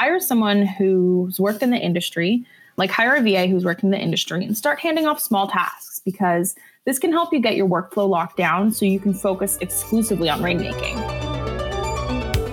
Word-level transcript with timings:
hire 0.00 0.18
someone 0.18 0.64
who's 0.64 1.38
worked 1.38 1.62
in 1.62 1.68
the 1.68 1.76
industry, 1.76 2.42
like 2.78 2.90
hire 2.90 3.16
a 3.16 3.20
VA 3.20 3.46
who's 3.46 3.66
worked 3.66 3.82
in 3.82 3.90
the 3.90 3.98
industry 3.98 4.42
and 4.46 4.56
start 4.56 4.78
handing 4.78 5.04
off 5.04 5.20
small 5.20 5.46
tasks 5.46 6.00
because 6.02 6.54
this 6.86 6.98
can 6.98 7.12
help 7.12 7.34
you 7.34 7.38
get 7.38 7.54
your 7.54 7.68
workflow 7.68 8.08
locked 8.08 8.38
down 8.38 8.72
so 8.72 8.86
you 8.86 8.98
can 8.98 9.12
focus 9.12 9.58
exclusively 9.60 10.30
on 10.30 10.40
rainmaking. 10.40 10.96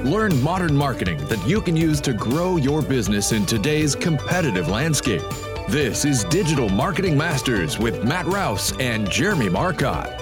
Learn 0.03 0.43
modern 0.43 0.75
marketing 0.75 1.25
that 1.27 1.41
you 1.47 1.61
can 1.61 1.77
use 1.77 2.01
to 2.01 2.11
grow 2.11 2.57
your 2.57 2.81
business 2.81 3.31
in 3.31 3.45
today's 3.45 3.95
competitive 3.95 4.67
landscape. 4.67 5.23
This 5.69 6.03
is 6.03 6.25
Digital 6.25 6.67
Marketing 6.67 7.17
Masters 7.17 7.79
with 7.79 8.03
Matt 8.03 8.25
Rouse 8.25 8.77
and 8.77 9.09
Jeremy 9.09 9.47
Marcotte. 9.47 10.21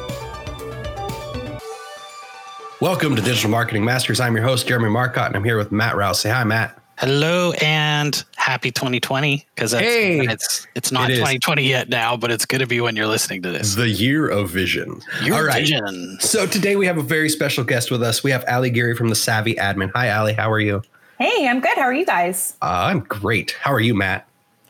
Welcome 2.80 3.16
to 3.16 3.22
Digital 3.24 3.50
Marketing 3.50 3.84
Masters. 3.84 4.20
I'm 4.20 4.36
your 4.36 4.46
host, 4.46 4.68
Jeremy 4.68 4.90
Marcotte, 4.90 5.30
and 5.30 5.36
I'm 5.36 5.44
here 5.44 5.58
with 5.58 5.72
Matt 5.72 5.96
Rouse. 5.96 6.20
Say 6.20 6.30
hi, 6.30 6.44
Matt. 6.44 6.85
Hello 6.98 7.52
and 7.62 8.24
happy 8.38 8.72
2020 8.72 9.46
because 9.54 9.74
Hey! 9.74 10.20
it's 10.22 10.66
it's 10.76 10.92
not 10.94 11.10
It 11.10 11.14
is. 11.14 11.20
2020 11.20 11.64
yet 11.68 11.90
now, 11.90 12.16
but 12.16 12.32
it's 12.32 12.46
going 12.46 12.62
to 12.62 12.68
be 12.68 12.80
when 12.80 12.96
you're 12.96 13.08
listening 13.08 13.42
to 13.42 13.52
this. 13.52 13.76
The 13.76 13.90
year 13.90 14.30
of 14.30 14.50
vision. 14.50 15.02
Your 15.22 15.36
All 15.36 15.44
right. 15.44 15.60
vision. 15.60 16.18
So 16.22 16.48
today 16.48 16.78
we 16.78 16.86
have 16.86 16.98
a 16.98 17.02
very 17.04 17.28
special 17.28 17.66
guest 17.66 17.92
with 17.92 18.02
us. 18.02 18.24
We 18.24 18.32
have 18.32 18.46
Ali 18.48 18.70
Geary 18.70 18.96
from 18.96 19.10
the 19.10 19.16
Savvy 19.16 19.56
Admin. 19.56 19.92
Hi, 19.94 20.10
Ali. 20.12 20.32
How 20.34 20.50
are 20.50 20.60
you? 20.60 20.84
Hey, 21.20 21.48
I'm 21.50 21.60
good. 21.60 21.76
How 21.76 21.84
are 21.84 21.94
you 21.94 22.06
guys? 22.06 22.56
Uh, 22.62 22.88
I'm 22.90 23.02
great. 23.02 23.52
How 23.62 23.74
are 23.74 23.80
you, 23.82 23.94
Matt? 23.94 24.26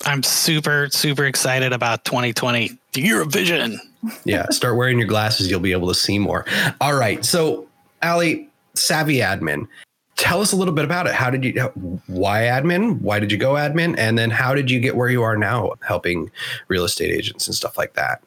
I'm 0.06 0.24
super 0.24 0.90
super 0.92 1.26
excited 1.26 1.74
about 1.74 2.06
2020, 2.06 2.72
the 2.94 3.02
year 3.02 3.22
of 3.22 3.32
vision. 3.32 3.80
Yeah, 4.24 4.46
start 4.52 4.76
wearing 4.76 5.00
your 5.00 5.08
glasses. 5.08 5.50
You'll 5.50 5.60
be 5.62 5.72
able 5.72 5.88
to 5.88 5.96
see 5.96 6.20
more. 6.20 6.46
All 6.80 6.94
right. 6.94 7.26
So, 7.26 7.68
Ali, 8.04 8.48
Savvy 8.76 9.16
Admin. 9.18 9.68
Tell 10.16 10.42
us 10.42 10.54
a 10.54 10.56
little 10.56 10.74
bit 10.74 10.86
about 10.86 11.08
it. 11.08 11.14
How 11.14 11.30
did 11.30 11.44
you, 11.44 11.62
why 12.08 12.44
admin? 12.44 13.02
Why 13.02 13.20
did 13.20 13.32
you 13.32 13.38
go 13.38 13.54
admin? 13.54 13.96
And 13.98 14.18
then 14.18 14.32
how 14.32 14.54
did 14.54 14.72
you 14.72 14.80
get 14.80 14.96
where 14.96 15.10
you 15.10 15.24
are 15.24 15.36
now 15.36 15.74
helping 15.86 16.32
real 16.68 16.86
estate 16.86 17.12
agents 17.12 17.48
and 17.48 17.56
stuff 17.56 17.78
like 17.78 17.94
that? 17.96 18.22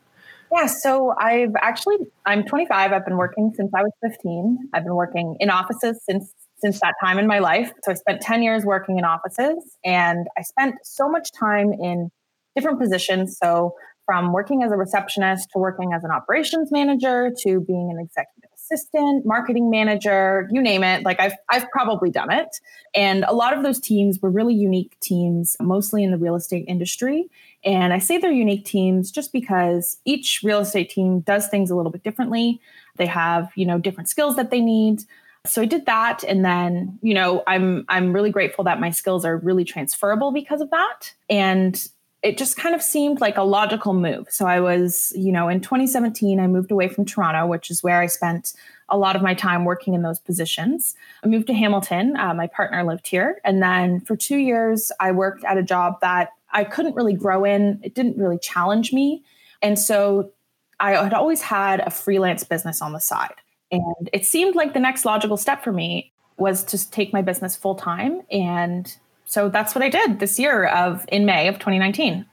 Yeah, 0.53 0.67
so 0.67 1.15
I've 1.19 1.55
actually 1.61 1.97
I'm 2.25 2.45
25. 2.45 2.93
I've 2.93 3.05
been 3.05 3.17
working 3.17 3.53
since 3.55 3.71
I 3.75 3.83
was 3.83 3.93
15. 4.03 4.71
I've 4.73 4.85
been 4.85 4.95
working 4.95 5.37
in 5.41 5.51
offices 5.51 6.01
since 6.05 6.33
since 6.59 6.81
that 6.81 6.95
time 7.03 7.19
in 7.19 7.27
my 7.27 7.39
life. 7.39 7.73
So 7.85 7.93
I 7.93 7.95
spent 7.95 8.21
10 8.21 8.43
years 8.43 8.65
working 8.65 8.99
in 8.99 9.05
offices 9.05 9.77
and 9.85 10.27
I 10.37 10.43
spent 10.43 10.75
so 10.83 11.09
much 11.09 11.31
time 11.33 11.73
in 11.73 12.11
different 12.57 12.81
positions. 12.81 13.39
So 13.41 13.75
from 14.07 14.33
working 14.33 14.63
as 14.63 14.73
a 14.73 14.77
receptionist 14.77 15.51
to 15.53 15.59
working 15.59 15.93
as 15.93 16.03
an 16.03 16.11
operations 16.11 16.73
manager 16.73 17.31
to 17.43 17.61
being 17.61 17.91
an 17.91 18.03
executive 18.03 18.48
assistant, 18.71 19.25
marketing 19.25 19.71
manager, 19.71 20.49
you 20.51 20.61
name 20.61 20.85
it. 20.85 21.05
Like 21.05 21.21
I've 21.21 21.35
I've 21.51 21.69
probably 21.71 22.11
done 22.11 22.33
it. 22.33 22.49
And 22.95 23.25
a 23.25 23.33
lot 23.33 23.57
of 23.57 23.63
those 23.63 23.81
teams 23.81 24.21
were 24.21 24.31
really 24.31 24.55
unique 24.55 24.99
teams, 25.01 25.57
mostly 25.61 26.05
in 26.05 26.11
the 26.11 26.19
real 26.19 26.35
estate 26.35 26.65
industry. 26.69 27.29
And 27.65 27.93
I 27.93 27.99
say 27.99 28.19
they're 28.19 28.31
unique 28.31 28.65
teams 28.65 29.11
just 29.11 29.33
because 29.33 29.99
each 30.05 30.41
real 30.45 30.61
estate 30.61 30.91
team 30.91 31.21
does 31.21 31.49
things 31.49 31.71
a 31.71 31.77
little 31.77 31.93
bit 31.93 32.03
differently. 32.03 32.61
They 32.97 33.07
have, 33.07 33.51
you 33.57 33.67
know, 33.67 33.79
different 33.79 34.09
skills 34.09 34.37
that 34.37 34.51
they 34.51 34.61
need. 34.61 35.03
So 35.47 35.63
I 35.63 35.67
did 35.67 35.87
that 35.87 36.25
and 36.25 36.45
then, 36.45 36.99
you 37.03 37.15
know, 37.15 37.43
I'm 37.47 37.85
I'm 37.89 38.13
really 38.13 38.31
grateful 38.31 38.65
that 38.65 38.81
my 38.81 38.91
skills 38.91 39.25
are 39.25 39.39
really 39.39 39.65
transferable 39.65 40.33
because 40.33 40.61
of 40.61 40.71
that. 40.71 41.15
And 41.31 41.87
it 42.23 42.37
just 42.37 42.57
kind 42.57 42.75
of 42.75 42.83
seemed 42.83 43.21
like 43.21 43.37
a 43.37 43.43
logical 43.43 43.95
move. 43.95 44.27
So 44.31 44.47
I 44.47 44.61
was, 44.61 45.13
you 45.15 45.31
know, 45.31 45.49
in 45.49 45.61
2017 45.61 46.41
I 46.41 46.47
moved 46.49 46.73
away 46.73 46.89
from 46.89 47.05
Toronto, 47.05 47.47
which 47.47 47.71
is 47.71 47.83
where 47.83 48.01
I 48.01 48.07
spent 48.07 48.55
a 48.89 48.99
lot 48.99 49.15
of 49.15 49.23
my 49.23 49.35
time 49.35 49.65
working 49.65 49.95
in 49.95 50.03
those 50.03 50.19
positions. 50.19 50.97
I 51.23 51.29
moved 51.29 51.47
to 51.47 51.55
Hamilton. 51.55 52.17
Uh, 52.17 52.35
my 52.35 52.49
partner 52.49 52.83
lived 52.83 53.07
here. 53.07 53.41
And 53.45 53.63
then 53.63 54.01
for 54.01 54.17
two 54.17 54.39
years, 54.39 54.91
I 54.99 55.13
worked 55.13 55.45
at 55.45 55.59
a 55.59 55.63
job 55.63 56.01
that 56.01 56.31
I 56.51 56.65
couldn't 56.65 56.97
really 56.97 57.15
grow 57.15 57.45
in. 57.45 57.81
It 57.85 57.95
didn't 57.95 58.19
really 58.19 58.39
challenge 58.39 58.93
me. 58.93 59.23
And 59.63 59.79
so 59.79 60.33
I 60.81 60.93
had 60.93 61.15
always 61.15 61.43
had 61.43 61.81
a 61.81 61.91
freelance 61.91 62.43
business 62.43 62.83
on 62.83 62.93
the 62.93 63.01
side. 63.01 63.35
And 63.71 64.11
it 64.13 64.25
seemed 64.25 64.57
like 64.57 64.73
the 64.73 64.81
next 64.81 65.05
logical 65.05 65.37
step 65.37 65.63
for 65.63 65.73
me 65.73 66.13
was 66.37 66.65
to 66.65 66.91
take 66.91 67.13
my 67.13 67.23
business 67.23 67.55
full 67.55 67.75
time. 67.75 68.23
And 68.31 68.97
so 69.29 69.51
that's 69.51 69.75
what 69.75 69.85
I 69.85 69.91
did 69.91 70.21
this 70.21 70.39
year 70.39 70.65
of 70.65 71.05
in 71.09 71.27
May 71.27 71.49
of 71.49 71.57
2019. 71.57 72.25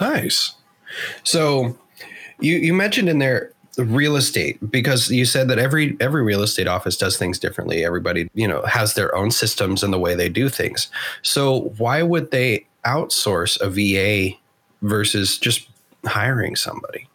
Nice. 0.00 0.54
So 1.24 1.76
you 2.40 2.56
you 2.56 2.72
mentioned 2.72 3.08
in 3.08 3.18
there 3.18 3.52
real 3.76 4.16
estate 4.16 4.58
because 4.70 5.10
you 5.10 5.24
said 5.24 5.48
that 5.48 5.58
every 5.58 5.96
every 6.00 6.22
real 6.22 6.42
estate 6.42 6.68
office 6.68 6.96
does 6.96 7.18
things 7.18 7.40
differently. 7.40 7.84
Everybody, 7.84 8.30
you 8.34 8.46
know, 8.46 8.62
has 8.62 8.94
their 8.94 9.14
own 9.16 9.32
systems 9.32 9.82
and 9.82 9.92
the 9.92 9.98
way 9.98 10.14
they 10.14 10.28
do 10.28 10.48
things. 10.48 10.88
So 11.22 11.72
why 11.76 12.02
would 12.02 12.30
they 12.30 12.66
outsource 12.84 13.60
a 13.60 13.68
VA 13.68 14.36
versus 14.82 15.38
just 15.38 15.68
hiring 16.04 16.54
somebody? 16.54 17.08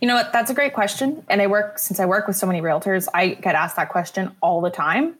You 0.00 0.06
know 0.06 0.14
what? 0.14 0.32
That's 0.32 0.50
a 0.50 0.54
great 0.54 0.74
question. 0.74 1.24
And 1.28 1.42
I 1.42 1.48
work, 1.48 1.78
since 1.78 1.98
I 1.98 2.04
work 2.04 2.28
with 2.28 2.36
so 2.36 2.46
many 2.46 2.60
realtors, 2.60 3.08
I 3.14 3.30
get 3.30 3.56
asked 3.56 3.76
that 3.76 3.88
question 3.88 4.30
all 4.42 4.60
the 4.60 4.70
time. 4.70 5.16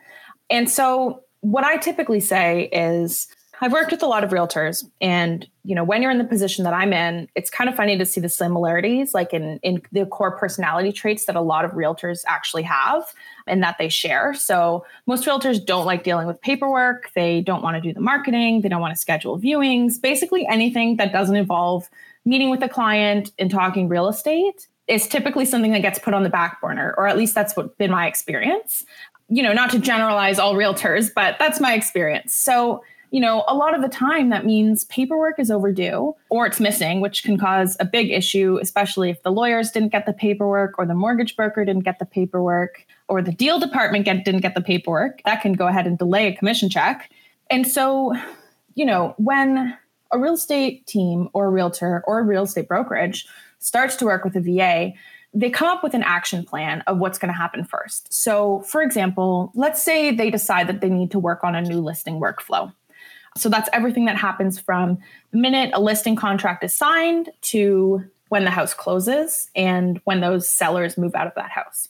And 0.51 0.71
so 0.71 1.24
what 1.45 1.63
I 1.63 1.77
typically 1.77 2.21
say 2.21 2.71
is, 2.73 3.29
I've 3.61 3.73
worked 3.73 3.93
with 3.93 4.03
a 4.03 4.07
lot 4.07 4.25
of 4.25 4.31
realtors 4.31 4.85
and 5.01 5.47
you 5.63 5.77
know 5.77 5.85
when 5.85 6.03
you're 6.03 6.11
in 6.11 6.19
the 6.19 6.25
position 6.25 6.65
that 6.65 6.75
I'm 6.75 6.93
in 6.93 7.29
it's 7.37 7.51
kind 7.51 7.71
of 7.71 7.77
funny 7.77 7.97
to 7.97 8.05
see 8.05 8.21
the 8.21 8.29
similarities 8.29 9.15
like 9.15 9.33
in 9.33 9.61
in 9.63 9.81
the 9.93 10.07
core 10.07 10.37
personality 10.37 10.91
traits 10.91 11.27
that 11.27 11.37
a 11.37 11.41
lot 11.41 11.65
of 11.65 11.71
realtors 11.71 12.25
actually 12.27 12.65
have 12.65 13.05
and 13.47 13.63
that 13.63 13.79
they 13.79 13.89
share. 13.89 14.35
So 14.35 14.85
most 15.07 15.25
realtors 15.25 15.65
don't 15.65 15.87
like 15.87 16.03
dealing 16.03 16.27
with 16.27 16.41
paperwork. 16.41 17.13
They 17.15 17.43
don't 17.43 17.63
want 17.63 17.77
to 17.77 17.81
do 17.81 17.95
the 17.95 18.01
marketing. 18.01 18.63
They 18.63 18.69
don't 18.69 18.81
want 18.81 18.93
to 18.93 19.01
schedule 19.01 19.39
viewings. 19.39 20.03
Basically 20.03 20.47
anything 20.49 20.97
that 20.97 21.13
doesn't 21.13 21.37
involve 21.37 21.89
meeting 22.25 22.51
with 22.51 22.63
a 22.63 22.69
client 22.69 23.31
and 23.39 23.53
talking 23.53 23.89
real 23.89 24.09
estate 24.09 24.67
is 24.89 25.07
typically 25.07 25.47
something 25.47 25.73
that 25.73 25.81
gets 25.81 25.99
put 25.99 26.13
on 26.13 26.25
the 26.25 26.29
back 26.29 26.61
burner 26.61 26.95
or 26.99 27.07
at 27.07 27.17
least 27.17 27.35
that's 27.35 27.57
what 27.57 27.79
been 27.79 27.91
my 27.91 28.07
experience 28.07 28.85
you 29.29 29.43
know 29.43 29.53
not 29.53 29.71
to 29.71 29.79
generalize 29.79 30.39
all 30.39 30.55
realtors 30.55 31.13
but 31.15 31.37
that's 31.39 31.61
my 31.61 31.75
experience 31.75 32.35
so 32.35 32.83
you 33.15 33.21
know, 33.21 33.45
a 33.47 33.55
lot 33.55 33.77
of 33.77 33.81
the 33.81 33.89
time 33.89 34.31
that 34.31 34.45
means 34.45 34.87
paperwork 34.87 35.39
is 35.39 35.49
overdue 35.49 36.17
or 36.31 36.47
it's 36.47 36.59
missing, 36.59 37.01
which 37.01 37.23
can 37.23 37.39
cause 37.39 37.77
a 37.79 37.85
big 37.85 38.11
issue, 38.11 38.59
especially 38.61 39.09
if 39.09 39.23
the 39.23 39.31
lawyers 39.31 39.71
didn't 39.71 39.93
get 39.93 40.05
the 40.05 40.13
paperwork 40.13 40.77
or 40.81 40.85
the 40.85 40.97
mortgage 40.97 41.37
broker 41.37 41.65
didn't 41.65 41.85
get 41.85 42.01
the 42.01 42.07
paperwork 42.07 42.85
or 43.07 43.23
the 43.23 43.31
deal 43.31 43.61
department 43.61 44.05
get, 44.05 44.25
didn't 44.25 44.41
get 44.41 44.57
the 44.57 44.61
paperwork. 44.61 45.23
That 45.25 45.43
can 45.43 45.53
go 45.53 45.69
ahead 45.69 45.87
and 45.87 45.97
delay 45.97 46.27
a 46.27 46.37
commission 46.37 46.69
check. 46.69 47.09
And 47.51 47.69
so, 47.69 48.17
you 48.75 48.85
know, 48.85 49.15
when 49.17 49.79
a 50.11 50.19
real 50.19 50.35
estate 50.35 50.85
team 50.89 51.29
or 51.35 51.47
a 51.47 51.51
realtor 51.51 52.03
or 52.09 52.19
a 52.19 52.25
real 52.25 52.43
estate 52.43 52.67
brokerage 52.67 53.29
starts 53.61 53.95
to 53.95 54.07
work 54.07 54.25
with 54.25 54.35
a 54.35 54.41
VA, 54.41 54.93
they 55.35 55.51
come 55.51 55.69
up 55.69 55.83
with 55.83 55.95
an 55.95 56.03
action 56.03 56.45
plan 56.45 56.83
of 56.87 56.99
what's 56.99 57.19
going 57.19 57.33
to 57.33 57.37
happen 57.37 57.65
first. 57.65 58.13
So, 58.13 58.61
for 58.61 58.83
example, 58.83 59.51
let's 59.55 59.83
say 59.83 60.15
they 60.15 60.31
decide 60.31 60.69
that 60.69 60.81
they 60.81 60.89
need 60.89 61.11
to 61.11 61.19
work 61.19 61.43
on 61.43 61.55
a 61.55 61.61
new 61.61 61.81
listing 61.81 62.21
workflow. 62.21 62.73
So 63.37 63.49
that's 63.49 63.69
everything 63.73 64.05
that 64.05 64.17
happens 64.17 64.61
from 64.61 64.99
the 65.33 65.39
minute 65.39 65.73
a 65.75 65.81
listing 65.81 66.15
contract 66.15 66.63
is 66.63 66.73
signed 66.73 67.31
to 67.43 68.05
when 68.29 68.45
the 68.45 68.51
house 68.51 68.75
closes 68.75 69.51
and 69.57 70.01
when 70.05 70.21
those 70.21 70.49
sellers 70.49 70.97
move 70.97 71.15
out 71.17 71.27
of 71.27 71.35
that 71.35 71.51
house. 71.51 71.89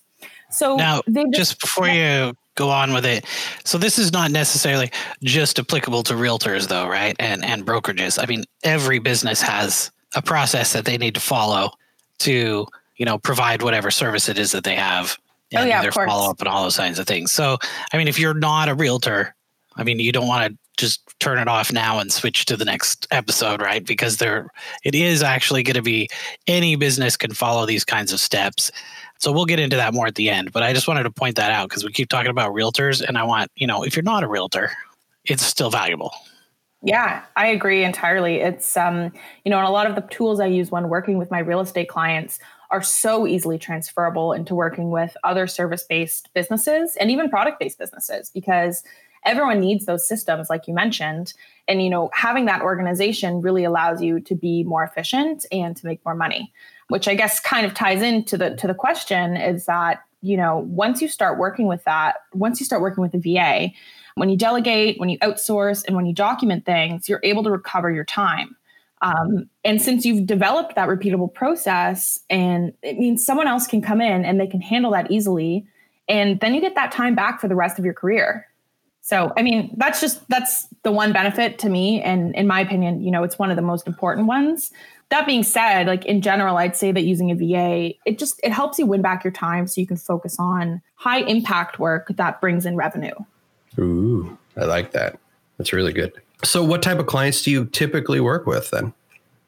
So 0.50 0.76
Now, 0.76 1.02
they 1.06 1.24
just 1.32 1.60
before 1.60 1.88
you 1.88 2.34
go 2.54 2.70
on 2.70 2.94
with 2.94 3.04
it, 3.04 3.26
so 3.64 3.76
this 3.76 3.98
is 3.98 4.12
not 4.12 4.30
necessarily 4.30 4.90
just 5.22 5.58
applicable 5.58 6.02
to 6.04 6.14
realtors, 6.14 6.68
though, 6.68 6.86
right? 6.86 7.16
And 7.18 7.44
and 7.44 7.66
brokerages. 7.66 8.22
I 8.22 8.26
mean, 8.26 8.44
every 8.62 9.00
business 9.00 9.42
has 9.42 9.90
a 10.14 10.22
process 10.22 10.72
that 10.72 10.84
they 10.84 10.96
need 10.96 11.14
to 11.14 11.20
follow 11.20 11.72
to 12.20 12.66
you 12.96 13.04
know 13.04 13.18
provide 13.18 13.62
whatever 13.62 13.90
service 13.90 14.28
it 14.28 14.38
is 14.38 14.52
that 14.52 14.64
they 14.64 14.76
have. 14.76 15.18
Oh, 15.54 15.60
and 15.60 15.68
yeah, 15.68 15.82
their 15.82 15.92
follow 15.92 16.30
up 16.30 16.40
and 16.40 16.48
all 16.48 16.64
those 16.64 16.76
kinds 16.76 16.98
of 16.98 17.06
things. 17.06 17.30
So, 17.30 17.58
I 17.92 17.96
mean, 17.96 18.08
if 18.08 18.18
you're 18.18 18.34
not 18.34 18.68
a 18.68 18.74
realtor, 18.74 19.34
I 19.76 19.84
mean, 19.84 20.00
you 20.00 20.10
don't 20.10 20.26
want 20.26 20.50
to 20.50 20.58
just 20.76 21.00
turn 21.20 21.38
it 21.38 21.48
off 21.48 21.72
now 21.72 21.98
and 22.00 22.12
switch 22.12 22.44
to 22.46 22.56
the 22.56 22.64
next 22.64 23.06
episode, 23.10 23.60
right? 23.60 23.84
Because 23.84 24.16
there, 24.16 24.48
it 24.84 24.94
is 24.94 25.22
actually 25.22 25.62
going 25.62 25.74
to 25.76 25.82
be 25.82 26.08
any 26.48 26.74
business 26.76 27.16
can 27.16 27.32
follow 27.32 27.66
these 27.66 27.84
kinds 27.84 28.12
of 28.12 28.18
steps. 28.18 28.72
So 29.18 29.30
we'll 29.30 29.46
get 29.46 29.60
into 29.60 29.76
that 29.76 29.94
more 29.94 30.06
at 30.06 30.16
the 30.16 30.28
end. 30.28 30.52
But 30.52 30.62
I 30.62 30.72
just 30.72 30.88
wanted 30.88 31.04
to 31.04 31.10
point 31.10 31.36
that 31.36 31.52
out 31.52 31.68
because 31.68 31.84
we 31.84 31.92
keep 31.92 32.08
talking 32.08 32.30
about 32.30 32.52
realtors, 32.52 33.00
and 33.06 33.16
I 33.16 33.22
want 33.22 33.50
you 33.56 33.66
know, 33.66 33.84
if 33.84 33.94
you're 33.94 34.02
not 34.02 34.24
a 34.24 34.28
realtor, 34.28 34.72
it's 35.24 35.44
still 35.44 35.70
valuable. 35.70 36.12
Yeah, 36.82 37.22
I 37.36 37.46
agree 37.46 37.82
entirely. 37.82 38.40
It's 38.40 38.76
um, 38.76 39.12
you 39.44 39.50
know, 39.50 39.58
and 39.58 39.66
a 39.66 39.70
lot 39.70 39.86
of 39.86 39.94
the 39.94 40.02
tools 40.02 40.40
I 40.40 40.46
use 40.46 40.70
when 40.70 40.88
working 40.90 41.16
with 41.16 41.30
my 41.30 41.38
real 41.38 41.60
estate 41.60 41.88
clients 41.88 42.38
are 42.70 42.82
so 42.82 43.26
easily 43.26 43.58
transferable 43.58 44.32
into 44.32 44.54
working 44.54 44.90
with 44.90 45.16
other 45.24 45.46
service-based 45.46 46.32
businesses 46.34 46.96
and 46.96 47.10
even 47.10 47.28
product-based 47.28 47.78
businesses 47.78 48.30
because 48.30 48.82
everyone 49.24 49.60
needs 49.60 49.86
those 49.86 50.06
systems 50.06 50.50
like 50.50 50.66
you 50.68 50.74
mentioned 50.74 51.32
and 51.66 51.82
you 51.82 51.90
know 51.90 52.10
having 52.12 52.44
that 52.44 52.62
organization 52.62 53.40
really 53.40 53.64
allows 53.64 54.02
you 54.02 54.20
to 54.20 54.34
be 54.34 54.64
more 54.64 54.84
efficient 54.84 55.46
and 55.50 55.76
to 55.76 55.86
make 55.86 56.04
more 56.04 56.14
money 56.14 56.52
which 56.88 57.08
i 57.08 57.14
guess 57.14 57.40
kind 57.40 57.66
of 57.66 57.74
ties 57.74 58.02
into 58.02 58.36
the 58.36 58.54
to 58.56 58.66
the 58.66 58.74
question 58.74 59.36
is 59.36 59.66
that 59.66 60.02
you 60.20 60.36
know 60.36 60.58
once 60.68 61.00
you 61.00 61.08
start 61.08 61.38
working 61.38 61.66
with 61.66 61.82
that 61.84 62.16
once 62.32 62.60
you 62.60 62.66
start 62.66 62.82
working 62.82 63.02
with 63.02 63.12
the 63.12 63.18
va 63.18 63.70
When 64.16 64.28
you 64.28 64.36
delegate, 64.36 64.98
when 64.98 65.08
you 65.08 65.18
outsource, 65.18 65.84
and 65.86 65.96
when 65.96 66.06
you 66.06 66.14
document 66.14 66.64
things, 66.64 67.08
you're 67.08 67.20
able 67.24 67.42
to 67.42 67.50
recover 67.50 67.90
your 67.90 68.04
time. 68.04 68.56
Um, 69.02 69.50
and 69.64 69.82
since 69.82 70.06
you've 70.06 70.26
developed 70.26 70.76
that 70.76 70.88
repeatable 70.88 71.32
process, 71.32 72.20
and 72.30 72.72
it 72.82 72.96
means 72.98 73.24
someone 73.24 73.46
else 73.46 73.66
can 73.66 73.82
come 73.82 74.00
in 74.00 74.24
and 74.24 74.40
they 74.40 74.46
can 74.46 74.60
handle 74.60 74.92
that 74.92 75.10
easily, 75.10 75.66
and 76.08 76.40
then 76.40 76.54
you 76.54 76.60
get 76.60 76.74
that 76.74 76.92
time 76.92 77.14
back 77.14 77.40
for 77.40 77.48
the 77.48 77.54
rest 77.54 77.78
of 77.78 77.84
your 77.84 77.94
career. 77.94 78.46
So, 79.02 79.32
I 79.36 79.42
mean, 79.42 79.74
that's 79.76 80.00
just 80.00 80.26
that's 80.30 80.66
the 80.82 80.90
one 80.90 81.12
benefit 81.12 81.58
to 81.58 81.68
me, 81.68 82.00
and 82.00 82.34
in 82.34 82.46
my 82.46 82.60
opinion, 82.60 83.02
you 83.02 83.10
know, 83.10 83.22
it's 83.22 83.38
one 83.38 83.50
of 83.50 83.56
the 83.56 83.62
most 83.62 83.86
important 83.86 84.26
ones. 84.26 84.72
That 85.10 85.26
being 85.26 85.42
said, 85.42 85.86
like 85.86 86.06
in 86.06 86.22
general, 86.22 86.56
I'd 86.56 86.74
say 86.74 86.90
that 86.90 87.02
using 87.02 87.30
a 87.30 87.34
VA, 87.34 87.94
it 88.06 88.18
just 88.18 88.40
it 88.42 88.52
helps 88.52 88.78
you 88.78 88.86
win 88.86 89.02
back 89.02 89.22
your 89.22 89.32
time 89.32 89.66
so 89.66 89.82
you 89.82 89.86
can 89.86 89.98
focus 89.98 90.36
on 90.38 90.80
high 90.94 91.20
impact 91.20 91.78
work 91.78 92.08
that 92.16 92.40
brings 92.40 92.64
in 92.64 92.76
revenue. 92.76 93.14
Ooh, 93.78 94.38
I 94.56 94.64
like 94.64 94.92
that. 94.92 95.18
That's 95.58 95.74
really 95.74 95.92
good. 95.92 96.14
So, 96.44 96.62
what 96.62 96.82
type 96.82 96.98
of 96.98 97.06
clients 97.06 97.42
do 97.42 97.50
you 97.50 97.66
typically 97.66 98.20
work 98.20 98.46
with 98.46 98.70
then? 98.70 98.92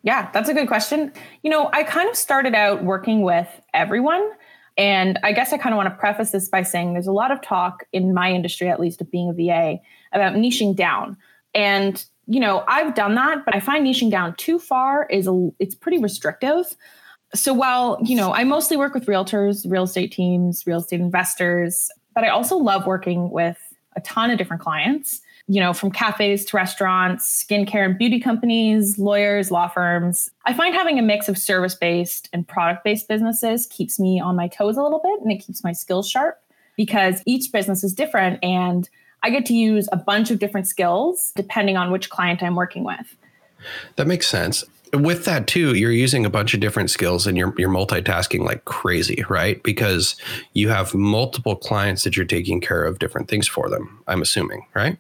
Yeah, 0.03 0.31
that's 0.33 0.49
a 0.49 0.55
good 0.55 0.69
question. 0.69 1.13
You 1.43 1.51
know, 1.51 1.69
I 1.73 1.83
kind 1.83 2.09
of 2.09 2.17
started 2.17 2.55
out 2.55 2.85
working 2.85 3.23
with 3.23 3.49
everyone. 3.75 4.31
And 4.79 5.19
I 5.23 5.33
guess 5.33 5.53
I 5.53 5.59
kind 5.59 5.73
of 5.73 5.79
want 5.79 5.89
to 5.89 5.95
preface 5.97 6.31
this 6.31 6.49
by 6.49 6.63
saying 6.63 6.93
there's 6.93 7.07
a 7.07 7.13
lot 7.13 7.31
of 7.31 7.41
talk 7.41 7.85
in 7.93 8.13
my 8.13 8.31
industry, 8.31 8.69
at 8.69 8.79
least 8.79 9.01
of 9.01 9.11
being 9.11 9.31
a 9.31 9.33
VA, 9.33 9.81
about 10.13 10.35
niching 10.35 10.77
down. 10.77 11.17
And, 11.55 12.05
you 12.27 12.41
know, 12.41 12.63
I've 12.69 12.95
done 12.95 13.15
that, 13.15 13.45
but 13.45 13.55
I 13.55 13.61
find 13.61 13.87
niching 13.87 14.11
down 14.11 14.37
too 14.37 14.59
far 14.59 15.07
is 15.07 15.27
a, 15.27 15.51
it's 15.59 15.75
pretty 15.75 15.99
restrictive. 15.99 16.77
So 17.35 17.55
while, 17.55 17.99
you 18.05 18.15
know, 18.15 18.35
I 18.35 18.45
mostly 18.45 18.77
work 18.77 18.93
with 18.93 19.07
realtors, 19.07 19.69
real 19.69 19.85
estate 19.85 20.13
teams, 20.13 20.67
real 20.67 20.79
estate 20.79 21.01
investors, 21.01 21.91
but 22.15 22.23
I 22.23 22.29
also 22.29 22.57
love 22.57 22.87
working 22.87 23.31
with 23.31 23.59
a 23.97 24.01
ton 24.03 24.31
of 24.31 24.39
different 24.39 24.63
clients 24.63 25.23
you 25.49 25.61
know, 25.61 25.73
from 25.73 25.91
cafes 25.91 26.45
to 26.47 26.57
restaurants, 26.57 27.45
skincare 27.45 27.85
and 27.85 27.97
beauty 27.97 28.19
companies, 28.19 28.99
lawyers, 28.99 29.51
law 29.51 29.69
firms. 29.69 30.31
I 30.45 30.53
find 30.53 30.75
having 30.75 30.99
a 30.99 31.03
mix 31.03 31.29
of 31.29 31.39
service 31.39 31.75
based 31.75 32.29
and 32.33 32.47
product 32.47 32.83
based 32.83 33.09
businesses 33.09 33.67
keeps 33.67 34.01
me 34.01 34.21
on 34.21 34.35
my 34.35 34.49
toes 34.49 34.77
a 34.77 34.83
little 34.83 35.01
bit 35.03 35.21
and 35.21 35.31
it 35.31 35.37
keeps 35.37 35.63
my 35.63 35.73
skills 35.73 36.09
sharp 36.09 36.41
because 36.77 37.23
each 37.27 37.53
business 37.53 37.85
is 37.85 37.95
different 37.95 38.43
and 38.43 38.89
I 39.23 39.31
get 39.31 39.47
to 39.47 39.55
use 39.55 39.89
a 39.93 39.97
bunch 39.97 40.31
of 40.31 40.39
different 40.39 40.67
skills 40.67 41.33
depending 41.37 41.77
on 41.77 41.91
which 41.93 42.11
client 42.11 42.43
I'm 42.43 42.57
working 42.57 42.85
with. 42.85 43.17
That 43.97 44.07
makes 44.07 44.27
sense. 44.27 44.65
With 44.93 45.25
that 45.25 45.47
too, 45.47 45.75
you're 45.75 45.91
using 45.91 46.25
a 46.25 46.31
bunch 46.31 46.55
of 46.55 46.61
different 46.61 46.91
skills 46.91 47.27
and 47.27 47.37
you're 47.37 47.53
you're 47.57 47.71
multitasking 47.71 48.45
like 48.45 48.65
crazy, 48.65 49.25
right? 49.29 49.63
Because 49.63 50.17
you 50.55 50.69
have 50.69 50.95
multiple 50.95 51.57
clients 51.57 52.05
that 52.05 52.17
you're 52.17 52.27
taking 52.27 52.61
care 52.61 52.85
of 52.85 52.99
different 52.99 53.29
things 53.29 53.49
for 53.49 53.69
them. 53.69 54.03
I'm 54.07 54.23
assuming, 54.23 54.65
right? 54.75 54.97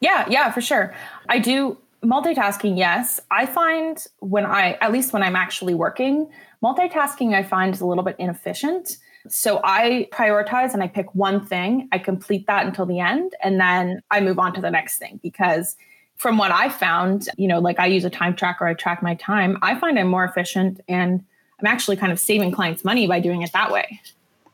Yeah, 0.00 0.26
yeah, 0.28 0.50
for 0.50 0.60
sure. 0.60 0.94
I 1.28 1.38
do 1.38 1.76
multitasking, 2.02 2.78
yes. 2.78 3.20
I 3.30 3.46
find 3.46 4.04
when 4.20 4.46
I, 4.46 4.72
at 4.80 4.92
least 4.92 5.12
when 5.12 5.22
I'm 5.22 5.36
actually 5.36 5.74
working, 5.74 6.30
multitasking 6.62 7.34
I 7.34 7.42
find 7.42 7.74
is 7.74 7.80
a 7.80 7.86
little 7.86 8.04
bit 8.04 8.16
inefficient. 8.18 8.96
So 9.28 9.60
I 9.62 10.08
prioritize 10.12 10.72
and 10.72 10.82
I 10.82 10.88
pick 10.88 11.14
one 11.14 11.44
thing, 11.44 11.88
I 11.92 11.98
complete 11.98 12.46
that 12.46 12.64
until 12.64 12.86
the 12.86 13.00
end, 13.00 13.34
and 13.42 13.60
then 13.60 14.02
I 14.10 14.20
move 14.20 14.38
on 14.38 14.54
to 14.54 14.62
the 14.62 14.70
next 14.70 14.98
thing 14.98 15.20
because 15.22 15.76
from 16.16 16.38
what 16.38 16.50
I 16.50 16.70
found, 16.70 17.28
you 17.36 17.46
know, 17.46 17.58
like 17.58 17.78
I 17.78 17.86
use 17.86 18.04
a 18.04 18.10
time 18.10 18.34
tracker, 18.34 18.66
I 18.66 18.74
track 18.74 19.02
my 19.02 19.14
time, 19.14 19.58
I 19.60 19.78
find 19.78 19.98
I'm 19.98 20.08
more 20.08 20.24
efficient 20.24 20.80
and 20.88 21.22
I'm 21.58 21.66
actually 21.66 21.96
kind 21.96 22.12
of 22.12 22.18
saving 22.18 22.52
clients 22.52 22.84
money 22.84 23.06
by 23.06 23.20
doing 23.20 23.42
it 23.42 23.52
that 23.52 23.70
way. 23.70 24.00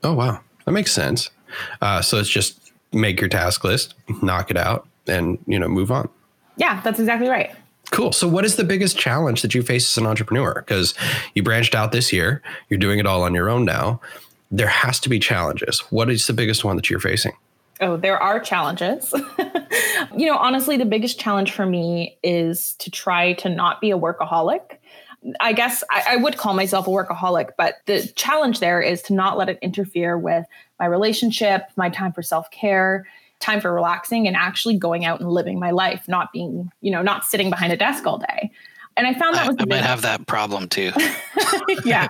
Oh, 0.02 0.14
wow. 0.14 0.40
That 0.64 0.72
makes 0.72 0.90
sense. 0.92 1.30
Uh, 1.80 2.02
so 2.02 2.18
it's 2.18 2.28
just 2.28 2.72
make 2.92 3.20
your 3.20 3.28
task 3.28 3.62
list, 3.62 3.94
knock 4.20 4.50
it 4.50 4.56
out, 4.56 4.88
and 5.08 5.38
you 5.46 5.58
know 5.58 5.68
move 5.68 5.90
on. 5.90 6.08
Yeah 6.56 6.80
that's 6.82 6.98
exactly 6.98 7.28
right. 7.28 7.54
Cool. 7.92 8.12
So 8.12 8.26
what 8.26 8.44
is 8.44 8.56
the 8.56 8.64
biggest 8.64 8.98
challenge 8.98 9.42
that 9.42 9.54
you 9.54 9.62
face 9.62 9.90
as 9.90 9.98
an 10.02 10.08
entrepreneur? 10.08 10.54
Because 10.66 10.94
you 11.34 11.42
branched 11.42 11.74
out 11.74 11.92
this 11.92 12.12
year. 12.12 12.42
You're 12.68 12.78
doing 12.78 12.98
it 12.98 13.06
all 13.06 13.22
on 13.22 13.32
your 13.32 13.48
own 13.48 13.64
now. 13.64 14.00
There 14.50 14.66
has 14.66 14.98
to 15.00 15.08
be 15.08 15.20
challenges. 15.20 15.80
What 15.90 16.10
is 16.10 16.26
the 16.26 16.32
biggest 16.32 16.64
one 16.64 16.76
that 16.76 16.90
you're 16.90 17.00
facing? 17.00 17.32
Oh 17.80 17.96
there 17.96 18.18
are 18.18 18.40
challenges. 18.40 19.14
You 20.16 20.26
know 20.26 20.36
honestly 20.36 20.76
the 20.76 20.86
biggest 20.86 21.18
challenge 21.18 21.52
for 21.52 21.66
me 21.66 22.16
is 22.22 22.74
to 22.74 22.90
try 22.90 23.34
to 23.34 23.48
not 23.48 23.80
be 23.80 23.90
a 23.90 23.98
workaholic. 23.98 24.78
I 25.40 25.52
guess 25.52 25.82
I, 25.90 26.04
I, 26.10 26.16
would 26.16 26.36
call 26.36 26.54
myself 26.54 26.86
a 26.86 26.90
workaholic, 26.90 27.50
but 27.58 27.76
the 27.86 28.06
challenge 28.14 28.60
there 28.60 28.80
is 28.80 29.02
to 29.02 29.14
not 29.14 29.36
let 29.36 29.48
it 29.48 29.58
interfere 29.60 30.16
with 30.16 30.46
my 30.78 30.86
relationship, 30.86 31.64
my 31.76 31.90
time 31.90 32.12
for 32.12 32.22
self 32.22 32.50
care, 32.50 33.06
time 33.40 33.60
for 33.60 33.72
relaxing 33.72 34.26
and 34.26 34.36
actually 34.36 34.76
going 34.76 35.04
out 35.04 35.20
and 35.20 35.30
living 35.30 35.58
my 35.58 35.70
life, 35.70 36.06
not 36.08 36.32
being, 36.32 36.70
you 36.80 36.90
know, 36.90 37.02
not 37.02 37.24
sitting 37.24 37.50
behind 37.50 37.72
a 37.72 37.76
desk 37.76 38.06
all 38.06 38.18
day. 38.18 38.50
And 38.96 39.06
I 39.06 39.12
found 39.12 39.34
that 39.34 39.44
I, 39.44 39.48
was 39.48 39.56
I 39.58 39.66
might 39.66 39.82
have 39.82 40.00
that 40.02 40.26
problem 40.26 40.68
too. 40.68 40.90
yeah. 41.84 42.08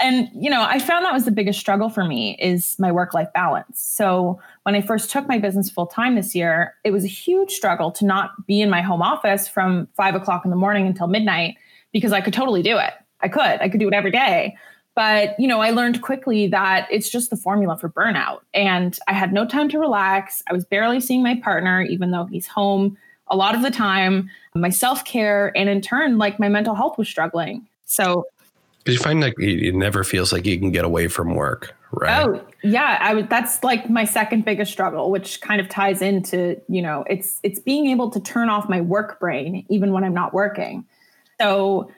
And 0.00 0.28
you 0.32 0.48
know, 0.48 0.62
I 0.62 0.78
found 0.78 1.04
that 1.04 1.12
was 1.12 1.24
the 1.24 1.32
biggest 1.32 1.58
struggle 1.58 1.88
for 1.88 2.04
me 2.04 2.36
is 2.40 2.76
my 2.78 2.92
work-life 2.92 3.28
balance. 3.34 3.82
So 3.82 4.40
when 4.62 4.76
I 4.76 4.80
first 4.80 5.10
took 5.10 5.26
my 5.26 5.38
business 5.38 5.68
full 5.70 5.86
time 5.86 6.14
this 6.14 6.34
year, 6.34 6.74
it 6.84 6.92
was 6.92 7.04
a 7.04 7.08
huge 7.08 7.50
struggle 7.50 7.90
to 7.92 8.06
not 8.06 8.30
be 8.46 8.60
in 8.60 8.70
my 8.70 8.80
home 8.80 9.02
office 9.02 9.48
from 9.48 9.88
five 9.96 10.14
o'clock 10.14 10.44
in 10.44 10.50
the 10.50 10.56
morning 10.56 10.86
until 10.86 11.08
midnight 11.08 11.56
because 11.92 12.12
I 12.12 12.20
could 12.20 12.34
totally 12.34 12.62
do 12.62 12.78
it. 12.78 12.92
I 13.20 13.28
could. 13.28 13.60
I 13.60 13.68
could 13.68 13.80
do 13.80 13.88
it 13.88 13.94
every 13.94 14.12
day. 14.12 14.56
But, 14.94 15.38
you 15.40 15.48
know, 15.48 15.60
I 15.60 15.70
learned 15.70 16.02
quickly 16.02 16.46
that 16.48 16.86
it's 16.90 17.10
just 17.10 17.30
the 17.30 17.36
formula 17.36 17.76
for 17.76 17.88
burnout. 17.88 18.40
And 18.52 18.96
I 19.08 19.12
had 19.12 19.32
no 19.32 19.44
time 19.44 19.68
to 19.70 19.78
relax. 19.78 20.42
I 20.48 20.52
was 20.52 20.64
barely 20.64 21.00
seeing 21.00 21.22
my 21.22 21.40
partner, 21.42 21.82
even 21.82 22.12
though 22.12 22.26
he's 22.26 22.46
home 22.46 22.96
a 23.28 23.36
lot 23.36 23.54
of 23.54 23.62
the 23.62 23.70
time, 23.70 24.30
my 24.54 24.70
self 24.70 25.04
care, 25.04 25.56
and 25.56 25.68
in 25.68 25.80
turn, 25.80 26.18
like 26.18 26.38
my 26.38 26.48
mental 26.48 26.74
health 26.74 26.98
was 26.98 27.08
struggling. 27.08 27.66
So, 27.86 28.26
because 28.78 28.98
you 28.98 29.02
find 29.02 29.20
like 29.20 29.34
it 29.38 29.74
never 29.74 30.04
feels 30.04 30.32
like 30.32 30.44
you 30.44 30.58
can 30.58 30.70
get 30.70 30.84
away 30.84 31.08
from 31.08 31.34
work, 31.34 31.74
right? 31.92 32.26
Oh, 32.26 32.44
yeah. 32.62 32.98
I 33.00 33.14
would, 33.14 33.30
that's 33.30 33.64
like 33.64 33.88
my 33.88 34.04
second 34.04 34.44
biggest 34.44 34.70
struggle, 34.72 35.10
which 35.10 35.40
kind 35.40 35.60
of 35.60 35.68
ties 35.70 36.02
into, 36.02 36.60
you 36.68 36.82
know, 36.82 37.04
it's, 37.08 37.40
it's 37.42 37.58
being 37.58 37.86
able 37.86 38.10
to 38.10 38.20
turn 38.20 38.50
off 38.50 38.68
my 38.68 38.82
work 38.82 39.18
brain 39.18 39.64
even 39.70 39.92
when 39.92 40.04
I'm 40.04 40.12
not 40.12 40.34
working. 40.34 40.84
So, 41.40 41.90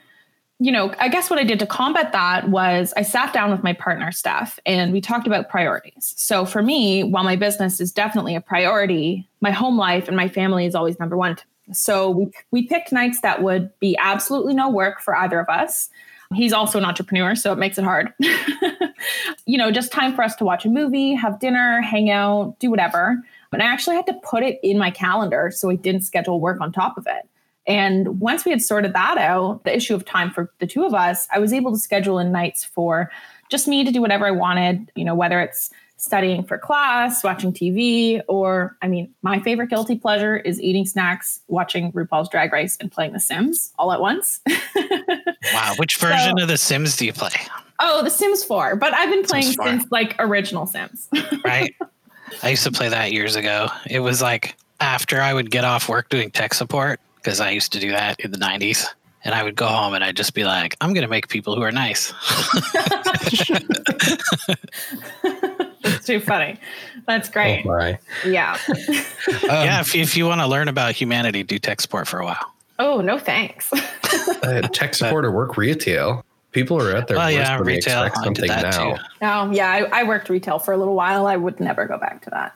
you 0.59 0.73
know, 0.73 0.93
I 0.99 1.09
guess 1.09 1.29
what 1.29 1.39
I 1.39 1.45
did 1.45 1.59
to 1.59 1.67
combat 1.67 2.13
that 2.13 2.49
was 2.49 2.95
I 2.97 3.03
sat 3.03 3.35
down 3.35 3.51
with 3.51 3.63
my 3.63 3.75
partner, 3.75 4.11
Steph, 4.11 4.59
and 4.65 4.91
we 4.91 5.03
talked 5.03 5.27
about 5.27 5.51
priorities. 5.51 6.15
So 6.17 6.47
for 6.47 6.63
me, 6.63 7.05
while 7.05 7.25
my 7.25 7.37
business 7.37 7.79
is 7.79 7.93
definitely 7.93 8.35
a 8.35 8.41
priority, 8.41 9.29
my 9.41 9.51
home 9.51 9.77
life 9.77 10.09
and 10.09 10.17
my 10.17 10.29
family 10.29 10.65
is 10.65 10.75
always 10.75 10.99
number 10.99 11.17
one. 11.17 11.37
So 11.73 12.11
we 12.11 12.31
we 12.53 12.67
picked 12.67 12.91
nights 12.91 13.21
that 13.21 13.43
would 13.43 13.71
be 13.81 13.97
absolutely 13.99 14.55
no 14.55 14.71
work 14.71 15.01
for 15.01 15.15
either 15.15 15.39
of 15.41 15.49
us. 15.49 15.91
He's 16.35 16.53
also 16.53 16.79
an 16.79 16.85
entrepreneur, 16.85 17.35
so 17.35 17.53
it 17.53 17.59
makes 17.59 17.77
it 17.77 17.85
hard. 17.85 18.13
you 19.47 19.59
know, 19.59 19.71
just 19.71 19.93
time 19.93 20.15
for 20.15 20.23
us 20.23 20.35
to 20.37 20.45
watch 20.45 20.65
a 20.65 20.69
movie, 20.69 21.15
have 21.15 21.39
dinner, 21.39 21.83
hang 21.83 22.11
out, 22.11 22.59
do 22.59 22.71
whatever. 22.71 23.23
And 23.53 23.63
I 23.63 23.67
actually 23.67 23.97
had 23.97 24.07
to 24.07 24.15
put 24.23 24.43
it 24.43 24.59
in 24.63 24.77
my 24.77 24.91
calendar 24.91 25.51
so 25.51 25.71
I 25.71 25.77
didn't 25.77 26.03
schedule 26.03 26.41
work 26.41 26.61
on 26.61 26.73
top 26.73 26.99
of 26.99 27.07
it. 27.07 27.29
And 27.67 28.21
once 28.21 28.45
we 28.45 28.51
had 28.51 28.63
sorted 28.63 28.93
that 28.93 29.19
out, 29.19 29.65
the 29.65 29.75
issue 29.75 29.95
of 29.95 30.05
time 30.05 30.31
for 30.31 30.53
the 30.61 30.67
two 30.67 30.85
of 30.85 30.95
us, 30.95 31.27
I 31.33 31.39
was 31.39 31.53
able 31.53 31.73
to 31.73 31.79
schedule 31.79 32.19
in 32.19 32.31
nights 32.31 32.65
for 32.65 33.11
just 33.51 33.67
me 33.67 33.85
to 33.85 33.91
do 33.91 34.01
whatever 34.01 34.27
I 34.27 34.31
wanted, 34.31 34.91
you 34.95 35.05
know, 35.05 35.15
whether 35.15 35.41
it's 35.41 35.71
studying 35.97 36.45
for 36.45 36.59
class, 36.59 37.25
watching 37.25 37.53
TV, 37.53 38.21
or 38.29 38.77
I 38.83 38.89
mean, 38.89 39.13
my 39.23 39.41
favorite 39.41 39.71
guilty 39.71 39.97
pleasure 39.97 40.37
is 40.37 40.61
eating 40.61 40.85
snacks, 40.85 41.41
watching 41.49 41.91
RuPaul's 41.93 42.29
Drag 42.29 42.53
Race, 42.53 42.77
and 42.81 42.93
playing 42.93 43.13
The 43.13 43.21
Sims 43.21 43.73
all 43.79 43.93
at 43.93 44.01
once. 44.01 44.41
wow. 44.77 45.75
Which 45.79 45.97
version 45.97 46.37
so, 46.37 46.43
of 46.43 46.49
The 46.49 46.59
Sims 46.59 46.97
do 46.97 47.07
you 47.07 47.13
play? 47.13 47.33
Oh, 47.81 48.03
The 48.03 48.11
Sims 48.11 48.45
4, 48.45 48.77
but 48.77 48.95
I've 48.95 49.11
been 49.11 49.25
playing 49.25 49.53
since 49.53 49.87
like 49.91 50.15
original 50.19 50.67
Sims. 50.67 51.09
right. 51.45 51.75
I 52.43 52.51
used 52.51 52.65
to 52.65 52.73
play 52.73 52.89
that 52.89 53.13
years 53.13 53.37
ago. 53.37 53.69
It 53.89 54.01
was 54.01 54.21
like 54.21 54.57
after 54.81 55.21
I 55.21 55.33
would 55.33 55.51
get 55.51 55.65
off 55.65 55.89
work 55.89 56.09
doing 56.09 56.31
tech 56.31 56.55
support, 56.55 57.01
because 57.27 57.41
I 57.41 57.51
used 57.51 57.73
to 57.73 57.81
do 57.81 57.91
that 57.91 58.21
in 58.21 58.31
the 58.31 58.39
90s. 58.39 58.87
And 59.25 59.35
I 59.35 59.43
would 59.43 59.57
go 59.57 59.67
home 59.67 59.95
and 59.95 60.05
I'd 60.05 60.17
just 60.17 60.33
be 60.33 60.45
like, 60.45 60.77
I'm 60.81 60.95
going 60.95 61.03
to 61.03 61.09
make 61.09 61.27
people 61.27 61.57
who 61.57 61.63
are 61.63 61.73
nice. 61.73 62.15
That's 65.83 66.07
too 66.07 66.21
funny. 66.21 66.61
That's 67.09 67.29
great. 67.29 67.67
Oh, 67.67 67.97
yeah. 68.27 68.57
um, 68.69 68.79
yeah. 69.43 69.81
If, 69.81 69.97
if 69.97 70.17
you 70.17 70.27
want 70.27 70.41
to 70.41 70.47
learn 70.47 70.69
about 70.69 70.95
humanity, 70.95 71.43
do 71.43 71.59
tech 71.59 71.81
support 71.81 72.07
for 72.07 72.21
a 72.21 72.25
while. 72.25 72.55
Oh, 72.79 73.01
no, 73.01 73.19
thanks. 73.19 73.73
uh, 73.73 74.63
tech 74.73 74.95
support 74.95 75.25
or 75.25 75.33
work 75.33 75.57
retail. 75.57 76.25
People 76.53 76.81
are 76.81 76.95
at 76.95 77.09
their 77.09 77.17
well, 77.17 77.29
yeah, 77.29 77.59
retail. 77.59 78.05
expect 78.05 78.25
something 78.25 78.47
now. 78.49 78.95
Too. 78.95 79.03
Oh, 79.23 79.51
yeah. 79.51 79.73
I, 79.73 80.03
I 80.03 80.03
worked 80.05 80.29
retail 80.29 80.61
for 80.61 80.73
a 80.73 80.77
little 80.77 80.95
while. 80.95 81.27
I 81.27 81.35
would 81.35 81.59
never 81.59 81.87
go 81.87 81.99
back 81.99 82.23
to 82.23 82.31
that. 82.31 82.55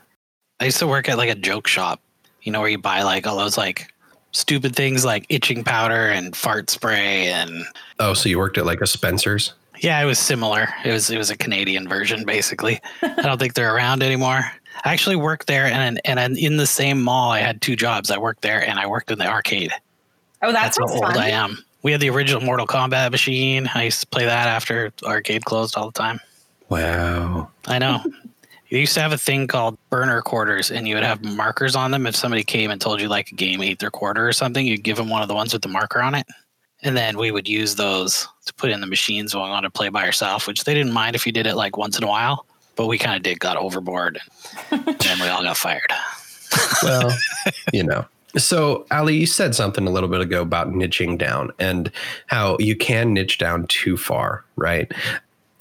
I 0.61 0.67
used 0.67 0.79
to 0.79 0.87
work 0.87 1.09
at 1.09 1.19
like 1.19 1.31
a 1.31 1.35
joke 1.35 1.67
shop, 1.67 2.01
you 2.43 2.53
know, 2.53 2.61
where 2.61 2.71
you 2.71 2.79
buy 2.79 3.03
like 3.03 3.27
all 3.27 3.37
those 3.37 3.59
like 3.59 3.93
stupid 4.33 4.75
things 4.77 5.05
like 5.05 5.27
itching 5.29 5.65
powder 5.65 6.09
and 6.09 6.37
fart 6.37 6.71
spray 6.71 7.27
and 7.33 7.65
oh 7.99 8.15
so 8.15 8.29
you 8.29 8.39
worked 8.39 8.59
at 8.59 8.67
like 8.67 8.81
a 8.81 8.87
spencer's 8.87 9.55
yeah 9.81 10.01
it 10.01 10.05
was 10.05 10.19
similar 10.19 10.69
it 10.85 10.93
was 10.93 11.11
it 11.11 11.19
was 11.19 11.31
a 11.31 11.37
canadian 11.37 11.89
version 11.89 12.25
basically 12.25 12.81
i 13.03 13.23
don't 13.23 13.39
think 13.39 13.55
they're 13.55 13.75
around 13.75 14.03
anymore 14.03 14.45
I 14.85 14.93
actually 14.93 15.17
worked 15.17 15.47
there, 15.47 15.67
and 15.67 16.01
and 16.05 16.39
in 16.39 16.57
the 16.57 16.67
same 16.67 17.03
mall, 17.03 17.33
I 17.33 17.41
had 17.41 17.61
two 17.61 17.77
jobs. 17.77 18.11
I 18.11 18.19
worked 18.19 18.43
there, 18.43 18.67
and 18.67 18.79
I 18.79 18.87
worked 18.87 19.11
in 19.11 19.19
the 19.19 19.27
arcade. 19.27 19.73
Oh, 20.43 20.53
that's, 20.53 20.79
That's 20.79 20.91
how 20.91 20.97
old 20.97 21.05
fun. 21.05 21.19
I 21.19 21.31
am. 21.31 21.59
We 21.83 21.93
had 21.93 22.01
the 22.01 22.11
original 22.11 22.41
Mortal 22.41 22.67
Kombat 22.67 23.11
machine. 23.11 23.69
I 23.75 23.85
used 23.85 24.01
to 24.01 24.07
play 24.07 24.25
that 24.25 24.49
after 24.49 24.93
arcade 25.05 25.45
closed 25.45 25.77
all 25.77 25.87
the 25.87 25.99
time. 25.99 26.21
Wow. 26.69 27.51
I 27.67 27.79
know. 27.79 28.03
you 28.71 28.79
used 28.79 28.95
to 28.95 29.01
have 29.01 29.13
a 29.13 29.19
thing 29.19 29.49
called 29.49 29.77
burner 29.91 30.23
quarters, 30.23 30.71
and 30.71 30.87
you 30.87 30.95
would 30.95 31.05
have 31.05 31.25
markers 31.25 31.75
on 31.75 31.91
them. 31.91 32.07
If 32.07 32.15
somebody 32.15 32.45
came 32.45 32.71
and 32.71 32.81
told 32.81 33.01
you 33.01 33.09
like 33.09 33.33
a 33.33 33.35
game 33.35 33.61
ate 33.63 33.81
their 33.81 33.91
quarter 33.91 34.27
or 34.27 34.33
something, 34.33 34.65
you'd 34.65 34.85
give 34.85 34.97
them 34.97 35.09
one 35.09 35.23
of 35.23 35.29
the 35.29 35.35
ones 35.35 35.53
with 35.53 35.63
the 35.63 35.69
marker 35.69 36.01
on 36.01 36.15
it. 36.15 36.27
And 36.83 36.97
then 36.97 37.19
we 37.19 37.31
would 37.31 37.49
use 37.49 37.75
those 37.75 38.27
to 38.47 38.55
put 38.55 38.71
in 38.71 38.81
the 38.81 38.87
machines 38.87 39.35
when 39.35 39.45
we 39.45 39.51
wanted 39.51 39.69
to 39.69 39.73
play 39.73 39.89
by 39.89 40.07
yourself, 40.07 40.47
which 40.47 40.65
they 40.65 40.73
didn't 40.73 40.93
mind 40.93 41.15
if 41.15 41.27
you 41.27 41.33
did 41.33 41.47
it 41.47 41.57
like 41.57 41.77
once 41.77 41.99
in 41.99 42.05
a 42.05 42.09
while. 42.09 42.47
But 42.77 42.87
we 42.87 42.97
kind 42.97 43.17
of 43.17 43.23
did, 43.23 43.41
got 43.41 43.57
overboard, 43.57 44.19
and 44.71 45.21
we 45.21 45.29
all 45.29 45.43
got 45.43 45.57
fired. 45.57 45.93
Well, 46.83 47.17
you 47.73 47.85
know. 47.85 48.07
So, 48.37 48.87
Ali, 48.91 49.17
you 49.17 49.27
said 49.27 49.55
something 49.55 49.87
a 49.87 49.91
little 49.91 50.09
bit 50.09 50.21
ago 50.21 50.43
about 50.43 50.71
niching 50.71 51.17
down 51.17 51.53
and 51.61 51.93
how 52.27 52.57
you 52.59 52.75
can 52.75 53.15
niche 53.15 53.39
down 53.39 53.67
too 53.69 53.97
far, 53.97 54.45
right? 54.57 54.91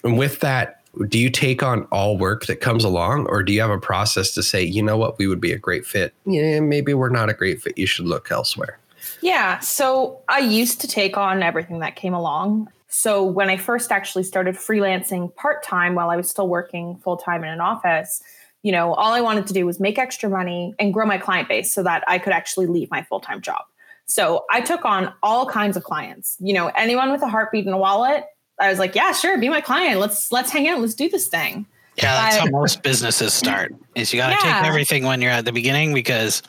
And 0.03 0.17
with 0.17 0.39
that, 0.39 0.78
do 1.08 1.19
you 1.19 1.29
take 1.29 1.63
on 1.63 1.84
all 1.86 2.17
work 2.17 2.46
that 2.48 2.62
comes 2.62 2.84
along, 2.84 3.27
or 3.27 3.43
do 3.43 3.53
you 3.53 3.62
have 3.62 3.69
a 3.69 3.79
process 3.79 4.31
to 4.31 4.43
say, 4.43 4.63
you 4.63 4.81
know 4.81 4.98
what, 4.98 5.17
we 5.17 5.27
would 5.27 5.41
be 5.41 5.51
a 5.51 5.58
great 5.58 5.86
fit? 5.86 6.13
Yeah, 6.25 6.60
maybe 6.60 6.93
we're 6.93 7.10
not 7.10 7.29
a 7.29 7.34
great 7.34 7.62
fit. 7.62 7.77
You 7.77 7.86
should 7.86 8.05
look 8.05 8.31
elsewhere. 8.31 8.79
Yeah. 9.22 9.60
So 9.60 10.19
I 10.27 10.39
used 10.39 10.81
to 10.81 10.88
take 10.88 11.17
on 11.17 11.43
everything 11.43 11.79
that 11.79 11.96
came 11.96 12.13
along. 12.13 12.69
So 12.88 13.24
when 13.24 13.50
I 13.50 13.58
first 13.58 13.91
actually 13.91 14.24
started 14.24 14.55
freelancing 14.55 15.34
part 15.36 15.63
time 15.63 15.96
while 15.96 16.10
I 16.10 16.15
was 16.15 16.29
still 16.29 16.48
working 16.48 16.98
full 16.98 17.17
time 17.17 17.43
in 17.43 17.50
an 17.50 17.62
office, 17.62 18.22
you 18.63 18.72
know, 18.72 18.93
all 18.93 19.13
I 19.13 19.22
wanted 19.22 19.48
to 19.48 19.53
do 19.53 19.65
was 19.65 19.79
make 19.79 19.98
extra 19.98 20.29
money 20.29 20.74
and 20.79 20.93
grow 20.93 21.05
my 21.05 21.17
client 21.17 21.48
base 21.48 21.72
so 21.72 21.84
that 21.84 22.03
I 22.08 22.17
could 22.17 22.34
actually 22.34 22.65
leave 22.65 22.89
my 22.89 23.03
full 23.03 23.19
time 23.19 23.41
job. 23.41 23.62
So 24.05 24.46
I 24.51 24.62
took 24.62 24.86
on 24.86 25.13
all 25.22 25.46
kinds 25.46 25.77
of 25.77 25.84
clients. 25.84 26.36
You 26.39 26.53
know, 26.53 26.67
anyone 26.69 27.12
with 27.12 27.22
a 27.22 27.27
heartbeat 27.27 27.65
and 27.65 27.75
a 27.75 27.77
wallet, 27.77 28.25
I 28.59 28.69
was 28.69 28.79
like, 28.79 28.95
yeah, 28.95 29.11
sure, 29.13 29.37
be 29.37 29.49
my 29.49 29.61
client. 29.61 29.99
Let's 29.99 30.31
let's 30.31 30.51
hang 30.51 30.67
out. 30.67 30.79
Let's 30.79 30.93
do 30.95 31.09
this 31.09 31.27
thing. 31.27 31.65
Yeah, 31.97 32.13
that's 32.13 32.37
But- 32.37 32.45
how 32.45 32.51
most 32.51 32.81
businesses 32.83 33.33
start. 33.33 33.73
Is 33.95 34.13
you 34.13 34.19
got 34.19 34.27
to 34.39 34.47
Yeah. 34.47 34.59
take 34.59 34.67
everything 34.69 35.03
when 35.05 35.21
you're 35.21 35.31
at 35.31 35.43
the 35.45 35.51
beginning 35.51 35.93
because, 35.93 36.41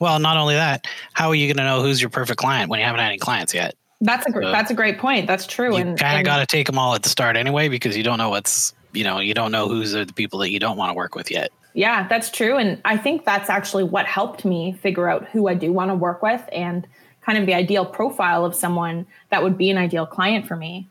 well, 0.00 0.18
not 0.18 0.36
only 0.36 0.54
that, 0.54 0.86
how 1.14 1.28
are 1.28 1.34
you 1.34 1.46
going 1.46 1.56
to 1.56 1.64
know 1.64 1.80
who's 1.82 2.00
your 2.00 2.10
perfect 2.10 2.38
client 2.38 2.68
when 2.70 2.78
you 2.80 2.84
haven't 2.84 3.00
had 3.00 3.08
any 3.08 3.18
clients 3.18 3.54
yet? 3.54 3.74
That's 4.00 4.26
a 4.26 4.32
So- 4.32 4.40
that's 4.52 4.70
a 4.70 4.74
great 4.74 4.98
point. 4.98 5.26
That's 5.26 5.46
true. 5.46 5.72
You 5.76 5.80
and 5.82 5.98
kind 5.98 6.18
of 6.18 6.24
got 6.24 6.38
to 6.38 6.46
take 6.46 6.66
them 6.66 6.78
all 6.78 6.94
at 6.94 7.02
the 7.02 7.08
start 7.08 7.36
anyway 7.36 7.68
because 7.68 7.96
you 7.96 8.02
don't 8.02 8.18
know 8.18 8.28
what's 8.30 8.74
you 8.92 9.04
know 9.04 9.18
you 9.20 9.34
don't 9.34 9.52
know 9.52 9.68
who's 9.68 9.92
the 9.92 10.06
people 10.14 10.38
that 10.40 10.50
you 10.50 10.58
don't 10.58 10.76
want 10.76 10.90
to 10.90 10.94
work 10.94 11.14
with 11.14 11.30
yet. 11.30 11.50
Yeah, 11.74 12.06
that's 12.08 12.30
true. 12.30 12.56
And 12.56 12.80
I 12.84 12.96
think 12.96 13.24
that's 13.24 13.48
actually 13.50 13.84
what 13.84 14.06
helped 14.06 14.44
me 14.44 14.72
figure 14.72 15.08
out 15.08 15.26
who 15.28 15.48
I 15.48 15.54
do 15.54 15.72
want 15.72 15.90
to 15.90 15.94
work 15.94 16.22
with 16.22 16.42
and 16.52 16.86
kind 17.24 17.38
of 17.38 17.46
the 17.46 17.54
ideal 17.54 17.84
profile 17.84 18.44
of 18.44 18.54
someone 18.54 19.06
that 19.30 19.42
would 19.42 19.56
be 19.58 19.68
an 19.70 19.78
ideal 19.78 20.06
client 20.06 20.46
for 20.46 20.56
me. 20.56 20.88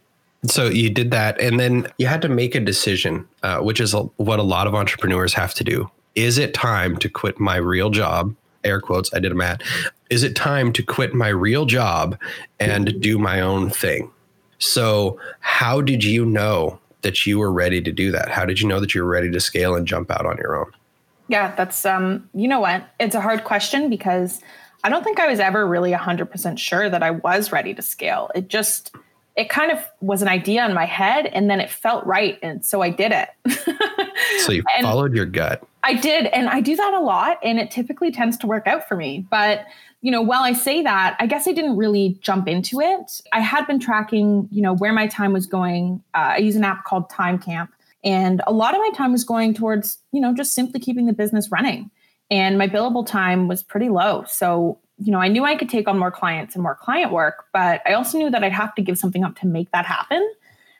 So 0.48 0.68
you 0.68 0.89
did 0.89 1.12
that, 1.12 1.39
and 1.39 1.60
then 1.60 1.88
you 1.98 2.08
had 2.08 2.22
to 2.22 2.30
make 2.30 2.56
a 2.56 2.60
decision, 2.60 3.27
uh, 3.44 3.60
which 3.60 3.80
is 3.80 3.94
what 4.18 4.39
a 4.39 4.44
lot 4.44 4.68
of 4.68 4.75
entrepreneurs 4.75 5.34
have 5.34 5.54
to 5.56 5.63
do. 5.63 5.89
Is 6.16 6.38
it 6.38 6.54
time 6.54 6.98
to 6.98 7.10
quit 7.10 7.39
my 7.39 7.58
real 7.58 7.89
job? 7.89 8.36
Air 8.63 8.82
quotes. 8.82 9.13
I 9.13 9.20
did 9.20 9.32
a 9.32 9.36
math. 9.36 9.62
Is 10.10 10.24
it 10.24 10.36
time 10.36 10.74
to 10.74 10.84
quit 10.84 11.13
my 11.13 11.27
real 11.27 11.66
job 11.66 12.18
and 12.60 13.00
do 13.01 13.18
my 13.18 13.42
own 13.42 13.70
thing? 13.70 14.12
So, 14.60 15.20
how 15.39 15.82
did 15.82 16.04
you 16.04 16.25
know 16.25 16.80
that 17.01 17.25
you 17.25 17.39
were 17.39 17.51
ready 17.51 17.82
to 17.82 17.92
do 17.92 18.12
that? 18.12 18.30
How 18.30 18.46
did 18.46 18.60
you 18.60 18.68
know 18.68 18.80
that 18.80 18.96
you 18.96 19.04
were 19.04 19.10
ready 19.10 19.30
to 19.32 19.39
scale 19.39 19.75
and 19.75 19.86
jump 19.86 20.10
out 20.10 20.25
on 20.25 20.38
your 20.38 20.58
own? 20.58 20.72
Yeah, 21.27 21.54
that's 21.56 21.86
um 21.86 22.30
you 22.34 22.48
know 22.48 22.60
what? 22.60 22.88
It's 23.00 23.16
a 23.16 23.22
hard 23.22 23.44
question 23.44 23.89
because 23.89 24.42
I 24.84 24.89
don't 24.89 25.04
think 25.04 25.20
I 25.20 25.27
was 25.27 25.39
ever 25.39 25.68
really 25.68 25.92
100% 25.92 26.58
sure 26.58 26.89
that 26.89 27.04
I 27.04 27.12
was 27.12 27.51
ready 27.51 27.74
to 27.74 27.82
scale. 27.82 28.32
It 28.34 28.48
just 28.48 28.96
it 29.38 29.50
kind 29.50 29.72
of 29.72 29.79
was 30.01 30.22
an 30.22 30.27
idea 30.27 30.65
in 30.65 30.74
my 30.74 30.86
head 30.86 31.27
and 31.27 31.50
then 31.50 31.62
it 31.62 31.70
felt 31.70 32.06
right 32.06 32.38
and 32.41 32.65
so 32.65 32.82
I 32.82 32.89
did 32.89 33.13
it. 33.13 33.29
So 34.39 34.51
you 34.51 34.63
followed 34.82 35.13
your 35.13 35.25
gut. 35.25 35.63
I 35.84 35.94
did, 35.94 36.25
and 36.27 36.50
I 36.50 36.62
do 36.62 36.75
that 36.75 36.94
a 36.94 37.00
lot, 37.00 37.38
and 37.44 37.60
it 37.60 37.72
typically 37.72 38.12
tends 38.12 38.38
to 38.38 38.48
work 38.48 38.67
out 38.67 38.88
for 38.88 38.96
me. 38.96 39.25
But 39.29 39.65
you 40.01 40.12
know, 40.12 40.22
while 40.22 40.44
I 40.44 40.53
say 40.53 40.84
that, 40.84 41.17
I 41.20 41.25
guess 41.25 41.48
I 41.48 41.53
didn't 41.53 41.75
really 41.75 42.17
jump 42.22 42.48
into 42.48 42.79
it. 42.79 43.22
I 43.34 43.39
had 43.39 43.65
been 43.65 43.79
tracking, 43.79 44.48
you 44.51 44.62
know, 44.62 44.75
where 44.75 44.94
my 44.94 45.08
time 45.08 45.34
was 45.34 45.48
going. 45.48 46.03
Uh, 46.13 46.34
I 46.36 46.38
use 46.38 46.56
an 46.56 46.63
app 46.63 46.86
called 46.86 47.10
TimeCamp, 47.10 47.70
and 48.03 48.41
a 48.48 48.53
lot 48.53 48.74
of 48.74 48.82
my 48.82 48.91
time 48.96 49.12
was 49.12 49.24
going 49.24 49.53
towards, 49.53 49.98
you 50.12 50.22
know, 50.22 50.34
just 50.34 50.53
simply 50.53 50.79
keeping 50.79 51.08
the 51.08 51.13
business 51.13 51.51
running. 51.51 51.89
And 52.29 52.58
my 52.58 52.67
billable 52.67 53.06
time 53.06 53.48
was 53.48 53.63
pretty 53.63 53.89
low, 53.89 54.25
so 54.27 54.79
you 54.98 55.12
know, 55.12 55.20
I 55.20 55.27
knew 55.27 55.46
I 55.46 55.56
could 55.56 55.70
take 55.70 55.88
on 55.88 55.98
more 55.98 56.12
clients 56.12 56.56
and 56.56 56.63
more 56.63 56.75
client 56.75 57.12
work, 57.12 57.46
but 57.54 57.82
I 57.86 57.94
also 57.94 58.18
knew 58.18 58.30
that 58.32 58.44
I'd 58.44 58.51
have 58.51 58.74
to 58.75 58.82
give 58.82 58.98
something 58.98 59.24
up 59.24 59.38
to 59.39 59.48
make 59.48 59.72
that 59.72 59.86
happen. 59.86 60.27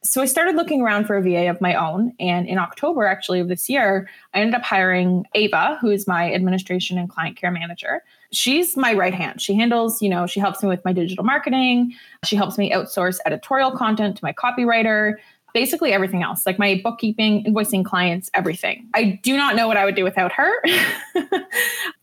So 0.04 0.22
I 0.22 0.26
started 0.26 0.56
looking 0.56 0.82
around 0.82 1.06
for 1.06 1.18
a 1.18 1.22
VA 1.22 1.50
of 1.50 1.60
my 1.60 1.76
own. 1.76 2.14
And 2.20 2.48
in 2.48 2.58
October, 2.58 3.06
actually, 3.06 3.40
of 3.40 3.48
this 3.48 3.70
year, 3.70 4.10
I 4.34 4.40
ended 4.40 4.56
up 4.56 4.64
hiring 4.64 5.26
Ava, 5.34 5.78
who 5.82 5.90
is 5.90 6.08
my 6.08 6.34
administration 6.34 6.98
and 6.98 7.10
client 7.10 7.36
care 7.36 7.52
manager. 7.52 8.04
She's 8.32 8.78
my 8.78 8.94
right 8.94 9.14
hand. 9.14 9.42
She 9.42 9.54
handles, 9.54 10.02
you 10.02 10.10
know, 10.10 10.26
she 10.28 10.40
helps 10.40 10.62
me 10.62 10.70
with 10.70 10.84
my 10.86 10.94
digital 10.94 11.24
marketing. 11.24 11.94
She 12.24 12.36
helps 12.36 12.58
me 12.58 12.72
outsource 12.72 13.20
editorial 13.26 13.72
content 13.72 14.18
to 14.18 14.24
my 14.24 14.34
copywriter, 14.34 15.16
basically 15.58 15.92
everything 15.92 16.22
else, 16.22 16.46
like 16.46 16.60
my 16.60 16.80
bookkeeping, 16.84 17.44
invoicing 17.44 17.84
clients, 17.84 18.30
everything. 18.36 18.88
I 18.94 19.20
do 19.24 19.36
not 19.36 19.56
know 19.56 19.68
what 19.68 19.76
I 19.76 19.86
would 19.86 19.96
do 19.96 20.04
without 20.04 20.32
her. 20.34 20.52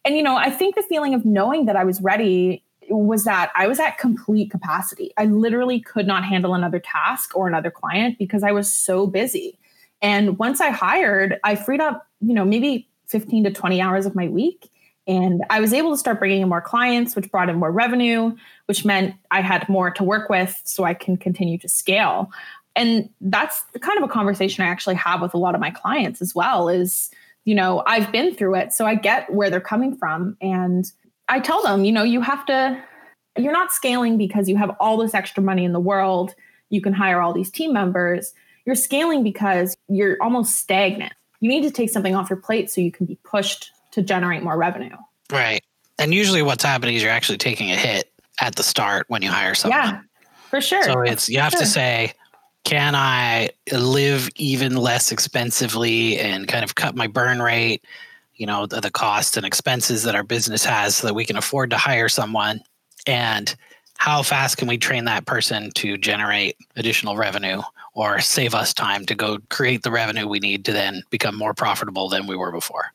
and, 0.04 0.16
you 0.16 0.24
know, 0.24 0.34
I 0.34 0.50
think 0.50 0.74
the 0.74 0.82
feeling 0.82 1.14
of 1.14 1.24
knowing 1.24 1.66
that 1.66 1.76
I 1.76 1.84
was 1.84 2.02
ready 2.02 2.64
was 2.90 3.22
that 3.22 3.52
I 3.54 3.68
was 3.68 3.78
at 3.78 3.96
complete 3.96 4.50
capacity. 4.50 5.12
I 5.16 5.26
literally 5.26 5.78
could 5.78 6.04
not 6.04 6.24
handle 6.24 6.52
another 6.52 6.80
task 6.80 7.36
or 7.36 7.46
another 7.46 7.70
client 7.70 8.18
because 8.18 8.42
I 8.42 8.50
was 8.50 8.74
so 8.74 9.06
busy. 9.06 9.56
And 10.02 10.36
once 10.36 10.60
I 10.60 10.70
hired, 10.70 11.38
I 11.44 11.54
freed 11.54 11.80
up, 11.80 12.08
you 12.20 12.34
know, 12.34 12.44
maybe 12.44 12.88
15 13.06 13.44
to 13.44 13.52
20 13.52 13.80
hours 13.80 14.04
of 14.04 14.16
my 14.16 14.26
week. 14.26 14.68
And 15.06 15.44
I 15.48 15.60
was 15.60 15.72
able 15.72 15.92
to 15.92 15.96
start 15.96 16.18
bringing 16.18 16.42
in 16.42 16.48
more 16.48 16.60
clients, 16.60 17.14
which 17.14 17.30
brought 17.30 17.48
in 17.48 17.56
more 17.56 17.70
revenue, 17.70 18.34
which 18.66 18.84
meant 18.84 19.14
I 19.30 19.42
had 19.42 19.68
more 19.68 19.92
to 19.92 20.02
work 20.02 20.28
with 20.28 20.60
so 20.64 20.82
I 20.82 20.94
can 20.94 21.16
continue 21.16 21.58
to 21.58 21.68
scale. 21.68 22.32
And 22.76 23.08
that's 23.20 23.62
the 23.72 23.78
kind 23.78 23.98
of 23.98 24.04
a 24.04 24.12
conversation 24.12 24.64
I 24.64 24.68
actually 24.68 24.96
have 24.96 25.22
with 25.22 25.34
a 25.34 25.38
lot 25.38 25.54
of 25.54 25.60
my 25.60 25.70
clients 25.70 26.20
as 26.20 26.34
well 26.34 26.68
is, 26.68 27.10
you 27.44 27.54
know, 27.54 27.82
I've 27.86 28.10
been 28.10 28.34
through 28.34 28.56
it, 28.56 28.72
so 28.72 28.86
I 28.86 28.94
get 28.94 29.32
where 29.32 29.50
they're 29.50 29.60
coming 29.60 29.96
from. 29.96 30.36
And 30.40 30.90
I 31.28 31.40
tell 31.40 31.62
them, 31.62 31.84
you 31.84 31.92
know, 31.92 32.02
you 32.02 32.20
have 32.20 32.44
to, 32.46 32.82
you're 33.38 33.52
not 33.52 33.72
scaling 33.72 34.18
because 34.18 34.48
you 34.48 34.56
have 34.56 34.74
all 34.80 34.96
this 34.96 35.14
extra 35.14 35.42
money 35.42 35.64
in 35.64 35.72
the 35.72 35.80
world. 35.80 36.34
You 36.70 36.80
can 36.80 36.92
hire 36.92 37.20
all 37.20 37.32
these 37.32 37.50
team 37.50 37.72
members. 37.72 38.32
You're 38.66 38.74
scaling 38.74 39.22
because 39.22 39.76
you're 39.88 40.16
almost 40.20 40.56
stagnant. 40.56 41.12
You 41.40 41.48
need 41.48 41.62
to 41.62 41.70
take 41.70 41.90
something 41.90 42.14
off 42.14 42.30
your 42.30 42.38
plate 42.38 42.70
so 42.70 42.80
you 42.80 42.90
can 42.90 43.06
be 43.06 43.18
pushed 43.22 43.70
to 43.92 44.02
generate 44.02 44.42
more 44.42 44.56
revenue. 44.56 44.96
Right. 45.30 45.62
And 45.98 46.12
usually 46.12 46.42
what's 46.42 46.64
happening 46.64 46.96
is 46.96 47.02
you're 47.02 47.12
actually 47.12 47.38
taking 47.38 47.70
a 47.70 47.76
hit 47.76 48.10
at 48.40 48.56
the 48.56 48.62
start 48.62 49.04
when 49.08 49.22
you 49.22 49.30
hire 49.30 49.54
someone. 49.54 49.78
Yeah, 49.78 50.00
for 50.48 50.60
sure. 50.60 50.82
So 50.82 51.02
it's 51.02 51.28
you 51.28 51.38
have 51.38 51.52
Sure. 51.52 51.60
to 51.60 51.66
say, 51.66 52.14
can 52.64 52.94
I 52.94 53.50
live 53.72 54.30
even 54.36 54.76
less 54.76 55.12
expensively 55.12 56.18
and 56.18 56.48
kind 56.48 56.64
of 56.64 56.74
cut 56.74 56.96
my 56.96 57.06
burn 57.06 57.40
rate, 57.40 57.84
you 58.34 58.46
know, 58.46 58.66
the, 58.66 58.80
the 58.80 58.90
costs 58.90 59.36
and 59.36 59.46
expenses 59.46 60.02
that 60.02 60.14
our 60.14 60.24
business 60.24 60.64
has 60.64 60.96
so 60.96 61.06
that 61.06 61.14
we 61.14 61.24
can 61.24 61.36
afford 61.36 61.70
to 61.70 61.76
hire 61.76 62.08
someone? 62.08 62.60
And 63.06 63.54
how 63.98 64.22
fast 64.22 64.56
can 64.56 64.66
we 64.66 64.78
train 64.78 65.04
that 65.04 65.26
person 65.26 65.70
to 65.72 65.96
generate 65.98 66.56
additional 66.76 67.16
revenue 67.16 67.62
or 67.92 68.20
save 68.20 68.54
us 68.54 68.74
time 68.74 69.06
to 69.06 69.14
go 69.14 69.38
create 69.50 69.82
the 69.82 69.90
revenue 69.90 70.26
we 70.26 70.40
need 70.40 70.64
to 70.64 70.72
then 70.72 71.02
become 71.10 71.36
more 71.36 71.54
profitable 71.54 72.08
than 72.08 72.26
we 72.26 72.36
were 72.36 72.50
before? 72.50 72.92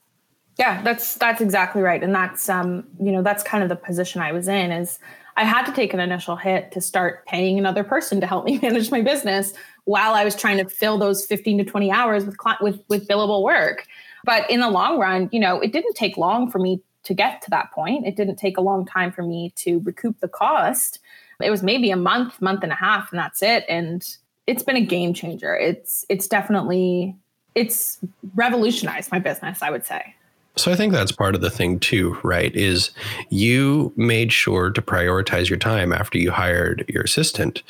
Yeah, 0.57 0.81
that's 0.81 1.15
that's 1.15 1.39
exactly 1.39 1.81
right, 1.81 2.03
and 2.03 2.13
that's 2.13 2.49
um, 2.49 2.85
you 2.99 3.13
know 3.13 3.21
that's 3.21 3.43
kind 3.43 3.63
of 3.63 3.69
the 3.69 3.77
position 3.77 4.21
I 4.21 4.33
was 4.33 4.49
in. 4.49 4.71
Is 4.71 4.99
I 5.39 5.45
had 5.45 5.65
to 5.67 5.71
take 5.71 5.93
an 5.93 6.01
initial 6.01 6.35
hit 6.35 6.69
to 6.73 6.81
start 6.81 7.25
paying 7.25 7.57
another 7.57 7.81
person 7.81 8.19
to 8.19 8.27
help 8.27 8.43
me 8.43 8.59
manage 8.61 8.91
my 8.91 9.01
business 9.01 9.53
while 9.85 10.13
I 10.13 10.25
was 10.25 10.35
trying 10.35 10.57
to 10.57 10.65
fill 10.69 10.97
those 10.97 11.25
fifteen 11.25 11.57
to 11.57 11.63
twenty 11.63 11.89
hours 11.89 12.25
with 12.25 12.35
with 12.59 12.81
with 12.89 13.07
billable 13.07 13.41
work. 13.41 13.87
But 14.25 14.49
in 14.51 14.59
the 14.59 14.69
long 14.69 14.99
run, 14.99 15.29
you 15.31 15.39
know, 15.39 15.61
it 15.61 15.71
didn't 15.71 15.95
take 15.95 16.17
long 16.17 16.51
for 16.51 16.59
me 16.59 16.81
to 17.03 17.13
get 17.13 17.41
to 17.43 17.49
that 17.51 17.71
point. 17.71 18.05
It 18.05 18.17
didn't 18.17 18.35
take 18.35 18.57
a 18.57 18.61
long 18.61 18.85
time 18.85 19.13
for 19.13 19.23
me 19.23 19.53
to 19.55 19.79
recoup 19.79 20.19
the 20.19 20.27
cost. 20.27 20.99
It 21.41 21.49
was 21.49 21.63
maybe 21.63 21.89
a 21.89 21.95
month, 21.95 22.41
month 22.41 22.61
and 22.61 22.73
a 22.73 22.75
half, 22.75 23.09
and 23.13 23.17
that's 23.17 23.41
it. 23.41 23.63
And 23.69 24.05
it's 24.45 24.61
been 24.61 24.75
a 24.75 24.85
game 24.85 25.13
changer. 25.13 25.55
It's 25.55 26.05
it's 26.09 26.27
definitely 26.27 27.15
it's 27.55 27.97
revolutionized 28.35 29.09
my 29.09 29.19
business. 29.19 29.61
I 29.61 29.71
would 29.71 29.85
say. 29.85 30.15
So 30.55 30.71
I 30.71 30.75
think 30.75 30.91
that's 30.91 31.11
part 31.11 31.35
of 31.35 31.41
the 31.41 31.49
thing 31.49 31.79
too, 31.79 32.17
right? 32.23 32.53
Is 32.55 32.91
you 33.29 33.93
made 33.95 34.33
sure 34.33 34.69
to 34.71 34.81
prioritize 34.81 35.49
your 35.49 35.59
time 35.59 35.93
after 35.93 36.17
you 36.17 36.31
hired 36.31 36.85
your 36.89 37.03
assistant 37.03 37.63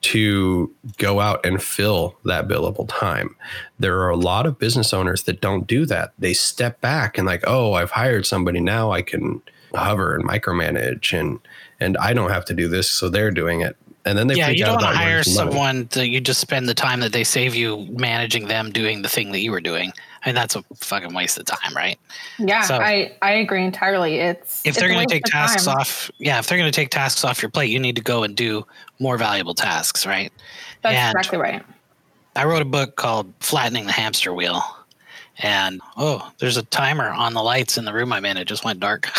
to 0.00 0.72
go 0.96 1.20
out 1.20 1.44
and 1.44 1.62
fill 1.62 2.16
that 2.24 2.46
billable 2.46 2.88
time. 2.88 3.34
There 3.78 4.00
are 4.00 4.10
a 4.10 4.16
lot 4.16 4.46
of 4.46 4.58
business 4.58 4.92
owners 4.92 5.24
that 5.24 5.40
don't 5.40 5.66
do 5.66 5.86
that. 5.86 6.12
They 6.18 6.34
step 6.34 6.80
back 6.80 7.18
and 7.18 7.26
like, 7.26 7.42
"Oh, 7.46 7.74
I've 7.74 7.90
hired 7.90 8.26
somebody 8.26 8.60
now 8.60 8.92
I 8.92 9.02
can 9.02 9.42
hover 9.74 10.14
and 10.14 10.24
micromanage 10.24 11.18
and 11.18 11.40
and 11.80 11.96
I 11.98 12.12
don't 12.12 12.30
have 12.30 12.44
to 12.46 12.54
do 12.54 12.68
this, 12.68 12.88
so 12.88 13.08
they're 13.08 13.32
doing 13.32 13.60
it." 13.60 13.76
And 14.04 14.16
then 14.16 14.28
they 14.28 14.36
yeah, 14.36 14.48
you 14.50 14.64
don't 14.64 14.80
want 14.80 14.94
to 14.94 14.96
hire 14.96 15.22
someone 15.24 15.88
that 15.92 16.08
you 16.08 16.20
just 16.20 16.40
spend 16.40 16.68
the 16.68 16.74
time 16.74 17.00
that 17.00 17.12
they 17.12 17.24
save 17.24 17.54
you 17.54 17.86
managing 17.90 18.46
them 18.46 18.70
doing 18.70 19.02
the 19.02 19.08
thing 19.08 19.32
that 19.32 19.40
you 19.40 19.50
were 19.50 19.60
doing. 19.60 19.92
I 20.24 20.28
mean, 20.28 20.34
that's 20.34 20.56
a 20.56 20.64
fucking 20.76 21.14
waste 21.14 21.38
of 21.38 21.44
time, 21.46 21.74
right? 21.74 21.98
Yeah, 22.38 22.62
So- 22.62 22.76
I, 22.78 23.16
I 23.22 23.32
agree 23.32 23.64
entirely. 23.64 24.16
It's 24.16 24.60
If 24.64 24.70
it's 24.70 24.78
they're 24.78 24.88
going 24.88 25.06
to 25.06 25.12
take 25.14 25.26
of 25.26 25.30
tasks 25.32 25.66
time. 25.66 25.76
off, 25.78 26.10
yeah, 26.18 26.38
if 26.38 26.46
they're 26.46 26.58
going 26.58 26.70
to 26.70 26.74
take 26.76 26.90
tasks 26.90 27.24
off 27.24 27.40
your 27.42 27.50
plate, 27.50 27.70
you 27.70 27.78
need 27.78 27.96
to 27.96 28.02
go 28.02 28.24
and 28.24 28.34
do 28.36 28.66
more 28.98 29.16
valuable 29.16 29.54
tasks, 29.54 30.04
right? 30.06 30.32
That's 30.82 30.94
and- 30.96 31.16
exactly 31.16 31.38
right. 31.38 31.62
I 32.36 32.44
wrote 32.44 32.62
a 32.62 32.66
book 32.66 32.96
called 32.96 33.32
Flattening 33.40 33.86
the 33.86 33.92
Hamster 33.92 34.32
Wheel. 34.32 34.62
And 35.40 35.80
oh, 35.96 36.30
there's 36.38 36.56
a 36.56 36.64
timer 36.64 37.08
on 37.10 37.32
the 37.32 37.42
lights 37.42 37.78
in 37.78 37.84
the 37.84 37.92
room 37.92 38.12
I'm 38.12 38.24
in. 38.24 38.36
It 38.36 38.46
just 38.46 38.64
went 38.64 38.80
dark. 38.80 39.08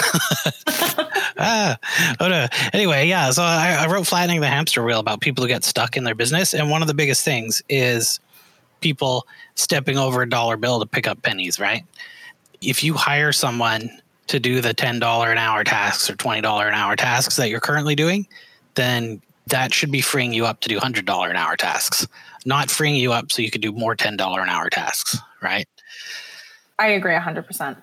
ah, 1.37 1.77
oh 2.19 2.27
no. 2.27 2.47
Anyway, 2.73 3.07
yeah. 3.07 3.31
So 3.31 3.41
I, 3.43 3.77
I 3.81 3.87
wrote 3.87 4.05
Flattening 4.05 4.41
the 4.41 4.47
Hamster 4.47 4.83
Wheel 4.83 4.99
about 4.99 5.21
people 5.21 5.43
who 5.43 5.47
get 5.47 5.63
stuck 5.63 5.95
in 5.97 6.03
their 6.03 6.15
business. 6.15 6.53
And 6.53 6.69
one 6.69 6.81
of 6.81 6.87
the 6.87 6.93
biggest 6.93 7.23
things 7.23 7.61
is 7.69 8.19
people 8.81 9.27
stepping 9.55 9.97
over 9.97 10.21
a 10.21 10.29
dollar 10.29 10.57
bill 10.57 10.79
to 10.79 10.85
pick 10.85 11.07
up 11.07 11.21
pennies, 11.21 11.59
right? 11.59 11.85
If 12.61 12.83
you 12.83 12.93
hire 12.93 13.31
someone 13.31 13.89
to 14.27 14.39
do 14.39 14.61
the 14.61 14.73
$10 14.73 15.31
an 15.31 15.37
hour 15.37 15.63
tasks 15.63 16.09
or 16.09 16.15
$20 16.15 16.67
an 16.67 16.73
hour 16.73 16.95
tasks 16.95 17.35
that 17.37 17.49
you're 17.49 17.59
currently 17.59 17.95
doing, 17.95 18.27
then 18.75 19.21
that 19.47 19.73
should 19.73 19.91
be 19.91 20.01
freeing 20.01 20.33
you 20.33 20.45
up 20.45 20.59
to 20.61 20.69
do 20.69 20.79
$100 20.79 21.29
an 21.29 21.35
hour 21.35 21.55
tasks, 21.55 22.07
not 22.45 22.69
freeing 22.69 22.95
you 22.95 23.11
up 23.11 23.31
so 23.31 23.41
you 23.41 23.49
could 23.49 23.61
do 23.61 23.71
more 23.71 23.95
$10 23.95 24.13
an 24.13 24.49
hour 24.49 24.69
tasks, 24.69 25.17
right? 25.41 25.67
I 26.77 26.89
agree 26.89 27.13
100%. 27.13 27.77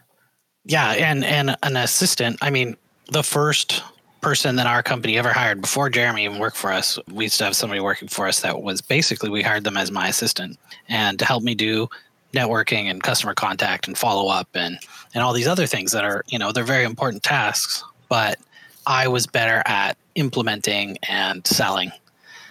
Yeah, 0.65 0.91
and 0.93 1.25
and 1.25 1.57
an 1.63 1.77
assistant. 1.77 2.39
I 2.43 2.51
mean, 2.51 2.77
the 3.13 3.23
first 3.23 3.85
person 4.27 4.57
that 4.57 4.67
our 4.67 4.83
company 4.83 5.17
ever 5.17 5.33
hired 5.33 5.61
before 5.61 5.89
Jeremy 5.89 6.25
even 6.25 6.41
worked 6.41 6.57
for 6.57 6.73
us, 6.73 6.99
we 7.13 7.27
used 7.27 7.39
to 7.39 7.45
have 7.45 7.55
somebody 7.55 7.81
working 7.81 8.09
for 8.09 8.27
us 8.27 8.41
that 8.41 8.61
was 8.61 8.81
basically 8.81 9.31
we 9.31 9.41
hired 9.41 9.63
them 9.63 9.77
as 9.77 9.93
my 9.93 10.09
assistant 10.09 10.59
and 10.89 11.17
to 11.21 11.25
help 11.25 11.45
me 11.45 11.55
do 11.55 11.89
networking 12.35 12.91
and 12.91 13.05
customer 13.05 13.35
contact 13.35 13.87
and 13.87 13.97
follow 13.97 14.29
up 14.29 14.49
and 14.55 14.79
and 15.15 15.23
all 15.23 15.33
these 15.33 15.47
other 15.47 15.65
things 15.65 15.93
that 15.93 16.05
are 16.05 16.25
you 16.27 16.41
know 16.41 16.51
they're 16.51 16.65
very 16.65 16.83
important 16.83 17.23
tasks, 17.23 17.85
but 18.09 18.37
I 18.85 19.07
was 19.07 19.29
better 19.29 19.63
at 19.65 19.97
implementing 20.17 20.99
and 21.09 21.47
selling. 21.47 21.93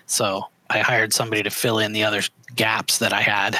So 0.05 0.45
I 0.69 0.79
hired 0.79 1.11
somebody 1.11 1.43
to 1.43 1.49
fill 1.49 1.79
in 1.79 1.91
the 1.91 2.05
other 2.05 2.21
gaps 2.55 2.99
that 2.99 3.11
I 3.11 3.19
had 3.19 3.57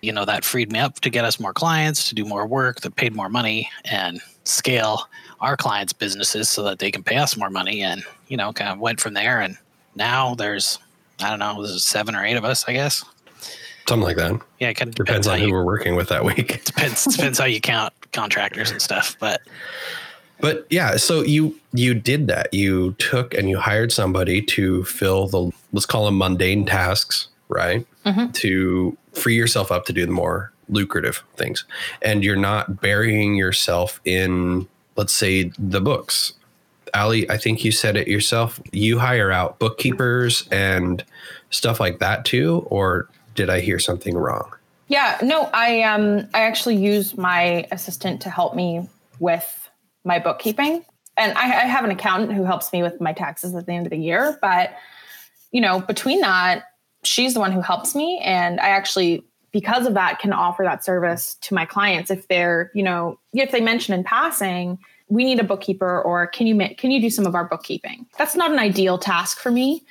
you 0.00 0.12
know 0.12 0.24
that 0.24 0.44
freed 0.44 0.70
me 0.70 0.78
up 0.78 1.00
to 1.00 1.10
get 1.10 1.24
us 1.24 1.40
more 1.40 1.52
clients 1.52 2.08
to 2.08 2.14
do 2.14 2.24
more 2.24 2.46
work 2.46 2.82
that 2.82 2.94
paid 2.94 3.16
more 3.16 3.28
money 3.28 3.68
and 3.84 4.20
scale 4.44 5.08
our 5.40 5.56
clients 5.56 5.92
businesses 5.92 6.48
so 6.48 6.62
that 6.64 6.78
they 6.78 6.90
can 6.90 7.02
pay 7.02 7.16
us 7.16 7.36
more 7.36 7.50
money 7.50 7.82
and 7.82 8.02
you 8.28 8.36
know 8.36 8.52
kind 8.52 8.70
of 8.70 8.78
went 8.78 9.00
from 9.00 9.14
there 9.14 9.40
and 9.40 9.56
now 9.94 10.34
there's 10.34 10.78
i 11.20 11.30
don't 11.30 11.38
know 11.38 11.62
there's 11.66 11.84
seven 11.84 12.14
or 12.14 12.24
eight 12.24 12.36
of 12.36 12.44
us 12.44 12.64
i 12.68 12.72
guess 12.72 13.04
Something 13.88 14.04
like 14.04 14.16
that. 14.16 14.38
yeah 14.58 14.68
it 14.68 14.74
kind 14.74 14.88
of 14.90 14.94
Depends 14.96 15.26
depends, 15.26 15.26
on 15.28 15.38
who 15.40 15.46
you 15.46 15.52
we're 15.54 15.64
working 15.64 15.96
with 15.96 16.08
that 16.10 16.22
week. 16.24 16.62
depends 16.64 17.04
depends 17.04 17.38
how 17.38 17.46
you 17.46 17.60
count 17.60 17.92
contractors 18.12 18.70
and 18.70 18.82
stuff 18.82 19.16
but 19.18 19.40
But 20.40 20.66
yeah, 20.70 20.96
so 20.98 21.22
you 21.22 21.58
you 21.72 21.94
did 21.94 22.28
that. 22.28 22.52
You 22.54 22.92
took 22.98 23.34
and 23.34 23.48
you 23.48 23.58
hired 23.58 23.90
somebody 23.90 24.40
to 24.42 24.84
fill 24.84 25.26
the 25.26 25.50
let's 25.72 25.84
call 25.86 26.04
them 26.04 26.16
mundane 26.18 26.64
tasks, 26.64 27.26
right? 27.48 27.84
Mhm. 28.06 28.32
To 28.34 28.96
free 29.14 29.34
yourself 29.34 29.72
up 29.72 29.84
to 29.86 29.92
do 29.92 30.06
the 30.06 30.12
more 30.12 30.52
lucrative 30.68 31.24
things. 31.36 31.64
And 32.02 32.22
you're 32.22 32.36
not 32.36 32.80
burying 32.80 33.34
yourself 33.34 34.00
in 34.04 34.68
let's 34.98 35.14
say 35.14 35.50
the 35.58 35.80
books. 35.80 36.34
Ali, 36.92 37.30
I 37.30 37.38
think 37.38 37.64
you 37.64 37.72
said 37.72 37.96
it 37.96 38.08
yourself. 38.08 38.60
You 38.72 38.98
hire 38.98 39.30
out 39.30 39.58
bookkeepers 39.58 40.46
and 40.50 41.04
stuff 41.50 41.80
like 41.80 41.98
that 42.00 42.24
too 42.24 42.66
or 42.70 43.08
did 43.34 43.48
I 43.48 43.60
hear 43.60 43.78
something 43.78 44.16
wrong? 44.16 44.52
Yeah, 44.88 45.18
no, 45.22 45.48
I 45.54 45.82
um 45.82 46.28
I 46.34 46.40
actually 46.40 46.76
use 46.76 47.16
my 47.16 47.66
assistant 47.70 48.20
to 48.22 48.30
help 48.30 48.54
me 48.54 48.88
with 49.20 49.70
my 50.04 50.18
bookkeeping. 50.18 50.84
And 51.16 51.36
I, 51.36 51.44
I 51.44 51.66
have 51.66 51.84
an 51.84 51.90
accountant 51.90 52.32
who 52.32 52.44
helps 52.44 52.72
me 52.72 52.82
with 52.82 53.00
my 53.00 53.12
taxes 53.12 53.54
at 53.54 53.66
the 53.66 53.72
end 53.72 53.86
of 53.86 53.90
the 53.90 53.98
year. 53.98 54.38
But 54.42 54.74
you 55.52 55.60
know, 55.60 55.80
between 55.80 56.20
that, 56.20 56.64
she's 57.04 57.34
the 57.34 57.40
one 57.40 57.52
who 57.52 57.60
helps 57.60 57.94
me. 57.94 58.20
And 58.24 58.60
I 58.60 58.68
actually, 58.68 59.24
because 59.52 59.86
of 59.86 59.94
that, 59.94 60.18
can 60.18 60.32
offer 60.32 60.62
that 60.62 60.84
service 60.84 61.36
to 61.42 61.54
my 61.54 61.64
clients 61.64 62.10
if 62.10 62.28
they're, 62.28 62.70
you 62.74 62.82
know, 62.82 63.18
if 63.32 63.50
they 63.50 63.60
mention 63.60 63.94
in 63.94 64.04
passing, 64.04 64.78
we 65.08 65.24
need 65.24 65.40
a 65.40 65.44
bookkeeper 65.44 66.02
or 66.02 66.26
can 66.26 66.46
you 66.46 66.56
can 66.76 66.90
you 66.90 67.00
do 67.00 67.10
some 67.10 67.26
of 67.26 67.34
our 67.34 67.44
bookkeeping? 67.44 68.06
That's 68.18 68.36
not 68.36 68.50
an 68.50 68.58
ideal 68.58 68.98
task 68.98 69.38
for 69.38 69.50
me. 69.50 69.84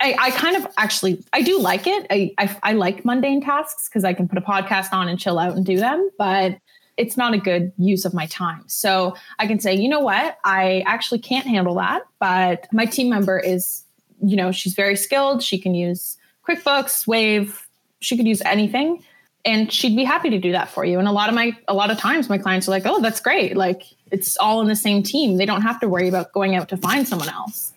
I, 0.00 0.16
I 0.18 0.30
kind 0.32 0.56
of 0.56 0.66
actually 0.78 1.22
I 1.32 1.42
do 1.42 1.58
like 1.58 1.86
it. 1.86 2.06
I 2.10 2.34
I, 2.38 2.56
I 2.62 2.72
like 2.72 3.04
mundane 3.04 3.42
tasks 3.42 3.88
because 3.88 4.04
I 4.04 4.14
can 4.14 4.28
put 4.28 4.38
a 4.38 4.42
podcast 4.42 4.92
on 4.92 5.08
and 5.08 5.18
chill 5.18 5.38
out 5.38 5.56
and 5.56 5.64
do 5.64 5.76
them, 5.76 6.10
but 6.18 6.58
it's 6.96 7.16
not 7.16 7.34
a 7.34 7.38
good 7.38 7.72
use 7.78 8.04
of 8.04 8.12
my 8.12 8.26
time. 8.26 8.64
So 8.66 9.14
I 9.38 9.46
can 9.46 9.60
say, 9.60 9.74
you 9.74 9.88
know 9.88 10.00
what, 10.00 10.38
I 10.44 10.82
actually 10.86 11.20
can't 11.20 11.46
handle 11.46 11.74
that, 11.76 12.02
but 12.18 12.66
my 12.72 12.84
team 12.84 13.08
member 13.08 13.38
is, 13.38 13.82
you 14.22 14.36
know, 14.36 14.52
she's 14.52 14.74
very 14.74 14.96
skilled. 14.96 15.42
She 15.42 15.58
can 15.58 15.74
use 15.74 16.18
QuickBooks, 16.46 17.06
Wave, 17.06 17.66
she 18.02 18.16
could 18.16 18.26
use 18.26 18.42
anything. 18.44 19.02
And 19.44 19.72
she'd 19.72 19.96
be 19.96 20.04
happy 20.04 20.30
to 20.30 20.38
do 20.38 20.52
that 20.52 20.68
for 20.68 20.84
you. 20.84 21.00
And 21.00 21.08
a 21.08 21.12
lot 21.12 21.28
of 21.28 21.34
my 21.34 21.56
a 21.66 21.74
lot 21.74 21.90
of 21.90 21.98
times 21.98 22.28
my 22.28 22.38
clients 22.38 22.68
are 22.68 22.70
like, 22.70 22.86
oh, 22.86 23.00
that's 23.00 23.18
great. 23.18 23.56
Like 23.56 23.82
it's 24.12 24.36
all 24.36 24.60
in 24.60 24.68
the 24.68 24.76
same 24.76 25.02
team. 25.02 25.36
They 25.36 25.46
don't 25.46 25.62
have 25.62 25.80
to 25.80 25.88
worry 25.88 26.08
about 26.08 26.32
going 26.32 26.54
out 26.54 26.68
to 26.68 26.76
find 26.76 27.08
someone 27.08 27.28
else. 27.28 27.72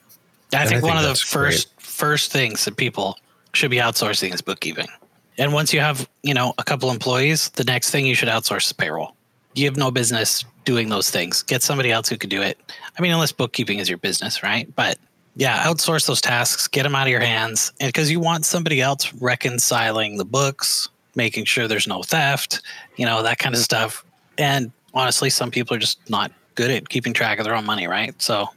I 0.54 0.60
think, 0.60 0.68
I 0.68 0.74
think 0.74 0.84
one 0.84 0.98
of 0.98 1.04
the 1.04 1.10
that's 1.10 1.22
first 1.22 1.70
first 1.82 2.32
things 2.32 2.66
that 2.66 2.78
people 2.78 3.18
should 3.54 3.72
be 3.72 3.78
outsourcing 3.78 4.34
is 4.34 4.42
bookkeeping. 4.42 4.88
And 5.38 5.54
once 5.54 5.74
you 5.74 5.80
have, 5.80 6.08
you 6.24 6.34
know, 6.34 6.54
a 6.58 6.64
couple 6.64 6.92
employees, 6.92 7.50
the 7.50 7.64
next 7.64 7.90
thing 7.90 8.06
you 8.06 8.16
should 8.16 8.30
outsource 8.30 8.68
is 8.68 8.74
payroll. 8.74 9.16
You 9.56 9.66
have 9.66 9.78
no 9.78 9.92
business 9.92 10.46
doing 10.66 10.90
those 10.90 11.10
things. 11.10 11.42
Get 11.44 11.64
somebody 11.64 11.92
else 11.92 12.10
who 12.10 12.18
could 12.18 12.30
do 12.30 12.42
it. 12.42 12.60
I 12.98 13.02
mean, 13.02 13.12
unless 13.12 13.32
bookkeeping 13.32 13.80
is 13.80 13.90
your 13.90 13.98
business, 13.98 14.44
right? 14.44 14.74
But 14.76 14.98
yeah, 15.36 15.64
outsource 15.64 16.08
those 16.08 16.22
tasks, 16.22 16.68
get 16.68 16.84
them 16.84 16.96
out 16.96 17.08
of 17.08 17.12
your 17.12 17.20
hands. 17.20 17.74
And 17.80 17.90
because 17.90 18.10
you 18.10 18.20
want 18.20 18.46
somebody 18.46 18.82
else 18.82 19.14
reconciling 19.16 20.18
the 20.18 20.26
books, 20.26 20.90
making 21.16 21.46
sure 21.46 21.68
there's 21.68 21.88
no 21.88 22.04
theft, 22.04 22.62
you 22.96 23.06
know, 23.06 23.22
that 23.24 23.38
kind 23.38 23.54
of 23.54 23.62
stuff. 23.62 24.06
And 24.38 24.72
honestly, 24.94 25.30
some 25.30 25.52
people 25.52 25.76
are 25.76 25.80
just 25.80 26.10
not 26.10 26.32
good 26.56 26.72
at 26.72 26.90
keeping 26.90 27.14
track 27.14 27.38
of 27.40 27.46
their 27.46 27.56
own 27.56 27.66
money, 27.66 27.88
right? 27.88 28.20
So 28.22 28.48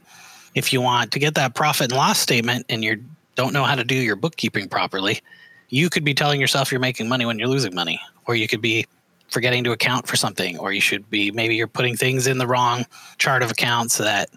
if 0.55 0.71
you 0.71 0.81
want 0.81 1.11
to 1.11 1.19
get 1.19 1.35
that 1.35 1.53
profit 1.53 1.91
and 1.91 1.97
loss 1.97 2.19
statement 2.19 2.65
and 2.69 2.83
you 2.83 3.03
don't 3.35 3.53
know 3.53 3.63
how 3.63 3.75
to 3.75 3.83
do 3.83 3.95
your 3.95 4.15
bookkeeping 4.15 4.69
properly, 4.69 5.21
you 5.69 5.89
could 5.89 6.03
be 6.03 6.13
telling 6.13 6.41
yourself 6.41 6.71
you're 6.71 6.79
making 6.79 7.07
money 7.07 7.25
when 7.25 7.37
you're 7.39 7.47
losing 7.47 7.75
money, 7.75 7.99
or 8.25 8.35
you 8.35 8.47
could 8.47 8.61
be 8.61 8.85
forgetting 9.29 9.63
to 9.65 9.71
account 9.71 10.07
for 10.07 10.15
something, 10.15 10.57
or 10.57 10.71
you 10.73 10.81
should 10.81 11.09
be 11.09 11.29
maybe 11.31 11.55
you're 11.55 11.67
putting 11.67 11.95
things 11.95 12.25
in 12.25 12.39
the 12.39 12.47
wrong 12.47 12.85
chart 13.17 13.43
of 13.43 13.51
accounts 13.51 13.97
that 13.97 14.29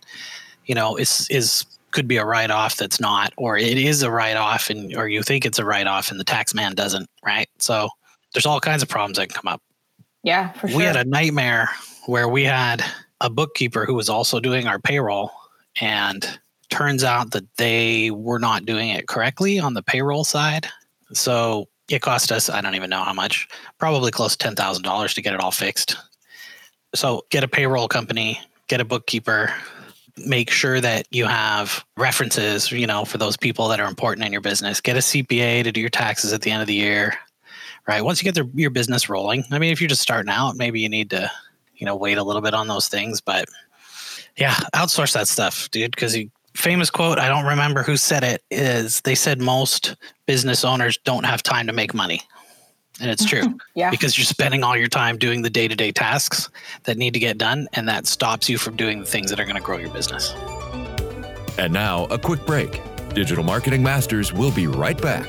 you 0.66 0.74
know 0.74 0.96
is 0.96 1.26
is 1.30 1.64
could 1.92 2.08
be 2.08 2.16
a 2.16 2.24
write 2.24 2.50
off 2.50 2.76
that's 2.76 3.00
not, 3.00 3.32
or 3.36 3.56
it 3.56 3.78
is 3.78 4.02
a 4.02 4.10
write 4.10 4.36
off 4.36 4.70
and 4.70 4.94
or 4.96 5.08
you 5.08 5.22
think 5.22 5.44
it's 5.46 5.58
a 5.58 5.64
write 5.64 5.86
off 5.86 6.10
and 6.10 6.18
the 6.18 6.24
tax 6.24 6.54
man 6.54 6.74
doesn't, 6.74 7.08
right? 7.24 7.48
So 7.58 7.88
there's 8.34 8.46
all 8.46 8.60
kinds 8.60 8.82
of 8.82 8.88
problems 8.88 9.18
that 9.18 9.28
can 9.28 9.34
come 9.42 9.52
up 9.52 9.62
Yeah, 10.22 10.52
for 10.52 10.68
sure. 10.68 10.76
we 10.78 10.84
had 10.84 10.96
a 10.96 11.04
nightmare 11.04 11.68
where 12.06 12.28
we 12.28 12.44
had 12.44 12.82
a 13.20 13.30
bookkeeper 13.30 13.84
who 13.86 13.94
was 13.94 14.08
also 14.08 14.40
doing 14.40 14.66
our 14.66 14.78
payroll 14.80 15.30
and 15.80 16.38
turns 16.70 17.04
out 17.04 17.30
that 17.32 17.44
they 17.56 18.10
were 18.10 18.38
not 18.38 18.64
doing 18.64 18.88
it 18.88 19.06
correctly 19.06 19.58
on 19.60 19.74
the 19.74 19.82
payroll 19.82 20.24
side 20.24 20.66
so 21.12 21.68
it 21.90 22.00
cost 22.00 22.32
us 22.32 22.48
i 22.48 22.60
don't 22.62 22.74
even 22.74 22.88
know 22.88 23.02
how 23.04 23.12
much 23.12 23.46
probably 23.78 24.10
close 24.10 24.34
to 24.36 24.48
$10000 24.48 25.14
to 25.14 25.22
get 25.22 25.34
it 25.34 25.40
all 25.40 25.50
fixed 25.50 25.96
so 26.94 27.22
get 27.30 27.44
a 27.44 27.48
payroll 27.48 27.86
company 27.88 28.40
get 28.68 28.80
a 28.80 28.84
bookkeeper 28.84 29.52
make 30.26 30.50
sure 30.50 30.80
that 30.80 31.06
you 31.10 31.26
have 31.26 31.84
references 31.96 32.70
you 32.70 32.86
know 32.86 33.04
for 33.04 33.18
those 33.18 33.36
people 33.36 33.68
that 33.68 33.80
are 33.80 33.88
important 33.88 34.26
in 34.26 34.32
your 34.32 34.42
business 34.42 34.80
get 34.80 34.96
a 34.96 35.00
cpa 35.00 35.64
to 35.64 35.72
do 35.72 35.80
your 35.80 35.88
taxes 35.88 36.32
at 36.32 36.42
the 36.42 36.50
end 36.50 36.60
of 36.60 36.66
the 36.66 36.74
year 36.74 37.14
right? 37.86 38.04
Once 38.04 38.22
you 38.22 38.30
get 38.30 38.44
your 38.54 38.70
business 38.70 39.08
rolling, 39.08 39.44
I 39.50 39.58
mean, 39.58 39.72
if 39.72 39.80
you're 39.80 39.88
just 39.88 40.02
starting 40.02 40.30
out, 40.30 40.56
maybe 40.56 40.80
you 40.80 40.88
need 40.88 41.10
to, 41.10 41.30
you 41.76 41.86
know, 41.86 41.96
wait 41.96 42.18
a 42.18 42.22
little 42.22 42.42
bit 42.42 42.54
on 42.54 42.68
those 42.68 42.88
things. 42.88 43.20
But 43.20 43.46
yeah, 44.36 44.54
outsource 44.74 45.14
that 45.14 45.28
stuff, 45.28 45.70
dude. 45.70 45.90
Because 45.92 46.16
famous 46.54 46.90
quote, 46.90 47.18
I 47.18 47.28
don't 47.28 47.44
remember 47.44 47.82
who 47.82 47.96
said 47.96 48.24
it, 48.24 48.42
is 48.50 49.00
they 49.02 49.14
said 49.14 49.40
most 49.40 49.96
business 50.26 50.64
owners 50.64 50.98
don't 51.04 51.24
have 51.24 51.42
time 51.42 51.66
to 51.66 51.72
make 51.72 51.94
money, 51.94 52.22
and 53.00 53.10
it's 53.10 53.24
true 53.24 53.58
yeah. 53.74 53.90
because 53.90 54.16
you're 54.16 54.24
spending 54.24 54.62
all 54.62 54.76
your 54.76 54.88
time 54.88 55.16
doing 55.18 55.42
the 55.42 55.50
day 55.50 55.68
to 55.68 55.74
day 55.74 55.92
tasks 55.92 56.50
that 56.84 56.96
need 56.96 57.14
to 57.14 57.20
get 57.20 57.38
done, 57.38 57.68
and 57.72 57.88
that 57.88 58.06
stops 58.06 58.48
you 58.48 58.58
from 58.58 58.76
doing 58.76 59.00
the 59.00 59.06
things 59.06 59.30
that 59.30 59.40
are 59.40 59.44
going 59.44 59.56
to 59.56 59.62
grow 59.62 59.78
your 59.78 59.90
business. 59.90 60.34
And 61.58 61.72
now, 61.72 62.06
a 62.06 62.18
quick 62.18 62.44
break. 62.46 62.80
Digital 63.14 63.44
Marketing 63.44 63.82
Masters 63.82 64.32
will 64.32 64.52
be 64.52 64.66
right 64.66 65.00
back. 65.00 65.26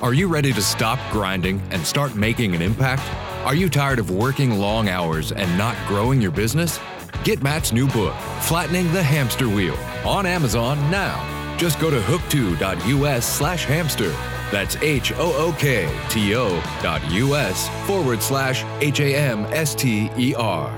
Are 0.00 0.14
you 0.14 0.28
ready 0.28 0.52
to 0.52 0.62
stop 0.62 0.98
grinding 1.10 1.60
and 1.70 1.84
start 1.84 2.14
making 2.14 2.54
an 2.54 2.62
impact? 2.62 3.02
Are 3.46 3.54
you 3.54 3.68
tired 3.68 3.98
of 3.98 4.10
working 4.10 4.58
long 4.58 4.88
hours 4.88 5.32
and 5.32 5.58
not 5.58 5.76
growing 5.88 6.20
your 6.20 6.30
business? 6.30 6.78
Get 7.24 7.42
Matt's 7.42 7.72
new 7.72 7.88
book, 7.88 8.14
Flattening 8.42 8.92
the 8.92 9.02
Hamster 9.02 9.48
Wheel, 9.48 9.76
on 10.04 10.26
Amazon 10.26 10.78
now. 10.90 11.56
Just 11.56 11.80
go 11.80 11.90
to 11.90 11.98
hookto.us 12.00 13.26
slash 13.26 13.64
hamster. 13.64 14.14
That's 14.50 14.76
H 14.76 15.12
O 15.12 15.32
O 15.36 15.56
K 15.58 15.88
T 16.08 16.34
O 16.34 16.48
dot 16.82 17.02
US 17.10 17.68
forward 17.86 18.22
slash 18.22 18.64
H 18.82 19.00
A 19.00 19.14
M 19.14 19.44
S 19.46 19.74
T 19.74 20.10
E 20.16 20.34
R. 20.34 20.70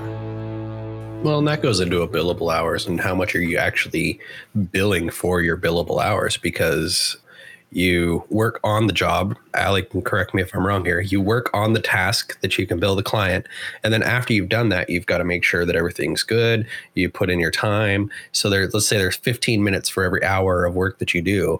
Well, 1.23 1.39
and 1.39 1.47
that 1.47 1.61
goes 1.61 1.79
into 1.79 2.01
a 2.03 2.07
billable 2.07 2.53
hours 2.53 2.87
and 2.87 3.01
how 3.01 3.15
much 3.15 3.35
are 3.35 3.41
you 3.41 3.57
actually 3.57 4.19
billing 4.71 5.09
for 5.09 5.41
your 5.41 5.57
billable 5.57 6.01
hours 6.01 6.37
because 6.37 7.17
you 7.71 8.23
work 8.29 8.59
on 8.63 8.87
the 8.87 8.93
job. 8.93 9.35
Ali 9.55 9.81
can 9.81 10.01
correct 10.01 10.33
me 10.33 10.41
if 10.41 10.55
I'm 10.55 10.65
wrong 10.65 10.85
here. 10.85 11.01
You 11.01 11.19
work 11.19 11.49
on 11.53 11.73
the 11.73 11.81
task 11.81 12.39
that 12.41 12.57
you 12.57 12.65
can 12.65 12.79
bill 12.79 12.95
the 12.95 13.03
client. 13.03 13.47
And 13.83 13.91
then 13.91 14.03
after 14.03 14.31
you've 14.31 14.49
done 14.49 14.69
that, 14.69 14.89
you've 14.89 15.05
got 15.05 15.17
to 15.17 15.25
make 15.25 15.43
sure 15.43 15.65
that 15.65 15.75
everything's 15.75 16.23
good. 16.23 16.65
You 16.93 17.09
put 17.09 17.29
in 17.29 17.39
your 17.39 17.51
time. 17.51 18.09
So 18.31 18.49
there, 18.49 18.67
let's 18.67 18.87
say 18.87 18.97
there's 18.97 19.17
15 19.17 19.63
minutes 19.63 19.89
for 19.89 20.03
every 20.03 20.23
hour 20.23 20.65
of 20.65 20.75
work 20.75 20.99
that 20.99 21.13
you 21.13 21.21
do 21.21 21.59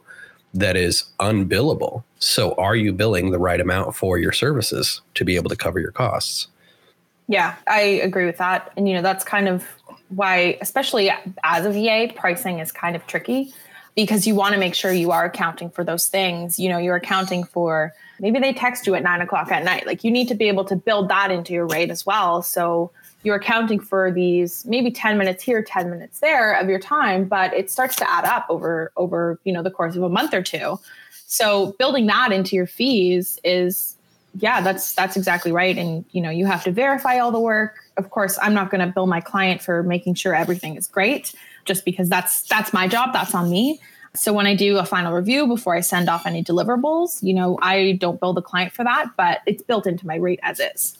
that 0.53 0.75
is 0.75 1.05
unbillable. 1.19 2.03
So 2.19 2.53
are 2.55 2.75
you 2.75 2.93
billing 2.93 3.31
the 3.31 3.39
right 3.39 3.59
amount 3.59 3.95
for 3.95 4.17
your 4.17 4.31
services 4.31 5.01
to 5.15 5.25
be 5.25 5.35
able 5.35 5.49
to 5.49 5.55
cover 5.55 5.79
your 5.79 5.91
costs? 5.91 6.47
Yeah, 7.27 7.55
I 7.67 7.81
agree 7.81 8.25
with 8.25 8.37
that. 8.37 8.71
And, 8.77 8.87
you 8.87 8.95
know, 8.95 9.01
that's 9.01 9.23
kind 9.23 9.47
of 9.47 9.65
why, 10.09 10.57
especially 10.61 11.11
as 11.43 11.65
a 11.65 11.71
VA, 11.71 12.13
pricing 12.15 12.59
is 12.59 12.71
kind 12.71 12.95
of 12.95 13.05
tricky 13.05 13.53
because 13.95 14.25
you 14.25 14.35
want 14.35 14.53
to 14.53 14.59
make 14.59 14.73
sure 14.73 14.91
you 14.93 15.11
are 15.11 15.25
accounting 15.25 15.69
for 15.69 15.83
those 15.83 16.07
things. 16.07 16.57
You 16.59 16.69
know, 16.69 16.77
you're 16.77 16.95
accounting 16.95 17.43
for 17.43 17.93
maybe 18.19 18.39
they 18.39 18.53
text 18.53 18.87
you 18.87 18.95
at 18.95 19.03
nine 19.03 19.21
o'clock 19.21 19.51
at 19.51 19.63
night. 19.63 19.85
Like 19.85 20.03
you 20.03 20.11
need 20.11 20.27
to 20.29 20.35
be 20.35 20.47
able 20.47 20.65
to 20.65 20.75
build 20.75 21.09
that 21.09 21.31
into 21.31 21.53
your 21.53 21.67
rate 21.67 21.91
as 21.91 22.05
well. 22.05 22.41
So 22.41 22.91
you're 23.27 23.35
accounting 23.35 23.79
for 23.79 24.11
these 24.11 24.65
maybe 24.65 24.89
10 24.89 25.17
minutes 25.17 25.43
here, 25.43 25.61
10 25.61 25.89
minutes 25.89 26.19
there 26.21 26.53
of 26.53 26.69
your 26.69 26.79
time, 26.79 27.25
but 27.25 27.53
it 27.53 27.69
starts 27.69 27.95
to 27.97 28.09
add 28.09 28.25
up 28.25 28.45
over 28.49 28.91
over, 28.95 29.39
you 29.43 29.53
know, 29.53 29.61
the 29.61 29.69
course 29.69 29.95
of 29.95 30.01
a 30.01 30.09
month 30.09 30.33
or 30.33 30.41
two. 30.41 30.79
So 31.27 31.75
building 31.77 32.07
that 32.07 32.31
into 32.31 32.55
your 32.55 32.65
fees 32.65 33.39
is 33.43 33.95
yeah, 34.39 34.61
that's 34.61 34.93
that's 34.93 35.17
exactly 35.17 35.51
right. 35.51 35.77
And 35.77 36.05
you 36.11 36.21
know, 36.21 36.29
you 36.29 36.45
have 36.45 36.63
to 36.63 36.71
verify 36.71 37.19
all 37.19 37.31
the 37.31 37.39
work. 37.39 37.83
Of 37.97 38.11
course, 38.11 38.39
I'm 38.41 38.53
not 38.53 38.71
going 38.71 38.85
to 38.85 38.87
bill 38.87 39.07
my 39.07 39.19
client 39.19 39.61
for 39.61 39.83
making 39.83 40.13
sure 40.13 40.33
everything 40.33 40.75
is 40.75 40.87
great 40.87 41.33
just 41.65 41.85
because 41.85 42.09
that's 42.09 42.43
that's 42.43 42.71
my 42.73 42.87
job 42.87 43.13
that's 43.13 43.35
on 43.35 43.49
me 43.49 43.79
so 44.15 44.33
when 44.33 44.47
i 44.47 44.55
do 44.55 44.77
a 44.77 44.85
final 44.85 45.13
review 45.13 45.45
before 45.45 45.75
i 45.75 45.81
send 45.81 46.09
off 46.09 46.25
any 46.25 46.43
deliverables 46.43 47.21
you 47.21 47.33
know 47.33 47.59
i 47.61 47.91
don't 47.99 48.19
bill 48.19 48.33
the 48.33 48.41
client 48.41 48.71
for 48.71 48.83
that 48.83 49.07
but 49.17 49.41
it's 49.45 49.61
built 49.61 49.85
into 49.85 50.07
my 50.07 50.15
rate 50.15 50.39
as 50.41 50.59
is 50.59 50.97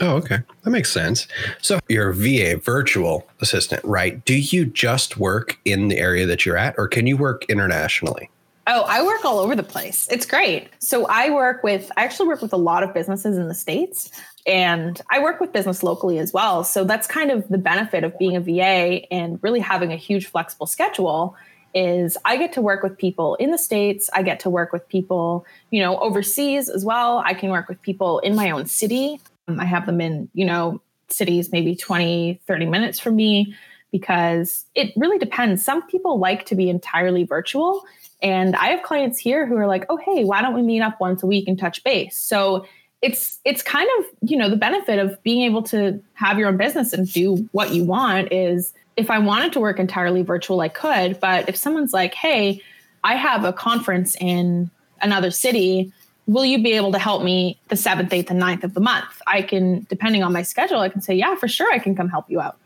oh 0.00 0.16
okay 0.16 0.38
that 0.62 0.70
makes 0.70 0.90
sense 0.90 1.26
so 1.60 1.78
you're 1.88 2.10
a 2.10 2.14
va 2.14 2.58
virtual 2.58 3.26
assistant 3.40 3.82
right 3.84 4.24
do 4.24 4.34
you 4.34 4.64
just 4.64 5.16
work 5.16 5.58
in 5.64 5.88
the 5.88 5.98
area 5.98 6.26
that 6.26 6.44
you're 6.44 6.56
at 6.56 6.74
or 6.78 6.88
can 6.88 7.06
you 7.06 7.16
work 7.16 7.44
internationally 7.48 8.30
Oh, 8.68 8.82
I 8.88 9.00
work 9.00 9.24
all 9.24 9.38
over 9.38 9.54
the 9.54 9.62
place. 9.62 10.08
It's 10.10 10.26
great. 10.26 10.68
So 10.80 11.06
I 11.06 11.30
work 11.30 11.62
with, 11.62 11.92
I 11.96 12.02
actually 12.02 12.26
work 12.26 12.42
with 12.42 12.52
a 12.52 12.56
lot 12.56 12.82
of 12.82 12.92
businesses 12.92 13.38
in 13.38 13.46
the 13.46 13.54
States 13.54 14.10
and 14.44 15.00
I 15.10 15.20
work 15.20 15.40
with 15.40 15.52
business 15.52 15.84
locally 15.84 16.18
as 16.18 16.32
well. 16.32 16.64
So 16.64 16.82
that's 16.82 17.06
kind 17.06 17.30
of 17.30 17.48
the 17.48 17.58
benefit 17.58 18.02
of 18.02 18.18
being 18.18 18.34
a 18.34 18.40
VA 18.40 19.12
and 19.12 19.38
really 19.40 19.60
having 19.60 19.92
a 19.92 19.96
huge 19.96 20.26
flexible 20.26 20.66
schedule 20.66 21.36
is 21.74 22.16
I 22.24 22.36
get 22.38 22.52
to 22.54 22.62
work 22.62 22.82
with 22.82 22.96
people 22.96 23.36
in 23.36 23.50
the 23.50 23.58
States. 23.58 24.10
I 24.14 24.22
get 24.22 24.40
to 24.40 24.50
work 24.50 24.72
with 24.72 24.88
people, 24.88 25.44
you 25.70 25.80
know, 25.80 25.98
overseas 25.98 26.68
as 26.68 26.84
well. 26.84 27.18
I 27.18 27.34
can 27.34 27.50
work 27.50 27.68
with 27.68 27.80
people 27.82 28.18
in 28.20 28.34
my 28.34 28.50
own 28.50 28.66
city. 28.66 29.20
I 29.48 29.64
have 29.64 29.86
them 29.86 30.00
in, 30.00 30.28
you 30.34 30.44
know, 30.44 30.80
cities 31.08 31.52
maybe 31.52 31.76
20, 31.76 32.40
30 32.46 32.66
minutes 32.66 32.98
from 32.98 33.16
me 33.16 33.54
because 33.92 34.64
it 34.74 34.92
really 34.96 35.18
depends. 35.18 35.64
Some 35.64 35.86
people 35.86 36.18
like 36.18 36.46
to 36.46 36.54
be 36.54 36.68
entirely 36.68 37.24
virtual 37.24 37.84
and 38.22 38.56
I 38.56 38.68
have 38.68 38.82
clients 38.82 39.18
here 39.18 39.46
who 39.46 39.56
are 39.56 39.66
like, 39.66 39.84
"Oh, 39.88 39.98
hey, 39.98 40.24
why 40.24 40.40
don't 40.40 40.54
we 40.54 40.62
meet 40.62 40.80
up 40.80 41.00
once 41.00 41.22
a 41.22 41.26
week 41.26 41.48
and 41.48 41.58
touch 41.58 41.84
base?" 41.84 42.16
So 42.16 42.66
it's 43.02 43.38
it's 43.44 43.62
kind 43.62 43.88
of 43.98 44.06
you 44.28 44.36
know 44.36 44.48
the 44.48 44.56
benefit 44.56 44.98
of 44.98 45.22
being 45.22 45.42
able 45.42 45.62
to 45.64 46.02
have 46.14 46.38
your 46.38 46.48
own 46.48 46.56
business 46.56 46.92
and 46.92 47.10
do 47.12 47.48
what 47.52 47.72
you 47.72 47.84
want 47.84 48.32
is 48.32 48.72
if 48.96 49.10
I 49.10 49.18
wanted 49.18 49.52
to 49.52 49.60
work 49.60 49.78
entirely 49.78 50.22
virtual, 50.22 50.60
I 50.60 50.68
could. 50.68 51.20
But 51.20 51.48
if 51.48 51.56
someone's 51.56 51.92
like, 51.92 52.14
"Hey, 52.14 52.62
I 53.04 53.16
have 53.16 53.44
a 53.44 53.52
conference 53.52 54.16
in 54.18 54.70
another 55.02 55.30
city," 55.30 55.92
will 56.26 56.44
you 56.44 56.62
be 56.62 56.72
able 56.72 56.92
to 56.92 56.98
help 56.98 57.22
me 57.22 57.58
the 57.68 57.76
seventh, 57.76 58.12
eighth, 58.12 58.30
and 58.30 58.38
ninth 58.38 58.64
of 58.64 58.74
the 58.74 58.80
month? 58.80 59.22
I 59.26 59.42
can, 59.42 59.86
depending 59.88 60.22
on 60.22 60.32
my 60.32 60.42
schedule, 60.42 60.80
I 60.80 60.88
can 60.88 61.00
say, 61.00 61.14
yeah, 61.14 61.34
for 61.36 61.48
sure, 61.48 61.72
I 61.72 61.78
can 61.78 61.94
come 61.94 62.08
help 62.08 62.28
you 62.28 62.40
out. 62.40 62.56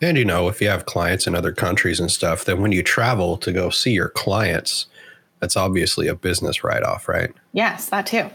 And 0.00 0.16
you 0.16 0.24
know, 0.24 0.48
if 0.48 0.60
you 0.60 0.68
have 0.68 0.86
clients 0.86 1.26
in 1.26 1.34
other 1.34 1.52
countries 1.52 1.98
and 1.98 2.10
stuff, 2.10 2.44
then 2.44 2.60
when 2.60 2.72
you 2.72 2.82
travel 2.82 3.36
to 3.38 3.52
go 3.52 3.70
see 3.70 3.92
your 3.92 4.10
clients, 4.10 4.86
that's 5.40 5.56
obviously 5.56 6.06
a 6.06 6.14
business 6.14 6.62
write 6.62 6.82
off, 6.82 7.08
right? 7.08 7.32
Yes, 7.52 7.88
that 7.88 8.06
too. 8.06 8.28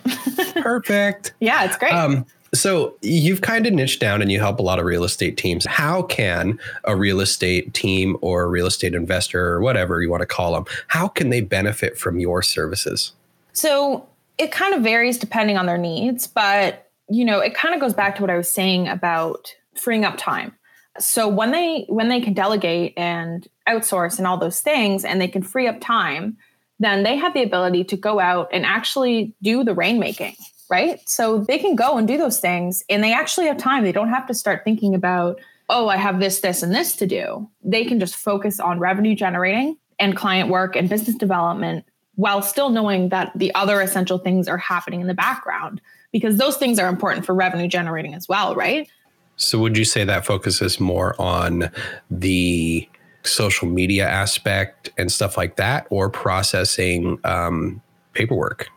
Perfect. 0.62 1.33
Yeah, 1.39 1.63
it's 1.65 1.77
great. 1.77 1.93
Um, 1.93 2.25
so 2.53 2.95
you've 3.01 3.41
kind 3.41 3.65
of 3.65 3.73
niched 3.73 3.99
down 3.99 4.21
and 4.21 4.31
you 4.31 4.39
help 4.39 4.59
a 4.59 4.62
lot 4.62 4.77
of 4.77 4.86
real 4.86 5.03
estate 5.03 5.38
teams. 5.38 5.65
How 5.65 6.03
can 6.03 6.59
a 6.83 6.95
real 6.95 7.19
estate 7.19 7.73
team 7.73 8.15
or 8.21 8.43
a 8.43 8.47
real 8.47 8.67
estate 8.67 8.93
investor 8.93 9.53
or 9.53 9.62
whatever 9.62 10.01
you 10.01 10.09
want 10.09 10.21
to 10.21 10.27
call 10.27 10.53
them, 10.53 10.65
how 10.88 11.07
can 11.07 11.29
they 11.29 11.41
benefit 11.41 11.97
from 11.97 12.19
your 12.19 12.43
services? 12.43 13.13
So 13.53 14.07
it 14.37 14.51
kind 14.51 14.73
of 14.73 14.81
varies 14.81 15.17
depending 15.17 15.57
on 15.57 15.65
their 15.65 15.77
needs, 15.77 16.27
but 16.27 16.89
you 17.09 17.25
know, 17.25 17.39
it 17.39 17.53
kind 17.53 17.75
of 17.75 17.81
goes 17.81 17.93
back 17.93 18.15
to 18.15 18.21
what 18.21 18.31
I 18.31 18.37
was 18.37 18.49
saying 18.49 18.87
about 18.87 19.53
freeing 19.75 20.05
up 20.05 20.15
time. 20.17 20.55
So 20.99 21.27
when 21.27 21.51
they 21.51 21.85
when 21.89 22.09
they 22.09 22.21
can 22.21 22.33
delegate 22.33 22.93
and 22.97 23.47
outsource 23.67 24.17
and 24.17 24.27
all 24.27 24.37
those 24.37 24.59
things 24.59 25.03
and 25.05 25.19
they 25.19 25.27
can 25.27 25.41
free 25.41 25.67
up 25.67 25.79
time 25.81 26.37
then 26.79 27.03
they 27.03 27.15
have 27.15 27.33
the 27.33 27.43
ability 27.43 27.83
to 27.83 27.95
go 27.95 28.19
out 28.19 28.49
and 28.51 28.65
actually 28.65 29.33
do 29.41 29.63
the 29.63 29.73
rainmaking 29.73 30.35
right? 30.69 31.07
So 31.07 31.37
they 31.37 31.59
can 31.59 31.75
go 31.75 31.97
and 31.97 32.07
do 32.07 32.17
those 32.17 32.39
things 32.39 32.83
and 32.89 33.03
they 33.03 33.13
actually 33.13 33.45
have 33.45 33.57
time. 33.57 33.83
They 33.83 33.91
don't 33.91 34.09
have 34.09 34.25
to 34.27 34.33
start 34.33 34.63
thinking 34.63 34.95
about 34.95 35.39
oh 35.69 35.87
i 35.87 35.95
have 35.95 36.19
this 36.19 36.41
this 36.41 36.61
and 36.61 36.73
this 36.73 36.95
to 36.97 37.07
do. 37.07 37.49
They 37.63 37.85
can 37.85 37.99
just 37.99 38.15
focus 38.15 38.59
on 38.59 38.79
revenue 38.79 39.15
generating 39.15 39.77
and 39.99 40.15
client 40.15 40.49
work 40.49 40.75
and 40.75 40.89
business 40.89 41.15
development 41.15 41.85
while 42.15 42.41
still 42.41 42.69
knowing 42.69 43.10
that 43.10 43.32
the 43.36 43.54
other 43.56 43.82
essential 43.82 44.17
things 44.17 44.47
are 44.47 44.58
happening 44.58 45.02
in 45.02 45.08
the 45.08 45.13
background 45.13 45.82
because 46.12 46.38
those 46.38 46.58
things 46.58 46.78
are 46.78 46.88
important 46.88 47.26
for 47.26 47.34
revenue 47.34 47.67
generating 47.67 48.13
as 48.13 48.28
well 48.28 48.56
right 48.56 48.89
so, 49.36 49.60
would 49.60 49.78
you 49.78 49.86
say 49.86 50.04
that 50.04 50.26
focuses 50.26 50.80
more 50.80 51.19
on 51.19 51.71
the 52.12 52.88
social 53.23 53.67
media 53.67 54.08
aspect 54.08 54.91
and 54.97 55.12
stuff 55.12 55.38
like 55.38 55.56
that, 55.56 55.88
or 55.89 56.10
processing 56.10 57.19
um, 57.23 57.82
paperwork? 58.13 58.67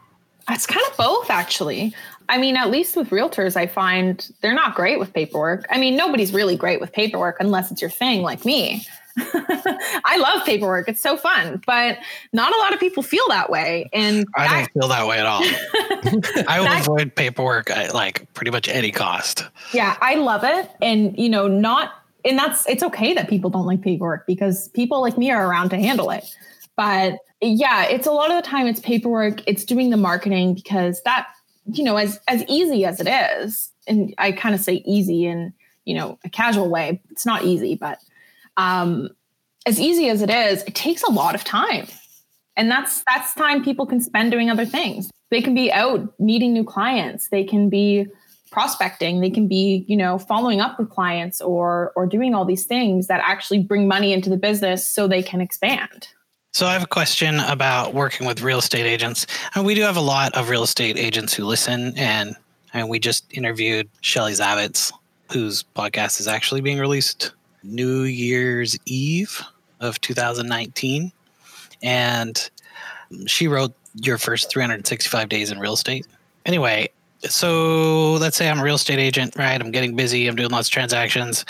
It's 0.48 0.66
kind 0.66 0.84
of 0.90 0.96
both, 0.96 1.30
actually. 1.30 1.94
I 2.28 2.38
mean, 2.38 2.56
at 2.56 2.70
least 2.70 2.96
with 2.96 3.10
realtors, 3.10 3.56
I 3.56 3.66
find 3.66 4.28
they're 4.40 4.54
not 4.54 4.74
great 4.74 4.98
with 4.98 5.12
paperwork. 5.12 5.66
I 5.70 5.78
mean, 5.78 5.96
nobody's 5.96 6.32
really 6.32 6.56
great 6.56 6.80
with 6.80 6.92
paperwork 6.92 7.36
unless 7.40 7.70
it's 7.70 7.80
your 7.80 7.90
thing, 7.90 8.22
like 8.22 8.44
me. 8.44 8.86
I 10.04 10.18
love 10.18 10.44
paperwork. 10.44 10.88
It's 10.88 11.00
so 11.00 11.16
fun, 11.16 11.62
but 11.66 11.98
not 12.32 12.54
a 12.54 12.58
lot 12.58 12.74
of 12.74 12.80
people 12.80 13.02
feel 13.02 13.24
that 13.28 13.48
way. 13.48 13.88
And 13.92 14.26
I 14.34 14.46
that, 14.46 14.68
don't 14.74 14.82
feel 14.82 14.88
that 14.88 15.06
way 15.06 15.18
at 15.18 15.26
all. 15.26 15.42
I 16.48 16.58
will 16.60 16.66
that, 16.66 16.82
avoid 16.82 17.14
paperwork 17.14 17.70
at 17.70 17.94
like 17.94 18.32
pretty 18.34 18.50
much 18.50 18.68
any 18.68 18.92
cost. 18.92 19.44
Yeah, 19.72 19.96
I 20.00 20.16
love 20.16 20.44
it. 20.44 20.70
And, 20.82 21.18
you 21.18 21.30
know, 21.30 21.48
not, 21.48 21.94
and 22.24 22.38
that's, 22.38 22.68
it's 22.68 22.82
okay 22.82 23.14
that 23.14 23.28
people 23.28 23.48
don't 23.48 23.66
like 23.66 23.80
paperwork 23.80 24.26
because 24.26 24.68
people 24.68 25.00
like 25.00 25.16
me 25.16 25.30
are 25.30 25.48
around 25.48 25.70
to 25.70 25.76
handle 25.76 26.10
it. 26.10 26.24
But 26.76 27.18
yeah, 27.40 27.84
it's 27.84 28.06
a 28.06 28.12
lot 28.12 28.30
of 28.30 28.42
the 28.42 28.48
time 28.48 28.66
it's 28.66 28.80
paperwork, 28.80 29.42
it's 29.46 29.64
doing 29.64 29.90
the 29.90 29.96
marketing 29.96 30.54
because 30.54 31.02
that, 31.04 31.28
you 31.72 31.84
know, 31.84 31.96
as, 31.96 32.20
as 32.28 32.44
easy 32.48 32.84
as 32.84 33.00
it 33.00 33.08
is, 33.08 33.70
and 33.86 34.14
I 34.18 34.32
kind 34.32 34.54
of 34.54 34.60
say 34.60 34.82
easy 34.84 35.24
in, 35.24 35.54
you 35.86 35.94
know, 35.94 36.18
a 36.24 36.28
casual 36.28 36.68
way, 36.68 37.00
it's 37.10 37.24
not 37.24 37.44
easy, 37.44 37.76
but 37.76 37.98
um, 38.56 39.08
as 39.66 39.80
easy 39.80 40.08
as 40.08 40.22
it 40.22 40.30
is, 40.30 40.62
it 40.62 40.74
takes 40.74 41.02
a 41.02 41.10
lot 41.10 41.34
of 41.34 41.44
time. 41.44 41.86
And 42.56 42.70
that's 42.70 43.02
that's 43.06 43.34
time 43.34 43.62
people 43.62 43.86
can 43.86 44.00
spend 44.00 44.30
doing 44.30 44.50
other 44.50 44.64
things. 44.64 45.10
They 45.30 45.42
can 45.42 45.54
be 45.54 45.70
out 45.72 46.18
meeting 46.18 46.52
new 46.52 46.64
clients. 46.64 47.28
They 47.28 47.44
can 47.44 47.68
be 47.68 48.06
prospecting. 48.50 49.20
They 49.20 49.28
can 49.28 49.48
be, 49.48 49.84
you 49.88 49.96
know, 49.96 50.18
following 50.18 50.60
up 50.60 50.78
with 50.78 50.88
clients 50.88 51.40
or 51.40 51.92
or 51.96 52.06
doing 52.06 52.34
all 52.34 52.44
these 52.44 52.64
things 52.64 53.08
that 53.08 53.20
actually 53.22 53.62
bring 53.62 53.86
money 53.86 54.12
into 54.12 54.30
the 54.30 54.36
business 54.36 54.86
so 54.86 55.06
they 55.06 55.22
can 55.22 55.40
expand. 55.40 56.08
So 56.54 56.66
I 56.66 56.72
have 56.72 56.84
a 56.84 56.86
question 56.86 57.40
about 57.40 57.92
working 57.92 58.26
with 58.26 58.40
real 58.40 58.60
estate 58.60 58.86
agents. 58.86 59.26
And 59.54 59.66
we 59.66 59.74
do 59.74 59.82
have 59.82 59.98
a 59.98 60.00
lot 60.00 60.34
of 60.34 60.48
real 60.48 60.62
estate 60.62 60.96
agents 60.96 61.34
who 61.34 61.44
listen 61.44 61.92
and 61.98 62.34
and 62.72 62.88
we 62.88 62.98
just 62.98 63.26
interviewed 63.30 63.88
Shelly 64.00 64.32
Zavitz, 64.32 64.92
whose 65.32 65.64
podcast 65.76 66.20
is 66.20 66.28
actually 66.28 66.62
being 66.62 66.78
released 66.78 67.32
New 67.66 68.02
Year's 68.02 68.78
Eve 68.86 69.42
of 69.80 70.00
2019. 70.00 71.12
and 71.82 72.50
she 73.26 73.46
wrote 73.48 73.74
your 73.94 74.18
first 74.18 74.50
365 74.50 75.28
days 75.28 75.50
in 75.50 75.58
real 75.58 75.74
estate. 75.74 76.06
Anyway, 76.44 76.88
so 77.22 78.14
let's 78.14 78.36
say 78.36 78.48
I'm 78.48 78.60
a 78.60 78.62
real 78.62 78.74
estate 78.76 78.98
agent, 78.98 79.36
right? 79.36 79.60
I'm 79.60 79.70
getting 79.70 79.96
busy, 79.96 80.26
I'm 80.26 80.36
doing 80.36 80.50
lots 80.50 80.68
of 80.68 80.72
transactions. 80.72 81.44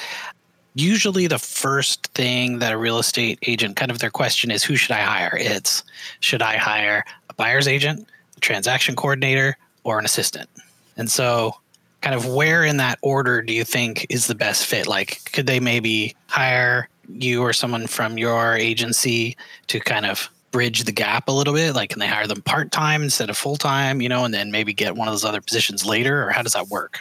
Usually, 0.74 1.26
the 1.26 1.38
first 1.38 2.06
thing 2.08 2.58
that 2.58 2.72
a 2.72 2.78
real 2.78 2.98
estate 2.98 3.38
agent 3.46 3.76
kind 3.76 3.90
of 3.90 3.98
their 3.98 4.10
question 4.10 4.50
is 4.50 4.62
who 4.62 4.76
should 4.76 4.92
I 4.92 5.00
hire? 5.00 5.36
It's 5.40 5.82
should 6.20 6.42
I 6.42 6.56
hire 6.58 7.04
a 7.30 7.34
buyer's 7.34 7.66
agent, 7.66 8.06
a 8.36 8.40
transaction 8.40 8.94
coordinator, 8.94 9.56
or 9.84 9.98
an 9.98 10.04
assistant? 10.04 10.50
And 10.98 11.10
so, 11.10 11.54
kind 12.00 12.14
of 12.14 12.26
where 12.26 12.64
in 12.64 12.76
that 12.76 12.98
order 13.02 13.42
do 13.42 13.52
you 13.52 13.64
think 13.64 14.06
is 14.10 14.26
the 14.26 14.34
best 14.34 14.66
fit? 14.66 14.86
Like, 14.86 15.30
could 15.32 15.46
they 15.46 15.60
maybe 15.60 16.14
hire 16.28 16.88
you 17.08 17.42
or 17.42 17.52
someone 17.52 17.86
from 17.86 18.18
your 18.18 18.54
agency 18.54 19.36
to 19.68 19.80
kind 19.80 20.06
of 20.06 20.30
bridge 20.50 20.84
the 20.84 20.92
gap 20.92 21.28
a 21.28 21.32
little 21.32 21.54
bit? 21.54 21.74
Like, 21.74 21.90
can 21.90 21.98
they 21.98 22.06
hire 22.06 22.26
them 22.26 22.42
part 22.42 22.70
time 22.70 23.02
instead 23.02 23.30
of 23.30 23.36
full 23.36 23.56
time, 23.56 24.00
you 24.00 24.08
know, 24.08 24.24
and 24.24 24.32
then 24.32 24.50
maybe 24.50 24.72
get 24.72 24.96
one 24.96 25.08
of 25.08 25.12
those 25.12 25.24
other 25.24 25.40
positions 25.40 25.84
later? 25.84 26.26
Or 26.26 26.30
how 26.30 26.42
does 26.42 26.52
that 26.52 26.68
work? 26.68 26.98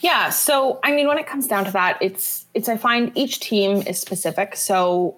Yeah. 0.00 0.30
So, 0.30 0.78
I 0.84 0.92
mean, 0.92 1.08
when 1.08 1.18
it 1.18 1.26
comes 1.26 1.46
down 1.46 1.64
to 1.64 1.70
that, 1.72 1.98
it's, 2.00 2.46
it's, 2.54 2.68
I 2.68 2.76
find 2.76 3.10
each 3.16 3.40
team 3.40 3.82
is 3.86 3.98
specific. 3.98 4.54
So, 4.56 5.16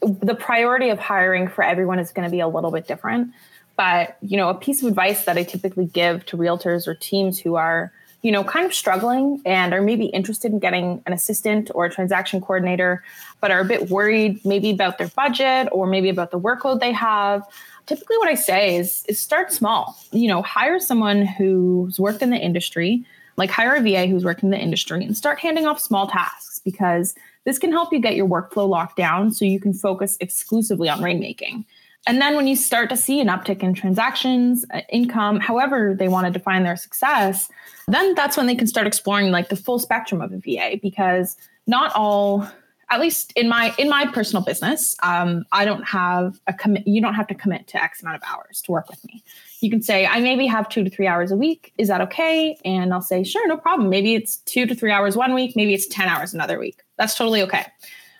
the 0.00 0.34
priority 0.34 0.88
of 0.88 0.98
hiring 0.98 1.48
for 1.48 1.62
everyone 1.62 1.98
is 1.98 2.10
going 2.10 2.26
to 2.26 2.30
be 2.30 2.40
a 2.40 2.48
little 2.48 2.70
bit 2.70 2.86
different. 2.86 3.32
But, 3.76 4.16
you 4.22 4.36
know, 4.36 4.48
a 4.48 4.54
piece 4.54 4.82
of 4.82 4.88
advice 4.88 5.24
that 5.24 5.36
I 5.36 5.42
typically 5.42 5.86
give 5.86 6.24
to 6.26 6.36
realtors 6.36 6.86
or 6.86 6.94
teams 6.94 7.38
who 7.38 7.56
are, 7.56 7.92
you 8.22 8.30
know, 8.30 8.44
kind 8.44 8.66
of 8.66 8.74
struggling 8.74 9.40
and 9.46 9.72
are 9.72 9.80
maybe 9.80 10.06
interested 10.06 10.52
in 10.52 10.58
getting 10.58 11.02
an 11.06 11.12
assistant 11.12 11.70
or 11.74 11.86
a 11.86 11.90
transaction 11.90 12.40
coordinator, 12.40 13.02
but 13.40 13.50
are 13.50 13.60
a 13.60 13.64
bit 13.64 13.90
worried 13.90 14.44
maybe 14.44 14.70
about 14.70 14.98
their 14.98 15.08
budget 15.08 15.68
or 15.72 15.86
maybe 15.86 16.08
about 16.08 16.30
the 16.30 16.38
workload 16.38 16.80
they 16.80 16.92
have. 16.92 17.42
Typically, 17.86 18.18
what 18.18 18.28
I 18.28 18.34
say 18.34 18.76
is, 18.76 19.04
is 19.08 19.18
start 19.18 19.52
small. 19.52 19.98
You 20.12 20.28
know, 20.28 20.42
hire 20.42 20.78
someone 20.78 21.24
who's 21.24 21.98
worked 21.98 22.22
in 22.22 22.30
the 22.30 22.36
industry, 22.36 23.04
like 23.36 23.50
hire 23.50 23.74
a 23.74 23.80
VA 23.80 24.06
who's 24.06 24.24
worked 24.24 24.42
in 24.42 24.50
the 24.50 24.58
industry 24.58 25.02
and 25.02 25.16
start 25.16 25.38
handing 25.38 25.66
off 25.66 25.80
small 25.80 26.06
tasks 26.06 26.60
because 26.62 27.14
this 27.44 27.58
can 27.58 27.72
help 27.72 27.90
you 27.90 28.00
get 28.00 28.16
your 28.16 28.28
workflow 28.28 28.68
locked 28.68 28.96
down 28.96 29.32
so 29.32 29.46
you 29.46 29.58
can 29.58 29.72
focus 29.72 30.18
exclusively 30.20 30.90
on 30.90 31.00
rainmaking. 31.00 31.64
And 32.06 32.20
then 32.20 32.34
when 32.34 32.46
you 32.46 32.56
start 32.56 32.88
to 32.90 32.96
see 32.96 33.20
an 33.20 33.28
uptick 33.28 33.62
in 33.62 33.74
transactions, 33.74 34.64
uh, 34.72 34.80
income, 34.90 35.38
however 35.38 35.94
they 35.98 36.08
want 36.08 36.26
to 36.26 36.32
define 36.32 36.62
their 36.62 36.76
success, 36.76 37.48
then 37.88 38.14
that's 38.14 38.36
when 38.36 38.46
they 38.46 38.54
can 38.54 38.66
start 38.66 38.86
exploring 38.86 39.30
like 39.30 39.48
the 39.48 39.56
full 39.56 39.78
spectrum 39.78 40.20
of 40.20 40.32
a 40.32 40.38
VA 40.38 40.78
because 40.80 41.36
not 41.66 41.92
all 41.94 42.48
at 42.90 43.00
least 43.00 43.32
in 43.36 43.48
my 43.48 43.72
in 43.78 43.88
my 43.88 44.06
personal 44.06 44.44
business 44.44 44.96
um, 45.02 45.44
i 45.52 45.64
don't 45.64 45.84
have 45.84 46.40
a 46.46 46.52
commit 46.52 46.86
you 46.86 47.00
don't 47.00 47.14
have 47.14 47.26
to 47.26 47.34
commit 47.34 47.66
to 47.68 47.82
x 47.82 48.02
amount 48.02 48.16
of 48.16 48.22
hours 48.28 48.60
to 48.62 48.72
work 48.72 48.88
with 48.88 49.04
me. 49.06 49.22
You 49.60 49.70
can 49.70 49.82
say 49.82 50.06
i 50.06 50.20
maybe 50.20 50.46
have 50.46 50.68
two 50.68 50.84
to 50.84 50.90
three 50.90 51.06
hours 51.06 51.30
a 51.30 51.36
week. 51.36 51.72
Is 51.78 51.88
that 51.88 52.00
okay? 52.02 52.58
And 52.64 52.92
i'll 52.92 53.00
say 53.02 53.22
sure 53.24 53.46
no 53.46 53.56
problem. 53.56 53.88
Maybe 53.88 54.14
it's 54.14 54.38
two 54.38 54.66
to 54.66 54.74
three 54.74 54.90
hours 54.90 55.16
one 55.16 55.34
week. 55.34 55.54
Maybe 55.54 55.72
it's 55.74 55.86
10 55.86 56.08
hours 56.08 56.34
another 56.34 56.58
week. 56.58 56.82
That's 56.98 57.14
totally 57.14 57.42
okay. 57.42 57.66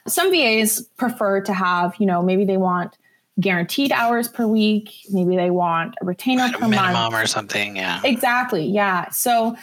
Some 0.07 0.31
vas 0.31 0.83
prefer 0.97 1.41
to 1.43 1.53
have 1.53 1.95
you 1.99 2.07
know 2.07 2.23
maybe 2.23 2.45
they 2.45 2.57
want 2.57 2.97
guaranteed 3.41 3.93
hours 3.93 4.29
per 4.29 4.47
week. 4.47 4.91
Maybe 5.11 5.37
they 5.37 5.51
want 5.51 5.95
a 6.01 6.05
retainer 6.05 6.47
a 6.55 6.59
per 6.59 6.69
month. 6.69 7.15
or 7.15 7.27
something. 7.27 7.77
Yeah. 7.77 8.01
Exactly. 8.05 8.65
Yeah. 8.67 9.09
So 9.11 9.57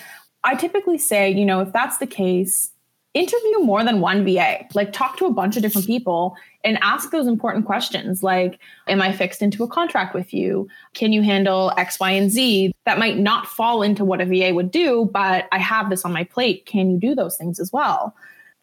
I 0.43 0.55
typically 0.55 0.97
say, 0.97 1.31
you 1.31 1.45
know, 1.45 1.61
if 1.61 1.71
that's 1.71 1.97
the 1.97 2.07
case, 2.07 2.71
interview 3.13 3.59
more 3.59 3.83
than 3.83 3.99
one 3.99 4.23
VA. 4.23 4.65
Like 4.73 4.93
talk 4.93 5.17
to 5.17 5.25
a 5.25 5.31
bunch 5.31 5.55
of 5.55 5.61
different 5.61 5.87
people 5.87 6.35
and 6.63 6.77
ask 6.81 7.11
those 7.11 7.27
important 7.27 7.65
questions 7.65 8.21
like, 8.21 8.59
am 8.87 9.01
I 9.01 9.11
fixed 9.11 9.41
into 9.41 9.63
a 9.63 9.67
contract 9.67 10.13
with 10.13 10.33
you? 10.33 10.67
Can 10.93 11.13
you 11.13 11.21
handle 11.21 11.71
X, 11.77 11.99
Y, 11.99 12.11
and 12.11 12.31
Z? 12.31 12.73
That 12.85 12.99
might 12.99 13.17
not 13.17 13.47
fall 13.47 13.81
into 13.81 14.05
what 14.05 14.21
a 14.21 14.25
VA 14.25 14.53
would 14.53 14.71
do, 14.71 15.09
but 15.11 15.47
I 15.51 15.57
have 15.57 15.89
this 15.89 16.05
on 16.05 16.13
my 16.13 16.23
plate. 16.23 16.65
Can 16.65 16.91
you 16.91 16.99
do 16.99 17.15
those 17.15 17.37
things 17.37 17.59
as 17.59 17.73
well? 17.73 18.15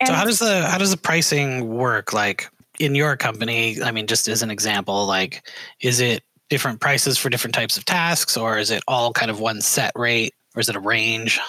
So 0.04 0.12
how 0.12 0.24
does 0.24 0.40
the 0.40 0.66
how 0.66 0.76
does 0.76 0.90
the 0.90 0.96
pricing 0.96 1.68
work? 1.68 2.12
Like 2.12 2.50
in 2.78 2.94
your 2.94 3.16
company, 3.16 3.82
I 3.82 3.90
mean, 3.90 4.06
just 4.06 4.28
as 4.28 4.42
an 4.42 4.50
example, 4.50 5.06
like 5.06 5.48
is 5.80 6.00
it 6.00 6.22
different 6.50 6.80
prices 6.80 7.18
for 7.18 7.30
different 7.30 7.54
types 7.54 7.76
of 7.76 7.84
tasks, 7.84 8.36
or 8.36 8.58
is 8.58 8.70
it 8.70 8.82
all 8.86 9.12
kind 9.12 9.30
of 9.30 9.40
one 9.40 9.60
set 9.60 9.92
rate, 9.96 10.34
or 10.54 10.60
is 10.60 10.68
it 10.68 10.76
a 10.76 10.80
range? 10.80 11.40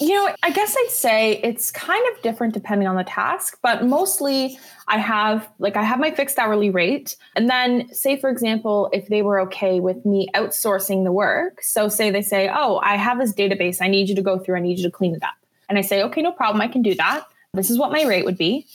You 0.00 0.14
know, 0.14 0.32
I 0.44 0.50
guess 0.50 0.76
I'd 0.78 0.90
say 0.90 1.40
it's 1.42 1.72
kind 1.72 2.04
of 2.12 2.22
different 2.22 2.54
depending 2.54 2.86
on 2.86 2.94
the 2.94 3.02
task, 3.02 3.58
but 3.62 3.84
mostly 3.84 4.56
I 4.86 4.96
have 4.98 5.48
like 5.58 5.76
I 5.76 5.82
have 5.82 5.98
my 5.98 6.12
fixed 6.12 6.38
hourly 6.38 6.70
rate. 6.70 7.16
And 7.34 7.50
then 7.50 7.92
say 7.92 8.16
for 8.16 8.30
example, 8.30 8.90
if 8.92 9.08
they 9.08 9.22
were 9.22 9.40
okay 9.40 9.80
with 9.80 10.06
me 10.06 10.28
outsourcing 10.34 11.02
the 11.02 11.10
work. 11.10 11.62
So 11.62 11.88
say 11.88 12.10
they 12.10 12.22
say, 12.22 12.48
"Oh, 12.52 12.78
I 12.78 12.96
have 12.96 13.18
this 13.18 13.34
database. 13.34 13.78
I 13.80 13.88
need 13.88 14.08
you 14.08 14.14
to 14.14 14.22
go 14.22 14.38
through. 14.38 14.56
I 14.56 14.60
need 14.60 14.78
you 14.78 14.84
to 14.84 14.90
clean 14.90 15.16
it 15.16 15.22
up." 15.24 15.34
And 15.68 15.78
I 15.78 15.82
say, 15.82 16.02
"Okay, 16.04 16.22
no 16.22 16.30
problem. 16.30 16.60
I 16.60 16.68
can 16.68 16.82
do 16.82 16.94
that. 16.94 17.24
This 17.54 17.68
is 17.68 17.78
what 17.78 17.90
my 17.90 18.04
rate 18.04 18.24
would 18.24 18.38
be." 18.38 18.66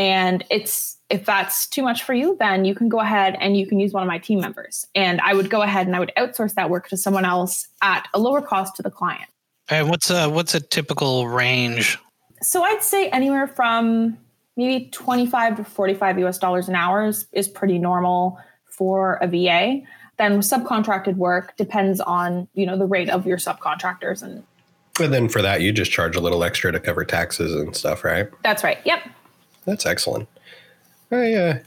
And 0.00 0.42
it's 0.48 0.96
if 1.10 1.26
that's 1.26 1.66
too 1.66 1.82
much 1.82 2.04
for 2.04 2.14
you, 2.14 2.34
then 2.40 2.64
you 2.64 2.74
can 2.74 2.88
go 2.88 3.00
ahead 3.00 3.36
and 3.38 3.54
you 3.54 3.66
can 3.66 3.78
use 3.78 3.92
one 3.92 4.02
of 4.02 4.06
my 4.06 4.16
team 4.16 4.40
members. 4.40 4.86
And 4.94 5.20
I 5.20 5.34
would 5.34 5.50
go 5.50 5.60
ahead 5.60 5.86
and 5.86 5.94
I 5.94 5.98
would 5.98 6.12
outsource 6.16 6.54
that 6.54 6.70
work 6.70 6.88
to 6.88 6.96
someone 6.96 7.26
else 7.26 7.68
at 7.82 8.08
a 8.14 8.18
lower 8.18 8.40
cost 8.40 8.76
to 8.76 8.82
the 8.82 8.90
client. 8.90 9.28
And 9.68 9.90
what's 9.90 10.08
a 10.08 10.30
what's 10.30 10.54
a 10.54 10.60
typical 10.60 11.28
range? 11.28 11.98
So 12.40 12.62
I'd 12.62 12.82
say 12.82 13.10
anywhere 13.10 13.46
from 13.46 14.16
maybe 14.56 14.88
25 14.90 15.56
to 15.56 15.64
45 15.64 16.18
US 16.20 16.38
dollars 16.38 16.66
an 16.66 16.76
hour 16.76 17.04
is, 17.04 17.26
is 17.32 17.46
pretty 17.46 17.78
normal 17.78 18.38
for 18.64 19.18
a 19.20 19.26
VA. 19.26 19.82
Then 20.16 20.40
subcontracted 20.40 21.16
work 21.16 21.58
depends 21.58 22.00
on, 22.00 22.48
you 22.54 22.64
know, 22.64 22.78
the 22.78 22.86
rate 22.86 23.10
of 23.10 23.26
your 23.26 23.36
subcontractors 23.36 24.22
and 24.22 24.44
And 24.98 25.12
then 25.12 25.28
for 25.28 25.42
that, 25.42 25.60
you 25.60 25.72
just 25.72 25.92
charge 25.92 26.16
a 26.16 26.20
little 26.20 26.42
extra 26.42 26.72
to 26.72 26.80
cover 26.80 27.04
taxes 27.04 27.54
and 27.54 27.76
stuff, 27.76 28.02
right? 28.02 28.30
that's 28.42 28.64
right. 28.64 28.78
Yep. 28.86 29.00
That's 29.64 29.86
excellent. 29.86 30.28
I, 31.10 31.34
uh, 31.34 31.58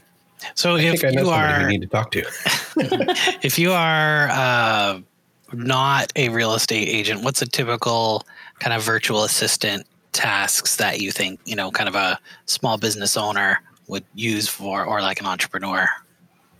So 0.54 0.76
I 0.76 0.80
if 0.80 1.00
think 1.00 1.04
I 1.04 1.20
you 1.20 1.24
somebody 1.24 1.54
are 1.54 1.66
we 1.66 1.72
need 1.72 1.82
to 1.82 1.86
talk 1.86 2.10
to. 2.12 2.24
if 3.42 3.58
you 3.58 3.72
are 3.72 4.28
uh, 4.30 5.00
not 5.52 6.12
a 6.16 6.28
real 6.30 6.54
estate 6.54 6.88
agent, 6.88 7.22
what's 7.22 7.42
a 7.42 7.46
typical 7.46 8.24
kind 8.58 8.74
of 8.74 8.82
virtual 8.82 9.24
assistant 9.24 9.86
tasks 10.12 10.76
that 10.76 11.00
you 11.00 11.10
think 11.10 11.40
you 11.44 11.56
know, 11.56 11.70
kind 11.70 11.88
of 11.88 11.94
a 11.94 12.18
small 12.46 12.78
business 12.78 13.16
owner 13.16 13.60
would 13.86 14.04
use 14.14 14.48
for, 14.48 14.84
or 14.84 15.00
like 15.02 15.20
an 15.20 15.26
entrepreneur? 15.26 15.86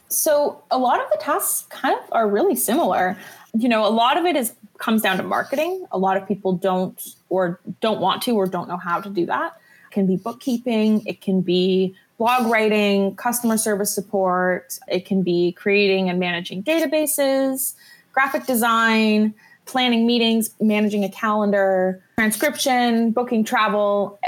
So 0.08 0.62
a 0.70 0.78
lot 0.78 1.00
of 1.00 1.10
the 1.10 1.18
tasks 1.18 1.66
kind 1.70 1.98
of 1.98 2.04
are 2.12 2.28
really 2.28 2.54
similar. 2.54 3.16
You 3.56 3.68
know, 3.68 3.86
a 3.86 3.90
lot 3.90 4.16
of 4.16 4.24
it 4.24 4.36
is 4.36 4.52
comes 4.78 5.02
down 5.02 5.16
to 5.16 5.22
marketing. 5.22 5.86
A 5.92 5.98
lot 5.98 6.16
of 6.16 6.26
people 6.26 6.52
don't 6.52 7.00
or 7.28 7.60
don't 7.80 8.00
want 8.00 8.22
to 8.22 8.32
or 8.32 8.46
don't 8.46 8.68
know 8.68 8.76
how 8.76 9.00
to 9.00 9.08
do 9.08 9.26
that. 9.26 9.56
Can 9.94 10.06
be 10.06 10.16
bookkeeping, 10.16 11.06
it 11.06 11.20
can 11.20 11.40
be 11.40 11.94
blog 12.18 12.50
writing, 12.50 13.14
customer 13.14 13.56
service 13.56 13.94
support, 13.94 14.76
it 14.88 15.06
can 15.06 15.22
be 15.22 15.52
creating 15.52 16.10
and 16.10 16.18
managing 16.18 16.64
databases, 16.64 17.74
graphic 18.12 18.44
design, 18.44 19.34
planning 19.66 20.04
meetings, 20.04 20.50
managing 20.60 21.04
a 21.04 21.08
calendar, 21.08 22.02
transcription, 22.16 23.12
booking 23.12 23.44
travel, 23.44 24.18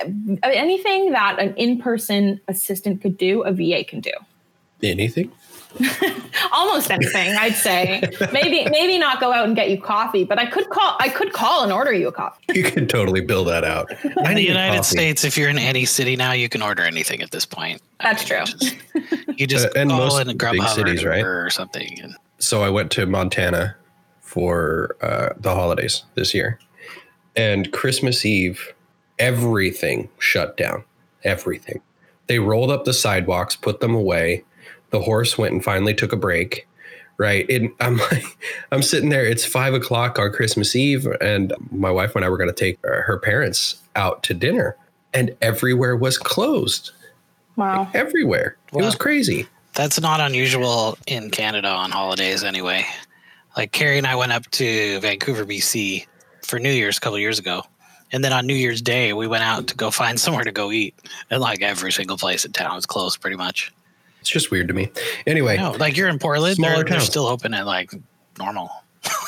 anything 0.44 1.10
that 1.10 1.40
an 1.40 1.52
in-person 1.56 2.40
assistant 2.46 3.02
could 3.02 3.18
do, 3.18 3.42
a 3.42 3.50
VA 3.50 3.82
can 3.82 3.98
do 3.98 4.12
Anything? 4.84 5.32
almost 6.52 6.90
anything 6.90 7.34
i'd 7.36 7.54
say 7.54 8.00
maybe 8.32 8.68
maybe 8.70 8.98
not 8.98 9.20
go 9.20 9.32
out 9.32 9.46
and 9.46 9.56
get 9.56 9.70
you 9.70 9.80
coffee 9.80 10.24
but 10.24 10.38
i 10.38 10.46
could 10.46 10.68
call 10.70 10.96
i 11.00 11.08
could 11.08 11.32
call 11.32 11.62
and 11.62 11.72
order 11.72 11.92
you 11.92 12.08
a 12.08 12.12
coffee 12.12 12.42
You 12.54 12.62
can 12.62 12.86
totally 12.86 13.20
bill 13.20 13.44
that 13.44 13.64
out. 13.64 13.92
I 14.18 14.30
In 14.30 14.36
the 14.36 14.42
United 14.42 14.76
coffee. 14.78 14.96
States, 14.96 15.24
if 15.24 15.36
you're 15.36 15.50
in 15.50 15.58
any 15.58 15.84
city 15.84 16.16
now, 16.16 16.32
you 16.32 16.48
can 16.48 16.62
order 16.62 16.82
anything 16.82 17.20
at 17.20 17.30
this 17.32 17.44
point. 17.44 17.82
That's 18.00 18.24
true. 18.24 18.44
You 19.36 19.46
just 19.46 19.66
Uh, 19.66 19.70
and 19.76 19.90
call 19.90 19.98
most 19.98 20.20
in 20.20 20.28
a 20.28 20.32
big 20.32 20.38
Grubhub 20.38 20.74
cities, 20.74 21.04
or, 21.04 21.10
right? 21.10 21.22
Or 21.24 21.50
something. 21.50 22.00
And 22.02 22.16
so 22.38 22.62
I 22.62 22.70
went 22.70 22.90
to 22.92 23.04
Montana 23.04 23.76
for 24.20 24.96
uh, 25.02 25.30
the 25.38 25.54
holidays 25.54 26.04
this 26.14 26.32
year, 26.32 26.58
and 27.36 27.70
Christmas 27.72 28.24
Eve, 28.24 28.72
everything 29.18 30.08
shut 30.18 30.56
down. 30.56 30.84
Everything. 31.24 31.80
They 32.28 32.38
rolled 32.38 32.70
up 32.70 32.84
the 32.84 32.94
sidewalks, 32.94 33.54
put 33.56 33.80
them 33.80 33.94
away. 33.94 34.44
The 34.90 35.00
horse 35.00 35.36
went 35.36 35.52
and 35.52 35.64
finally 35.64 35.94
took 35.94 36.12
a 36.12 36.16
break. 36.16 36.66
Right, 37.18 37.48
and 37.48 37.70
I'm 37.80 37.96
like, 38.12 38.24
I'm 38.70 38.82
sitting 38.82 39.08
there. 39.08 39.24
It's 39.24 39.44
five 39.44 39.72
o'clock 39.72 40.18
on 40.18 40.32
Christmas 40.32 40.76
Eve, 40.76 41.06
and 41.20 41.54
my 41.70 41.90
wife 41.90 42.14
and 42.14 42.24
I 42.24 42.28
were 42.28 42.36
going 42.36 42.50
to 42.50 42.54
take 42.54 42.78
uh, 42.84 43.00
her 43.02 43.18
parents 43.18 43.76
out 43.94 44.22
to 44.24 44.34
dinner, 44.34 44.76
and 45.14 45.34
everywhere 45.40 45.96
was 45.96 46.18
closed. 46.18 46.90
Wow. 47.56 47.88
Everywhere, 47.94 48.58
it 48.70 48.76
was 48.82 48.94
crazy. 48.96 49.46
that's 49.72 49.98
not 49.98 50.20
unusual 50.20 50.98
in 51.06 51.30
Canada 51.30 51.68
on 51.68 51.90
holidays 51.90 52.44
anyway. 52.44 52.84
Like 53.56 53.72
Carrie 53.72 53.96
and 53.96 54.06
I 54.06 54.14
went 54.16 54.32
up 54.32 54.50
to 54.50 55.00
Vancouver, 55.00 55.46
BC 55.46 56.06
for 56.42 56.58
New 56.58 56.70
Year's 56.70 56.98
a 56.98 57.00
couple 57.00 57.18
years 57.18 57.38
ago. 57.38 57.62
And 58.12 58.22
then 58.22 58.32
on 58.32 58.46
New 58.46 58.54
Year's 58.54 58.82
Day, 58.82 59.12
we 59.14 59.26
went 59.26 59.42
out 59.42 59.66
to 59.68 59.74
go 59.74 59.90
find 59.90 60.20
somewhere 60.20 60.44
to 60.44 60.52
go 60.52 60.70
eat. 60.70 60.94
And 61.30 61.40
like 61.40 61.62
every 61.62 61.92
single 61.92 62.18
place 62.18 62.44
in 62.44 62.52
town 62.52 62.76
was 62.76 62.84
closed 62.86 63.20
pretty 63.20 63.36
much. 63.36 63.72
It's 64.26 64.32
just 64.32 64.50
weird 64.50 64.66
to 64.66 64.74
me. 64.74 64.90
Anyway, 65.24 65.56
No, 65.56 65.70
like 65.70 65.96
you're 65.96 66.08
in 66.08 66.18
Portland, 66.18 66.56
Smaller 66.56 66.78
they're, 66.78 66.84
they're 66.84 67.00
still 67.00 67.28
open 67.28 67.54
at 67.54 67.64
like 67.64 67.92
normal. 68.40 68.68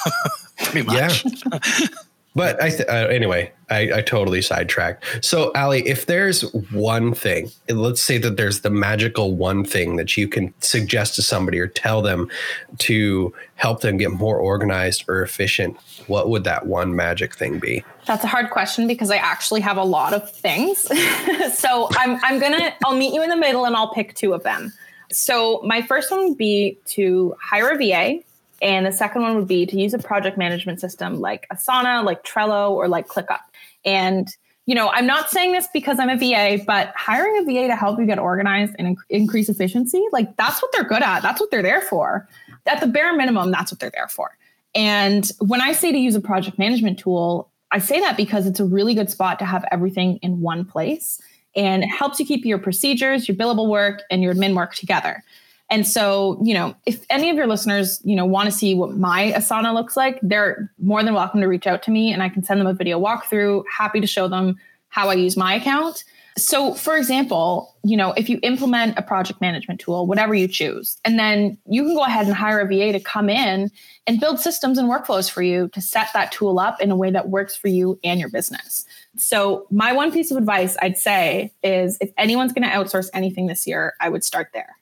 Pretty 0.64 0.82
much. 0.82 1.24
Yeah. 1.24 1.61
But 2.38 2.62
I 2.62 2.70
th- 2.70 2.88
uh, 2.88 3.08
anyway, 3.11 3.50
I, 3.68 3.94
I 3.94 4.00
totally 4.00 4.42
sidetracked. 4.42 5.24
So, 5.24 5.50
Ali, 5.56 5.84
if 5.88 6.06
there's 6.06 6.42
one 6.70 7.12
thing, 7.12 7.50
and 7.68 7.82
let's 7.82 8.00
say 8.00 8.16
that 8.18 8.37
there's 8.37 8.61
the 8.61 8.70
magical 8.70 9.34
one 9.34 9.64
thing 9.64 9.96
that 9.96 10.16
you 10.16 10.28
can 10.28 10.54
suggest 10.61 11.16
to 11.16 11.22
somebody 11.22 11.58
or 11.58 11.66
tell 11.66 12.00
them 12.00 12.30
to 12.78 13.34
help 13.56 13.80
them 13.80 13.96
get 13.96 14.12
more 14.12 14.37
organized 14.37 15.04
or 15.08 15.22
efficient, 15.22 15.76
what 16.06 16.28
would 16.28 16.44
that 16.44 16.66
one 16.66 16.94
magic 16.94 17.34
thing 17.34 17.58
be? 17.58 17.82
That's 18.06 18.22
a 18.22 18.28
hard 18.28 18.50
question 18.50 18.87
because 18.87 19.11
I 19.11 19.16
actually 19.16 19.62
have 19.62 19.76
a 19.76 19.82
lot 19.84 20.14
of 20.14 20.30
things. 20.30 20.78
so 21.58 21.88
I'm 21.96 22.20
I'm 22.22 22.38
gonna 22.38 22.72
I'll 22.84 22.94
meet 22.94 23.14
you 23.14 23.22
in 23.24 23.30
the 23.30 23.37
middle 23.37 23.64
and 23.64 23.74
I'll 23.74 23.92
pick 23.92 24.14
two 24.14 24.32
of 24.32 24.44
them. 24.44 24.72
So 25.10 25.60
my 25.64 25.82
first 25.82 26.10
one 26.10 26.28
would 26.28 26.38
be 26.38 26.78
to 26.86 27.34
hire 27.40 27.70
a 27.70 27.78
VA, 27.78 28.22
and 28.60 28.86
the 28.86 28.92
second 28.92 29.22
one 29.22 29.36
would 29.36 29.48
be 29.48 29.66
to 29.66 29.78
use 29.78 29.94
a 29.94 29.98
project 29.98 30.36
management 30.36 30.80
system 30.80 31.20
like 31.20 31.46
Asana, 31.52 32.04
like 32.04 32.24
Trello, 32.24 32.70
or 32.70 32.88
like 32.88 33.08
ClickUp. 33.08 33.40
And 33.84 34.28
you 34.66 34.74
know, 34.74 34.90
I'm 34.90 35.06
not 35.06 35.30
saying 35.30 35.52
this 35.52 35.66
because 35.72 35.98
I'm 35.98 36.10
a 36.10 36.16
VA, 36.18 36.62
but 36.62 36.92
hiring 36.94 37.38
a 37.38 37.44
VA 37.44 37.68
to 37.68 37.74
help 37.74 37.98
you 37.98 38.04
get 38.04 38.18
organized 38.18 38.74
and 38.78 38.98
inc- 38.98 39.02
increase 39.08 39.48
efficiency, 39.48 40.04
like 40.12 40.36
that's 40.36 40.60
what 40.60 40.70
they're 40.72 40.84
good 40.84 41.02
at. 41.02 41.22
That's 41.22 41.40
what 41.40 41.50
they're 41.50 41.62
there 41.62 41.80
for. 41.80 42.28
At 42.66 42.80
the 42.80 42.86
bare 42.86 43.16
minimum, 43.16 43.50
that's 43.50 43.72
what 43.72 43.80
they're 43.80 43.90
there 43.94 44.08
for. 44.08 44.36
And 44.74 45.32
when 45.38 45.62
I 45.62 45.72
say 45.72 45.90
to 45.90 45.96
use 45.96 46.14
a 46.14 46.20
project 46.20 46.58
management 46.58 46.98
tool, 46.98 47.50
I 47.70 47.78
say 47.78 47.98
that 48.00 48.18
because 48.18 48.46
it's 48.46 48.60
a 48.60 48.64
really 48.66 48.94
good 48.94 49.08
spot 49.08 49.38
to 49.38 49.46
have 49.46 49.64
everything 49.70 50.18
in 50.18 50.42
one 50.42 50.66
place 50.66 51.18
and 51.58 51.84
helps 51.84 52.20
you 52.20 52.24
keep 52.24 52.44
your 52.46 52.56
procedures, 52.56 53.28
your 53.28 53.36
billable 53.36 53.68
work, 53.68 54.02
and 54.10 54.22
your 54.22 54.32
admin 54.32 54.54
work 54.54 54.74
together. 54.76 55.24
And 55.70 55.86
so, 55.86 56.40
you 56.42 56.54
know, 56.54 56.74
if 56.86 57.04
any 57.10 57.28
of 57.28 57.36
your 57.36 57.46
listeners, 57.46 58.00
you 58.04 58.16
know, 58.16 58.24
want 58.24 58.46
to 58.46 58.52
see 58.56 58.74
what 58.74 58.96
my 58.96 59.32
Asana 59.36 59.74
looks 59.74 59.96
like, 59.96 60.18
they're 60.22 60.72
more 60.78 61.02
than 61.02 61.12
welcome 61.12 61.40
to 61.40 61.46
reach 61.46 61.66
out 61.66 61.82
to 61.82 61.90
me 61.90 62.12
and 62.12 62.22
I 62.22 62.28
can 62.30 62.42
send 62.42 62.60
them 62.60 62.66
a 62.66 62.72
video 62.72 62.98
walkthrough. 62.98 63.64
Happy 63.70 64.00
to 64.00 64.06
show 64.06 64.28
them 64.28 64.58
how 64.88 65.10
I 65.10 65.14
use 65.14 65.36
my 65.36 65.54
account. 65.54 66.04
So, 66.38 66.72
for 66.74 66.96
example, 66.96 67.74
you 67.83 67.96
know, 67.96 68.12
if 68.12 68.29
you 68.29 68.38
implement 68.42 68.96
a 68.98 69.03
project 69.03 69.40
management 69.40 69.81
tool, 69.81 70.07
whatever 70.07 70.35
you 70.35 70.46
choose, 70.46 70.96
and 71.05 71.18
then 71.18 71.59
you 71.68 71.83
can 71.83 71.94
go 71.94 72.05
ahead 72.05 72.27
and 72.27 72.35
hire 72.35 72.61
a 72.61 72.66
VA 72.66 72.92
to 72.92 73.01
come 73.01 73.29
in 73.29 73.70
and 74.07 74.20
build 74.20 74.38
systems 74.38 74.79
and 74.79 74.88
workflows 74.88 75.29
for 75.31 75.42
you 75.42 75.68
to 75.68 75.81
set 75.81 76.09
that 76.14 76.31
tool 76.31 76.59
up 76.61 76.81
in 76.81 76.90
a 76.90 76.96
way 76.96 77.11
that 77.11 77.29
works 77.29 77.57
for 77.57 77.68
you 77.68 77.98
and 78.05 78.20
your 78.20 78.29
business. 78.31 78.87
So, 79.16 79.66
my 79.70 79.92
one 79.92 80.12
piece 80.12 80.31
of 80.31 80.37
advice 80.37 80.77
I'd 80.81 80.96
say 80.96 81.53
is 81.62 81.98
if 82.01 82.11
anyone's 82.16 82.53
going 82.53 82.62
to 82.68 82.74
outsource 82.74 83.11
anything 83.12 83.46
this 83.48 83.66
year, 83.66 83.94
I 84.01 84.09
would 84.09 84.22
start 84.24 84.51
there. 84.55 84.77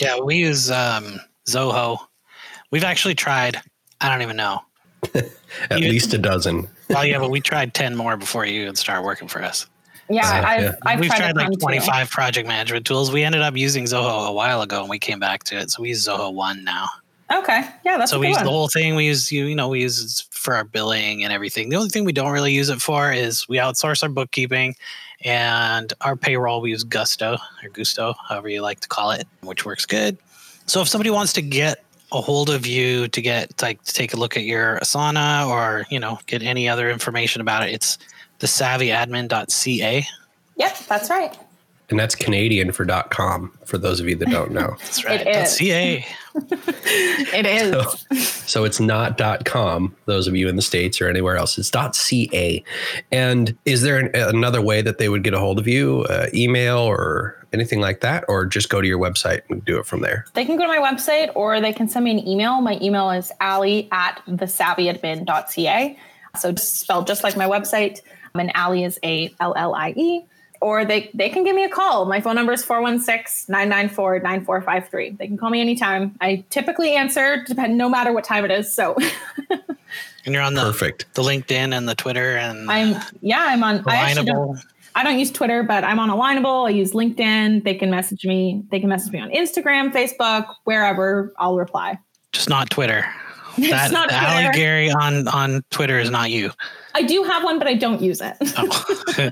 Yeah, 0.00 0.18
we 0.20 0.36
use 0.36 0.70
um, 0.70 1.20
Zoho. 1.46 1.98
We've 2.70 2.82
actually 2.84 3.14
tried. 3.14 3.60
I 4.00 4.08
don't 4.08 4.22
even 4.22 4.36
know. 4.36 4.60
At 5.14 5.78
You- 5.80 5.90
least 5.90 6.14
a 6.14 6.18
dozen. 6.18 6.66
Well, 6.90 7.04
yeah, 7.04 7.18
but 7.18 7.30
we 7.30 7.40
tried 7.40 7.74
ten 7.74 7.94
more 7.94 8.16
before 8.16 8.44
you 8.46 8.62
even 8.62 8.74
started 8.74 9.02
working 9.02 9.28
for 9.28 9.42
us. 9.42 9.66
Yeah, 10.08 10.28
Uh, 10.28 10.46
I've, 10.46 10.62
yeah. 10.62 10.72
I've 10.84 11.00
We've 11.00 11.08
tried, 11.08 11.18
tried 11.18 11.36
like 11.36 11.44
ton 11.46 11.52
too. 11.54 11.58
twenty 11.60 11.80
five 11.80 12.10
project 12.10 12.46
management 12.46 12.86
tools. 12.86 13.10
We 13.12 13.22
ended 13.22 13.42
up 13.42 13.56
using 13.56 13.84
Zoho 13.84 14.28
a 14.28 14.32
while 14.32 14.62
ago, 14.62 14.80
and 14.80 14.90
we 14.90 14.98
came 14.98 15.18
back 15.18 15.44
to 15.44 15.56
it. 15.58 15.70
So 15.70 15.82
we 15.82 15.88
use 15.90 16.06
Zoho 16.06 16.32
One 16.32 16.62
now. 16.64 16.86
Okay, 17.32 17.62
yeah, 17.86 17.96
that's 17.96 18.10
so 18.10 18.18
a 18.18 18.20
we 18.20 18.28
use 18.28 18.36
one. 18.36 18.44
the 18.44 18.50
whole 18.50 18.68
thing. 18.68 18.94
We 18.96 19.06
use 19.06 19.32
you, 19.32 19.46
you 19.46 19.56
know, 19.56 19.68
we 19.68 19.80
use 19.80 20.20
it 20.30 20.34
for 20.36 20.54
our 20.54 20.64
billing 20.64 21.24
and 21.24 21.32
everything. 21.32 21.70
The 21.70 21.76
only 21.76 21.88
thing 21.88 22.04
we 22.04 22.12
don't 22.12 22.30
really 22.32 22.52
use 22.52 22.68
it 22.68 22.82
for 22.82 23.10
is 23.12 23.48
we 23.48 23.56
outsource 23.56 24.02
our 24.02 24.10
bookkeeping 24.10 24.76
and 25.24 25.90
our 26.02 26.16
payroll. 26.16 26.60
We 26.60 26.70
use 26.70 26.84
Gusto 26.84 27.38
or 27.62 27.68
Gusto, 27.70 28.14
however 28.28 28.50
you 28.50 28.60
like 28.60 28.80
to 28.80 28.88
call 28.88 29.10
it, 29.10 29.26
which 29.40 29.64
works 29.64 29.86
good. 29.86 30.18
So 30.66 30.82
if 30.82 30.88
somebody 30.88 31.08
wants 31.10 31.32
to 31.32 31.42
get 31.42 31.82
a 32.12 32.20
hold 32.20 32.50
of 32.50 32.66
you 32.66 33.08
to 33.08 33.22
get 33.22 33.60
like 33.62 33.82
to 33.84 33.92
take 33.94 34.12
a 34.12 34.16
look 34.18 34.36
at 34.36 34.44
your 34.44 34.78
Asana 34.80 35.48
or 35.48 35.86
you 35.90 35.98
know 35.98 36.18
get 36.26 36.42
any 36.42 36.68
other 36.68 36.90
information 36.90 37.40
about 37.40 37.66
it, 37.66 37.72
it's 37.72 37.96
the 38.38 38.46
savvyadmin.ca. 38.46 40.06
Yep, 40.56 40.78
that's 40.88 41.10
right. 41.10 41.36
And 41.90 41.98
that's 42.00 42.14
Canadian 42.14 42.72
for 42.72 42.86
.com 43.10 43.52
for 43.64 43.76
those 43.76 44.00
of 44.00 44.08
you 44.08 44.16
that 44.16 44.30
don't 44.30 44.52
know. 44.52 44.74
That's 44.80 45.04
right. 45.04 45.20
It 45.20 45.32
That's 45.32 45.52
is. 45.52 45.58
.ca. 45.58 46.06
It 47.36 47.46
is. 47.46 48.06
So 48.46 48.64
it's 48.64 48.80
not 48.80 49.20
.com, 49.44 49.94
those 50.06 50.26
of 50.26 50.34
you 50.34 50.48
in 50.48 50.56
the 50.56 50.62
States 50.62 51.00
or 51.00 51.08
anywhere 51.08 51.36
else. 51.36 51.58
It's 51.58 51.70
.ca. 51.70 52.64
And 53.12 53.56
is 53.64 53.82
there 53.82 53.98
an, 53.98 54.10
another 54.14 54.62
way 54.62 54.82
that 54.82 54.98
they 54.98 55.08
would 55.08 55.24
get 55.24 55.34
a 55.34 55.38
hold 55.38 55.58
of 55.58 55.68
you? 55.68 56.04
Uh, 56.08 56.26
email 56.32 56.78
or 56.78 57.36
anything 57.52 57.80
like 57.80 58.00
that? 58.00 58.24
Or 58.28 58.46
just 58.46 58.70
go 58.70 58.80
to 58.80 58.88
your 58.88 58.98
website 58.98 59.42
and 59.50 59.64
do 59.64 59.78
it 59.78 59.86
from 59.86 60.00
there? 60.00 60.24
They 60.34 60.44
can 60.44 60.56
go 60.56 60.62
to 60.62 60.68
my 60.68 60.78
website 60.78 61.30
or 61.34 61.60
they 61.60 61.72
can 61.72 61.88
send 61.88 62.04
me 62.04 62.12
an 62.12 62.26
email. 62.26 62.60
My 62.60 62.78
email 62.80 63.10
is 63.10 63.30
allie 63.40 63.88
at 63.92 64.22
thesavvyadmin.ca. 64.26 65.98
So 66.38 66.52
just 66.52 66.80
spelled 66.80 67.06
just 67.06 67.22
like 67.22 67.36
my 67.36 67.46
website. 67.46 68.00
And 68.36 68.50
Allie 68.56 68.84
is 68.84 68.98
A 69.04 69.32
L 69.40 69.54
L 69.56 69.74
I 69.74 69.94
E. 69.96 70.24
Or 70.60 70.84
they, 70.84 71.10
they 71.12 71.28
can 71.28 71.44
give 71.44 71.54
me 71.54 71.64
a 71.64 71.68
call. 71.68 72.06
My 72.06 72.22
phone 72.22 72.36
number 72.36 72.52
is 72.52 72.64
416 72.64 73.52
994 73.52 74.20
9453. 74.20 75.10
They 75.10 75.26
can 75.26 75.36
call 75.36 75.50
me 75.50 75.60
anytime. 75.60 76.16
I 76.22 76.42
typically 76.48 76.94
answer, 76.94 77.44
depend, 77.44 77.76
no 77.76 77.88
matter 77.88 78.12
what 78.12 78.24
time 78.24 78.46
it 78.46 78.50
is. 78.50 78.72
So 78.72 78.96
And 80.24 80.34
you're 80.34 80.42
on 80.42 80.54
the 80.54 80.62
Perfect. 80.62 81.12
the 81.14 81.22
LinkedIn 81.22 81.76
and 81.76 81.86
the 81.86 81.94
Twitter 81.94 82.36
and 82.38 82.70
I'm, 82.70 82.98
yeah, 83.20 83.44
I'm 83.46 83.62
on. 83.62 83.84
I 83.86 84.14
don't, 84.14 84.26
Alignable. 84.26 84.62
I 84.94 85.04
don't 85.04 85.18
use 85.18 85.30
Twitter, 85.30 85.62
but 85.62 85.84
I'm 85.84 85.98
on 85.98 86.08
Alignable. 86.08 86.66
I 86.66 86.70
use 86.70 86.92
LinkedIn. 86.92 87.62
They 87.62 87.74
can 87.74 87.90
message 87.90 88.24
me. 88.24 88.64
They 88.70 88.80
can 88.80 88.88
message 88.88 89.12
me 89.12 89.20
on 89.20 89.30
Instagram, 89.32 89.92
Facebook, 89.92 90.46
wherever. 90.64 91.34
I'll 91.36 91.56
reply. 91.56 91.98
just 92.32 92.48
not 92.48 92.70
Twitter. 92.70 93.04
It's 93.58 93.70
That 93.70 93.92
not 93.92 94.10
Allie 94.10 94.44
Twitter. 94.44 94.58
Gary 94.58 94.90
on 94.90 95.28
on 95.28 95.62
Twitter 95.70 95.98
is 95.98 96.10
not 96.10 96.30
you. 96.30 96.50
I 96.96 97.02
do 97.02 97.22
have 97.24 97.42
one, 97.42 97.58
but 97.58 97.66
I 97.66 97.74
don't 97.74 98.00
use 98.00 98.20
it. 98.20 98.36
Oh. 98.56 98.84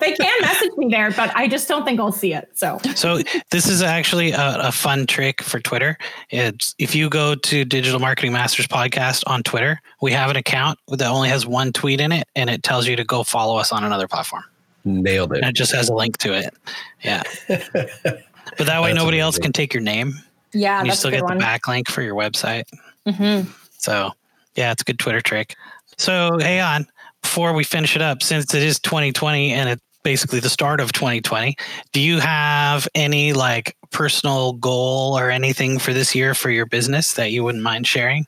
they 0.00 0.12
can 0.12 0.40
message 0.40 0.70
me 0.76 0.88
there, 0.88 1.10
but 1.10 1.34
I 1.34 1.48
just 1.48 1.66
don't 1.68 1.84
think 1.84 1.98
I'll 1.98 2.12
see 2.12 2.32
it. 2.34 2.48
So 2.54 2.78
so 2.94 3.20
this 3.50 3.68
is 3.68 3.82
actually 3.82 4.30
a, 4.32 4.58
a 4.60 4.72
fun 4.72 5.06
trick 5.06 5.42
for 5.42 5.58
Twitter. 5.60 5.96
It's 6.30 6.74
if 6.78 6.94
you 6.94 7.08
go 7.08 7.34
to 7.34 7.64
Digital 7.64 7.98
Marketing 8.00 8.32
Masters 8.32 8.66
podcast 8.68 9.22
on 9.26 9.42
Twitter, 9.42 9.80
we 10.00 10.12
have 10.12 10.30
an 10.30 10.36
account 10.36 10.78
that 10.88 11.08
only 11.08 11.28
has 11.28 11.46
one 11.46 11.72
tweet 11.72 12.00
in 12.00 12.12
it, 12.12 12.28
and 12.36 12.48
it 12.50 12.62
tells 12.62 12.86
you 12.86 12.94
to 12.96 13.04
go 13.04 13.22
follow 13.24 13.56
us 13.56 13.72
on 13.72 13.82
another 13.84 14.06
platform. 14.08 14.44
Nailed 14.84 15.32
it. 15.32 15.38
And 15.38 15.50
it 15.50 15.56
just 15.56 15.74
has 15.74 15.88
a 15.88 15.94
link 15.94 16.18
to 16.18 16.32
it. 16.34 16.54
Yeah. 17.02 17.22
But 18.56 18.68
that 18.68 18.80
way, 18.80 18.90
That's 18.92 19.02
nobody 19.02 19.18
else 19.18 19.38
can 19.38 19.52
take 19.52 19.74
your 19.74 19.82
name. 19.82 20.14
yeah, 20.52 20.78
and 20.78 20.86
you 20.86 20.92
that's 20.92 21.00
still 21.00 21.08
a 21.08 21.12
good 21.14 21.22
get 21.22 21.26
the 21.28 21.34
one. 21.34 21.40
backlink 21.40 21.88
for 21.88 22.00
your 22.00 22.14
website. 22.14 22.62
Mhm. 23.06 23.46
So, 23.78 24.12
yeah, 24.54 24.72
it's 24.72 24.82
a 24.82 24.84
good 24.84 24.98
Twitter 24.98 25.20
trick. 25.20 25.56
So, 25.96 26.38
hey, 26.38 26.60
on 26.60 26.86
before 27.22 27.52
we 27.52 27.64
finish 27.64 27.96
it 27.96 28.02
up, 28.02 28.22
since 28.22 28.54
it 28.54 28.62
is 28.62 28.78
2020 28.80 29.52
and 29.52 29.68
it's 29.68 29.82
basically 30.02 30.38
the 30.38 30.48
start 30.48 30.80
of 30.80 30.92
2020, 30.92 31.56
do 31.92 32.00
you 32.00 32.20
have 32.20 32.86
any 32.94 33.32
like 33.32 33.76
personal 33.90 34.52
goal 34.54 35.18
or 35.18 35.30
anything 35.30 35.78
for 35.78 35.92
this 35.92 36.14
year 36.14 36.34
for 36.34 36.50
your 36.50 36.66
business 36.66 37.14
that 37.14 37.32
you 37.32 37.42
wouldn't 37.42 37.64
mind 37.64 37.86
sharing? 37.86 38.26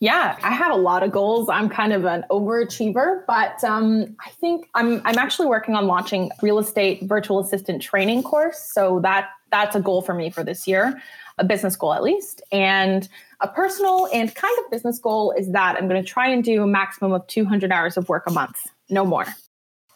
Yeah, 0.00 0.38
I 0.42 0.52
have 0.52 0.72
a 0.72 0.76
lot 0.76 1.02
of 1.02 1.12
goals. 1.12 1.50
I'm 1.50 1.68
kind 1.68 1.92
of 1.92 2.06
an 2.06 2.24
overachiever, 2.30 3.22
but 3.26 3.62
um, 3.62 4.16
I 4.24 4.30
think 4.30 4.66
I'm 4.74 5.02
I'm 5.04 5.18
actually 5.18 5.48
working 5.48 5.74
on 5.74 5.86
launching 5.86 6.30
real 6.40 6.58
estate 6.58 7.02
virtual 7.02 7.38
assistant 7.38 7.82
training 7.82 8.22
course. 8.22 8.58
So 8.58 9.00
that 9.00 9.28
that's 9.50 9.76
a 9.76 9.80
goal 9.80 10.00
for 10.00 10.14
me 10.14 10.30
for 10.30 10.42
this 10.42 10.66
year, 10.66 11.02
a 11.36 11.44
business 11.44 11.76
goal 11.76 11.92
at 11.92 12.02
least, 12.02 12.40
and 12.50 13.06
a 13.40 13.48
personal 13.48 14.08
and 14.12 14.34
kind 14.34 14.56
of 14.64 14.70
business 14.70 14.98
goal 14.98 15.32
is 15.32 15.50
that 15.52 15.76
I'm 15.76 15.88
going 15.88 16.02
to 16.02 16.08
try 16.08 16.28
and 16.28 16.44
do 16.44 16.62
a 16.62 16.66
maximum 16.66 17.12
of 17.12 17.26
200 17.26 17.72
hours 17.72 17.96
of 17.96 18.08
work 18.08 18.24
a 18.26 18.30
month, 18.30 18.68
no 18.88 19.04
more. 19.04 19.26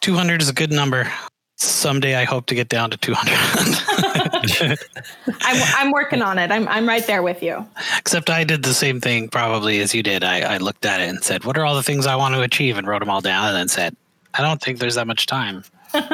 200 0.00 0.42
is 0.42 0.48
a 0.48 0.52
good 0.52 0.72
number. 0.72 1.10
Someday 1.56 2.16
I 2.16 2.24
hope 2.24 2.46
to 2.46 2.54
get 2.54 2.68
down 2.68 2.90
to 2.90 2.96
200. 2.96 4.78
I'm, 5.42 5.62
I'm 5.76 5.92
working 5.92 6.20
on 6.20 6.38
it. 6.38 6.50
I'm 6.50 6.66
I'm 6.66 6.86
right 6.86 7.06
there 7.06 7.22
with 7.22 7.42
you. 7.42 7.64
Except 7.96 8.28
I 8.28 8.42
did 8.42 8.64
the 8.64 8.74
same 8.74 9.00
thing 9.00 9.28
probably 9.28 9.80
as 9.80 9.94
you 9.94 10.02
did. 10.02 10.24
I, 10.24 10.54
I 10.54 10.56
looked 10.58 10.84
at 10.84 11.00
it 11.00 11.08
and 11.08 11.22
said, 11.22 11.44
What 11.44 11.56
are 11.56 11.64
all 11.64 11.76
the 11.76 11.82
things 11.82 12.06
I 12.06 12.16
want 12.16 12.34
to 12.34 12.42
achieve? 12.42 12.76
And 12.76 12.88
wrote 12.88 12.98
them 12.98 13.08
all 13.08 13.20
down 13.20 13.46
and 13.46 13.56
then 13.56 13.68
said, 13.68 13.96
I 14.34 14.42
don't 14.42 14.60
think 14.60 14.80
there's 14.80 14.96
that 14.96 15.06
much 15.06 15.26
time. 15.26 15.64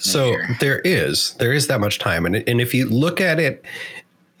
So 0.00 0.26
year." 0.26 0.56
there 0.60 0.80
is 0.80 1.34
there 1.34 1.52
is 1.52 1.68
that 1.68 1.80
much 1.80 1.98
time, 1.98 2.26
and 2.26 2.36
and 2.48 2.60
if 2.60 2.74
you 2.74 2.88
look 2.88 3.20
at 3.20 3.38
it 3.38 3.64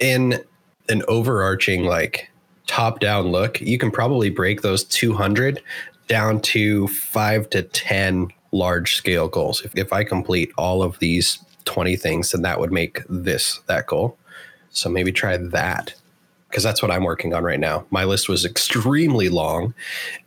in 0.00 0.42
an 0.88 1.02
overarching 1.08 1.84
like 1.84 2.28
top 2.66 3.00
down 3.00 3.28
look, 3.28 3.60
you 3.60 3.78
can 3.78 3.90
probably 3.90 4.30
break 4.30 4.62
those 4.62 4.84
200 4.84 5.62
down 6.08 6.40
to 6.40 6.88
five 6.88 7.48
to 7.50 7.62
10 7.62 8.28
large 8.52 8.94
scale 8.94 9.28
goals. 9.28 9.62
If, 9.62 9.76
if 9.76 9.92
I 9.92 10.04
complete 10.04 10.52
all 10.56 10.82
of 10.82 10.98
these 10.98 11.38
20 11.64 11.96
things, 11.96 12.32
then 12.32 12.42
that 12.42 12.60
would 12.60 12.72
make 12.72 13.02
this 13.08 13.60
that 13.66 13.86
goal. 13.86 14.16
So 14.70 14.88
maybe 14.88 15.12
try 15.12 15.36
that 15.36 15.94
because 16.48 16.62
that's 16.62 16.82
what 16.82 16.90
I'm 16.92 17.02
working 17.02 17.34
on 17.34 17.42
right 17.42 17.58
now. 17.58 17.84
My 17.90 18.04
list 18.04 18.28
was 18.28 18.44
extremely 18.44 19.28
long. 19.28 19.74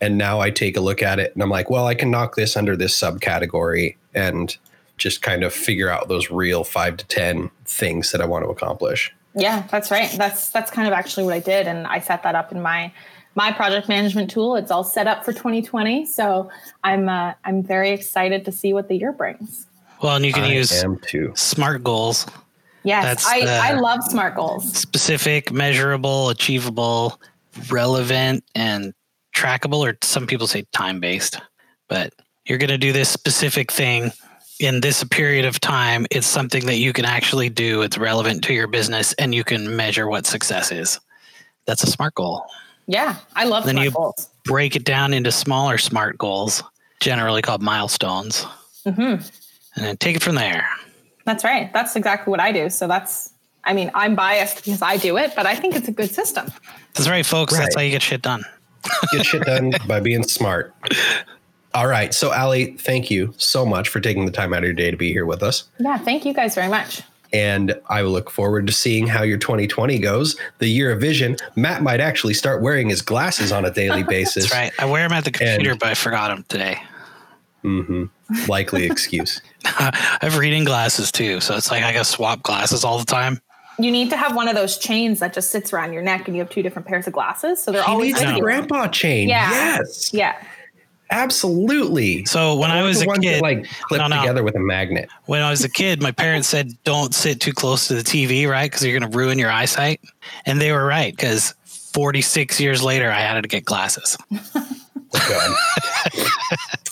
And 0.00 0.18
now 0.18 0.40
I 0.40 0.50
take 0.50 0.76
a 0.76 0.80
look 0.80 1.02
at 1.02 1.18
it 1.18 1.32
and 1.32 1.42
I'm 1.42 1.48
like, 1.48 1.70
well, 1.70 1.86
I 1.86 1.94
can 1.94 2.10
knock 2.10 2.34
this 2.34 2.54
under 2.54 2.76
this 2.76 2.98
subcategory 2.98 3.96
and 4.14 4.54
just 4.98 5.22
kind 5.22 5.42
of 5.42 5.54
figure 5.54 5.88
out 5.88 6.08
those 6.08 6.30
real 6.30 6.64
five 6.64 6.98
to 6.98 7.06
10 7.06 7.50
things 7.64 8.12
that 8.12 8.20
I 8.20 8.26
want 8.26 8.44
to 8.44 8.50
accomplish. 8.50 9.14
Yeah, 9.38 9.66
that's 9.70 9.90
right. 9.90 10.10
That's 10.16 10.50
that's 10.50 10.70
kind 10.70 10.86
of 10.88 10.94
actually 10.94 11.24
what 11.24 11.34
I 11.34 11.40
did, 11.40 11.66
and 11.66 11.86
I 11.86 12.00
set 12.00 12.22
that 12.24 12.34
up 12.34 12.52
in 12.52 12.60
my 12.60 12.92
my 13.34 13.52
project 13.52 13.88
management 13.88 14.30
tool. 14.30 14.56
It's 14.56 14.70
all 14.70 14.84
set 14.84 15.06
up 15.06 15.24
for 15.24 15.32
2020, 15.32 16.06
so 16.06 16.50
I'm 16.84 17.08
uh, 17.08 17.34
I'm 17.44 17.62
very 17.62 17.90
excited 17.90 18.44
to 18.44 18.52
see 18.52 18.72
what 18.72 18.88
the 18.88 18.96
year 18.96 19.12
brings. 19.12 19.66
Well, 20.02 20.16
and 20.16 20.24
you 20.24 20.32
can 20.32 20.44
I 20.44 20.52
use 20.52 20.84
am 20.84 20.98
too. 20.98 21.32
SMART 21.34 21.82
goals 21.82 22.26
Yes, 22.84 23.04
That's 23.04 23.26
I, 23.26 23.44
the- 23.44 23.50
I 23.50 23.72
love 23.74 24.02
smart 24.04 24.34
goals. 24.36 24.72
specific, 24.72 25.52
measurable, 25.52 26.30
achievable, 26.30 27.20
relevant, 27.70 28.44
and 28.54 28.94
trackable, 29.36 29.78
or 29.86 29.98
some 30.02 30.26
people 30.26 30.46
say 30.46 30.64
time 30.72 31.00
based. 31.00 31.40
But 31.88 32.14
you're 32.46 32.58
going 32.58 32.70
to 32.70 32.78
do 32.78 32.92
this 32.92 33.08
specific 33.10 33.70
thing 33.72 34.12
in 34.58 34.80
this 34.80 35.04
period 35.04 35.44
of 35.44 35.60
time. 35.60 36.06
It's 36.10 36.26
something 36.26 36.66
that 36.66 36.76
you 36.76 36.92
can 36.92 37.04
actually 37.04 37.48
do, 37.48 37.82
it's 37.82 37.98
relevant 37.98 38.44
to 38.44 38.54
your 38.54 38.66
business, 38.66 39.12
and 39.14 39.34
you 39.34 39.44
can 39.44 39.76
measure 39.76 40.08
what 40.08 40.26
success 40.26 40.72
is. 40.72 40.98
That's 41.66 41.82
a 41.82 41.86
SMART 41.86 42.14
goal. 42.14 42.44
Yeah, 42.86 43.16
I 43.36 43.44
love 43.44 43.64
Then 43.64 43.74
smart 43.74 43.84
you- 43.84 43.90
goals. 43.92 44.28
Break 44.44 44.76
it 44.76 44.84
down 44.84 45.12
into 45.12 45.30
smaller 45.30 45.76
SMART 45.76 46.16
goals, 46.16 46.62
generally 47.00 47.42
called 47.42 47.60
milestones, 47.60 48.46
mm-hmm. 48.86 49.02
and 49.02 49.20
then 49.76 49.96
take 49.98 50.16
it 50.16 50.22
from 50.22 50.36
there. 50.36 50.66
That's 51.26 51.44
right. 51.44 51.70
That's 51.74 51.94
exactly 51.96 52.30
what 52.30 52.40
I 52.40 52.52
do. 52.52 52.70
So 52.70 52.88
that's, 52.88 53.34
I 53.64 53.74
mean, 53.74 53.90
I'm 53.92 54.14
biased 54.14 54.64
because 54.64 54.80
I 54.80 54.96
do 54.96 55.18
it, 55.18 55.34
but 55.36 55.44
I 55.44 55.54
think 55.54 55.76
it's 55.76 55.88
a 55.88 55.92
good 55.92 56.10
system. 56.10 56.50
That's 56.94 57.10
right, 57.10 57.26
folks. 57.26 57.58
That's 57.58 57.74
how 57.74 57.82
you 57.82 57.90
get 57.90 58.00
shit 58.00 58.22
done. 58.22 58.42
Get 59.12 59.26
shit 59.26 59.42
done 59.42 59.74
by 59.86 60.00
being 60.00 60.22
smart. 60.22 60.74
All 61.74 61.86
right. 61.86 62.14
So, 62.14 62.32
Allie, 62.32 62.72
thank 62.78 63.10
you 63.10 63.34
so 63.36 63.66
much 63.66 63.88
for 63.88 64.00
taking 64.00 64.26
the 64.26 64.32
time 64.32 64.52
out 64.52 64.58
of 64.58 64.64
your 64.64 64.72
day 64.72 64.90
to 64.90 64.96
be 64.96 65.12
here 65.12 65.26
with 65.26 65.42
us. 65.42 65.64
Yeah, 65.78 65.98
thank 65.98 66.24
you 66.24 66.32
guys 66.32 66.54
very 66.54 66.68
much. 66.68 67.02
And 67.32 67.78
I 67.88 68.02
will 68.02 68.10
look 68.10 68.30
forward 68.30 68.66
to 68.68 68.72
seeing 68.72 69.06
how 69.06 69.22
your 69.22 69.36
2020 69.36 69.98
goes. 69.98 70.38
The 70.58 70.68
year 70.68 70.92
of 70.92 71.00
vision. 71.00 71.36
Matt 71.56 71.82
might 71.82 72.00
actually 72.00 72.32
start 72.34 72.62
wearing 72.62 72.88
his 72.88 73.02
glasses 73.02 73.52
on 73.52 73.66
a 73.66 73.70
daily 73.70 74.02
basis. 74.08 74.50
That's 74.50 74.54
right. 74.54 74.72
I 74.78 74.90
wear 74.90 75.02
them 75.06 75.12
at 75.12 75.24
the 75.24 75.30
computer, 75.30 75.74
but 75.74 75.88
I 75.88 75.94
forgot 75.94 76.28
them 76.28 76.44
today. 76.48 76.80
Mm 77.64 77.86
hmm 77.86 78.04
Likely 78.46 78.84
excuse. 78.84 79.40
I 79.64 80.18
have 80.20 80.36
reading 80.36 80.64
glasses 80.64 81.10
too, 81.10 81.40
so 81.40 81.56
it's 81.56 81.70
like 81.70 81.82
I 81.82 81.92
got 81.92 82.00
to 82.00 82.04
swap 82.04 82.42
glasses 82.42 82.84
all 82.84 82.98
the 82.98 83.04
time. 83.04 83.40
You 83.78 83.90
need 83.90 84.10
to 84.10 84.16
have 84.16 84.34
one 84.34 84.48
of 84.48 84.54
those 84.54 84.76
chains 84.76 85.20
that 85.20 85.32
just 85.32 85.50
sits 85.50 85.72
around 85.72 85.92
your 85.92 86.02
neck 86.02 86.26
and 86.26 86.36
you 86.36 86.42
have 86.42 86.50
two 86.50 86.62
different 86.62 86.86
pairs 86.86 87.06
of 87.06 87.12
glasses. 87.12 87.62
So 87.62 87.72
they're 87.72 87.82
He 87.82 87.90
always 87.90 88.14
needs 88.14 88.26
with 88.26 88.34
the 88.34 88.40
grandpa 88.40 88.88
chain. 88.88 89.28
Yeah. 89.28 89.50
Yes. 89.50 90.12
Yeah. 90.12 90.42
Absolutely. 91.10 92.24
So 92.26 92.54
when 92.56 92.70
I 92.70 92.82
was 92.82 93.02
a 93.02 93.06
that, 93.06 93.20
kid, 93.22 93.40
like 93.42 93.66
clip 93.82 94.00
No, 94.00 94.08
no. 94.08 94.20
together 94.20 94.42
with 94.44 94.54
a 94.56 94.60
magnet. 94.60 95.08
when 95.26 95.42
I 95.42 95.50
was 95.50 95.64
a 95.64 95.68
kid, 95.70 96.02
my 96.02 96.12
parents 96.12 96.48
said 96.48 96.72
don't 96.84 97.14
sit 97.14 97.40
too 97.40 97.52
close 97.52 97.88
to 97.88 97.94
the 97.94 98.02
TV, 98.02 98.48
right? 98.48 98.70
Because 98.70 98.84
you're 98.84 98.98
going 98.98 99.10
to 99.10 99.16
ruin 99.16 99.38
your 99.38 99.50
eyesight, 99.50 100.00
and 100.46 100.60
they 100.60 100.70
were 100.72 100.84
right. 100.84 101.14
Because 101.16 101.54
46 101.64 102.60
years 102.60 102.82
later, 102.82 103.10
I 103.10 103.20
had 103.20 103.40
to 103.42 103.48
get 103.48 103.64
glasses. 103.64 104.16
Oh, 105.14 105.56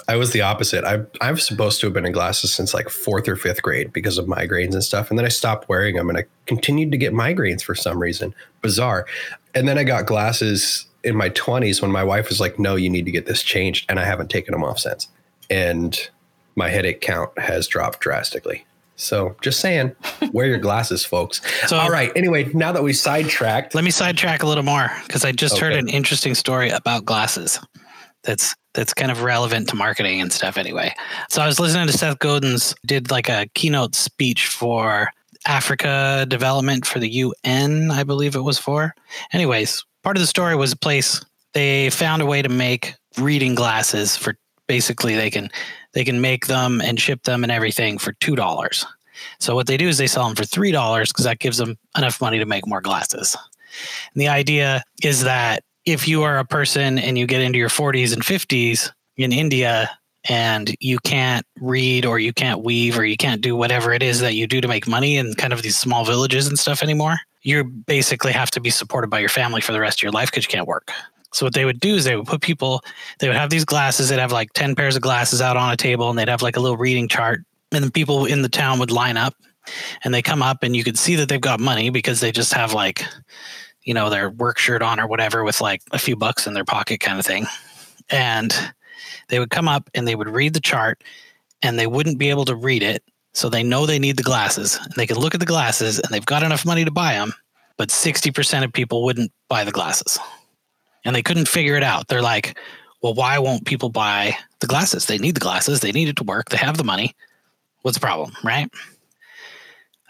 I 0.09 0.17
was 0.17 0.31
the 0.33 0.41
opposite. 0.41 0.85
I 0.85 1.01
I'm 1.21 1.37
supposed 1.37 1.81
to 1.81 1.87
have 1.87 1.93
been 1.93 2.07
in 2.07 2.13
glasses 2.13 2.55
since 2.55 2.73
like 2.73 2.89
fourth 2.89 3.29
or 3.29 3.37
fifth 3.37 3.61
grade 3.61 3.93
because 3.93 4.17
of 4.17 4.25
migraines 4.27 4.73
and 4.73 4.83
stuff, 4.83 5.11
and 5.11 5.19
then 5.19 5.27
I 5.27 5.29
stopped 5.29 5.69
wearing 5.69 5.97
them, 5.97 6.09
and 6.09 6.17
I 6.17 6.25
continued 6.47 6.93
to 6.93 6.99
get 6.99 7.13
migraines 7.13 7.63
for 7.63 7.75
some 7.75 7.99
reason. 7.99 8.35
Bizarre. 8.63 9.07
And 9.55 9.69
then 9.69 9.77
I 9.77 9.85
got 9.85 10.07
glasses 10.07 10.87
in 11.07 11.17
my 11.17 11.31
20s 11.31 11.81
when 11.81 11.91
my 11.91 12.05
wife 12.05 12.29
was 12.29 12.41
like, 12.41 12.59
"No, 12.59 12.77
you 12.77 12.91
need 12.91 13.05
to 13.07 13.11
get 13.11 13.25
this 13.27 13.43
changed," 13.43 13.87
and 13.89 13.99
I 13.99 14.05
haven't 14.05 14.29
taken 14.31 14.53
them 14.53 14.63
off 14.65 14.79
since. 14.79 15.09
And 15.49 15.99
my 16.57 16.69
headache 16.69 17.01
count 17.01 17.39
has 17.39 17.67
dropped 17.67 18.01
drastically. 18.01 18.67
So 18.97 19.37
just 19.43 19.61
saying, 19.61 19.95
wear 20.33 20.47
your 20.47 20.59
glasses, 20.59 21.05
folks. 21.05 21.41
So- 21.69 21.77
All 21.79 21.91
right. 21.91 22.11
Anyway, 22.17 22.51
now 22.55 22.73
that 22.73 22.83
we 22.83 22.93
sidetracked, 22.95 23.75
Let 23.75 23.85
me 23.85 23.91
sidetrack 23.91 24.43
a 24.43 24.47
little 24.47 24.65
more 24.65 24.91
because 25.07 25.25
I 25.25 25.33
just 25.33 25.59
heard 25.59 25.75
an 25.75 25.89
interesting 25.89 26.35
story 26.35 26.71
about 26.71 27.05
glasses. 27.05 27.61
That's 28.25 28.55
that's 28.75 28.93
kind 28.93 29.11
of 29.11 29.23
relevant 29.23 29.69
to 29.69 29.77
marketing 29.77 30.21
and 30.21 30.33
stuff. 30.33 30.57
Anyway, 30.57 30.95
so 31.31 31.41
I 31.43 31.47
was 31.47 31.61
listening 31.61 31.87
to 31.87 31.93
Seth 31.93 32.19
Godin's 32.19 32.75
did 32.85 33.11
like 33.11 33.29
a 33.29 33.47
keynote 33.55 33.95
speech 33.95 34.47
for 34.49 35.11
Africa 35.47 36.27
development 36.29 36.87
for 36.87 36.99
the 36.99 37.09
UN, 37.09 37.91
I 37.91 38.03
believe 38.03 38.35
it 38.35 38.41
was 38.41 38.59
for. 38.59 38.95
Anyways, 39.33 39.85
part 40.07 40.17
of 40.17 40.21
the 40.21 40.27
story 40.29 40.55
was 40.55 40.71
a 40.71 40.77
place 40.77 41.21
they 41.53 41.91
found 41.91 42.23
a 42.23 42.27
way 42.27 42.41
to 42.41 42.49
make 42.49 42.95
reading 43.19 43.57
glasses 43.57 44.17
for 44.17 44.39
basically 44.69 45.17
they 45.17 45.29
can 45.29 45.51
they 45.95 46.05
can 46.05 46.21
make 46.21 46.47
them 46.47 46.81
and 46.81 47.01
ship 47.01 47.25
them 47.25 47.43
and 47.43 47.51
everything 47.51 47.99
for 47.99 48.13
two 48.13 48.37
dollars. 48.37 48.87
So 49.41 49.57
what 49.57 49.67
they 49.67 49.77
do 49.77 49.89
is 49.89 49.99
they 49.99 50.07
sell 50.07 50.29
them 50.29 50.37
for 50.37 50.45
three 50.45 50.71
dollars 50.71 51.11
because 51.11 51.25
that 51.25 51.41
gives 51.41 51.59
them 51.59 51.77
enough 51.99 52.21
money 52.21 52.39
to 52.39 52.47
make 52.47 52.69
more 52.69 52.81
glasses. 52.81 53.37
And 54.15 54.21
the 54.21 54.29
idea 54.29 54.85
is 55.03 55.25
that 55.25 55.65
if 55.85 56.07
you 56.07 56.23
are 56.23 56.39
a 56.39 56.45
person 56.45 57.01
and 57.01 57.19
you 57.19 57.27
get 57.27 57.43
into 57.43 57.59
your 57.59 57.69
40s 57.69 58.13
and 58.13 58.23
50s 58.23 58.93
in 59.17 59.33
India 59.33 59.91
and 60.29 60.73
you 60.79 61.01
can't 61.01 61.45
read 61.61 62.07
or 62.07 62.21
you 62.21 62.33
can't 62.33 62.63
weave 62.63 62.97
or 62.97 63.05
you 63.05 63.17
can't 63.17 63.41
do 63.41 63.57
whatever 63.57 63.93
it 63.93 64.05
is 64.05 64.21
that 64.21 64.35
you 64.35 64.47
do 64.47 64.61
to 64.61 64.69
make 64.69 64.87
money 64.87 65.17
in 65.17 65.35
kind 65.35 65.53
of 65.53 65.63
these 65.63 65.77
small 65.77 66.05
villages 66.05 66.47
and 66.47 66.61
stuff 66.61 66.81
anymore, 66.81 67.17
you 67.47 67.63
basically 67.63 68.33
have 68.33 68.51
to 68.51 68.61
be 68.61 68.71
supported 68.71 69.09
by 69.09 69.21
your 69.21 69.29
family 69.29 69.61
for 69.61 69.73
the 69.73 69.81
rest 69.81 70.01
of 70.01 70.03
your 70.03 70.11
life 70.11 70.31
because 70.31 70.45
you 70.45 70.49
can't 70.49 70.67
work. 70.67 70.91
So 71.33 71.47
what 71.47 71.55
they 71.55 71.65
would 71.65 71.79
do 71.79 71.95
is 71.95 72.05
they 72.05 72.17
would 72.17 72.27
put 72.27 72.41
people, 72.41 72.83
they 73.21 73.29
would 73.29 73.37
have 73.37 73.51
these 73.51 73.65
glasses, 73.65 74.09
they'd 74.09 74.19
have 74.19 74.33
like 74.33 74.53
10 74.55 74.75
pairs 74.75 74.97
of 74.97 75.03
glasses 75.03 75.41
out 75.41 75.57
on 75.57 75.73
a 75.73 75.77
table 75.77 76.11
and 76.11 76.19
they'd 76.19 76.29
have 76.29 76.43
like 76.43 76.57
a 76.57 76.61
little 76.61 76.77
reading 76.77 77.07
chart. 77.07 77.45
And 77.71 77.95
people 77.95 78.25
in 78.25 78.43
the 78.43 78.49
town 78.49 78.81
would 78.81 78.91
line 78.91 79.17
up 79.17 79.35
and 80.03 80.13
they 80.13 80.23
come 80.23 80.43
up 80.43 80.65
and 80.65 80.75
you 80.75 80.83
could 80.83 80.99
see 80.99 81.15
that 81.17 81.29
they've 81.29 81.41
got 81.41 81.61
money 81.61 81.91
because 81.91 82.21
they 82.21 82.33
just 82.33 82.53
have 82.53 82.73
like 82.73 83.05
you 83.83 83.95
know 83.95 84.11
their 84.11 84.31
work 84.31 84.59
shirt 84.59 84.83
on 84.83 84.99
or 84.99 85.07
whatever 85.07 85.45
with 85.45 85.61
like 85.61 85.83
a 85.93 85.99
few 85.99 86.17
bucks 86.17 86.47
in 86.47 86.55
their 86.55 86.65
pocket 86.65 87.01
kind 87.01 87.19
of 87.19 87.27
thing 87.27 87.47
and 88.11 88.73
they 89.29 89.39
would 89.39 89.51
come 89.51 89.69
up 89.69 89.89
and 89.95 90.07
they 90.07 90.15
would 90.15 90.29
read 90.29 90.55
the 90.55 90.61
chart 90.61 91.03
and 91.63 91.79
they 91.79 91.87
wouldn't 91.87 92.19
be 92.19 92.31
able 92.31 92.45
to 92.45 92.55
read 92.55 92.83
it 92.83 93.03
so 93.37 93.51
they 93.51 93.63
know 93.63 93.85
they 93.85 93.99
need 93.99 94.17
the 94.17 94.23
glasses 94.23 94.79
and 94.83 94.95
they 94.95 95.07
can 95.07 95.19
look 95.19 95.35
at 95.35 95.41
the 95.41 95.47
glasses 95.47 95.99
and 95.99 96.11
they've 96.11 96.25
got 96.25 96.43
enough 96.43 96.65
money 96.65 96.85
to 96.85 96.91
buy 96.91 97.13
them 97.13 97.35
but 97.77 97.91
60% 97.91 98.65
of 98.65 98.73
people 98.73 99.05
wouldn't 99.05 99.31
buy 99.49 99.63
the 99.63 99.73
glasses 99.73 100.19
and 101.05 101.15
they 101.15 101.23
couldn't 101.23 101.47
figure 101.47 101.77
it 101.77 101.83
out 101.83 102.09
they're 102.09 102.23
like 102.23 102.59
well 103.03 103.15
why 103.15 103.39
won't 103.39 103.67
people 103.67 103.91
buy 103.91 104.35
the 104.61 104.67
glasses 104.67 105.05
they 105.07 105.19
need 105.19 105.35
the 105.35 105.41
glasses 105.41 105.81
they 105.81 105.93
need 105.93 106.09
it 106.09 106.17
to 106.17 106.25
work 106.25 106.49
they 106.49 106.57
have 106.57 106.79
the 106.79 106.85
money 106.85 107.15
what's 107.83 107.99
the 107.99 108.07
problem 108.07 108.33
right 108.43 108.71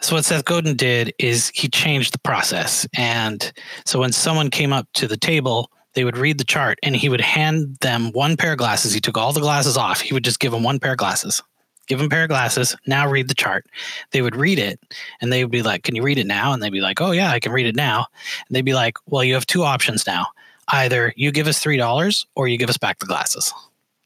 so 0.03 0.15
what 0.15 0.25
Seth 0.25 0.45
Godin 0.45 0.77
did 0.77 1.15
is 1.19 1.51
he 1.55 1.69
changed 1.69 2.13
the 2.13 2.19
process. 2.19 2.87
And 2.95 3.51
so 3.87 3.99
when 4.01 4.13
someone 4.13 4.51
came 4.51 4.71
up 4.71 4.87
to 4.93 5.09
the 5.09 5.17
table, 5.17 5.71
they 5.95 6.05
would 6.05 6.19
read 6.19 6.37
the 6.37 6.45
chart 6.45 6.79
and 6.83 6.95
he 6.95 7.09
would 7.09 7.23
hand 7.23 7.79
them 7.81 8.13
one 8.13 8.37
pair 8.37 8.53
of 8.53 8.59
glasses. 8.59 8.93
He 8.93 9.01
took 9.01 9.17
all 9.17 9.33
the 9.33 9.41
glasses 9.41 9.79
off. 9.79 10.03
He 10.03 10.13
would 10.13 10.23
just 10.23 10.39
give 10.39 10.53
them 10.53 10.63
one 10.63 10.79
pair 10.79 10.93
of 10.93 10.99
glasses. 10.99 11.43
Give 11.87 11.99
them 11.99 12.07
a 12.07 12.11
pair 12.11 12.23
of 12.25 12.29
glasses. 12.29 12.77
Now 12.87 13.09
read 13.09 13.29
the 13.29 13.35
chart. 13.35 13.67
They 14.13 14.23
would 14.23 14.37
read 14.37 14.59
it 14.59 14.81
and 15.21 15.33
they 15.33 15.45
would 15.45 15.53
be 15.53 15.63
like, 15.63 15.83
Can 15.85 15.95
you 15.95 16.03
read 16.03 16.19
it 16.19 16.27
now? 16.27 16.53
And 16.53 16.63
they'd 16.63 16.71
be 16.71 16.81
like, 16.81 17.01
Oh, 17.01 17.11
yeah, 17.13 17.31
I 17.31 17.41
can 17.41 17.53
read 17.53 17.67
it 17.67 17.77
now. 17.77 18.07
And 18.49 18.55
they'd 18.57 18.65
be 18.65 18.75
like, 18.75 18.97
Well, 19.07 19.25
you 19.25 19.35
have 19.35 19.47
two 19.47 19.63
options 19.65 20.07
now. 20.07 20.27
Either 20.73 21.13
you 21.17 21.31
give 21.31 21.47
us 21.47 21.63
$3 21.63 22.27
or 22.35 22.49
you 22.49 22.59
give 22.59 22.69
us 22.71 22.77
back 22.79 22.99
the 22.99 23.07
glasses. 23.07 23.53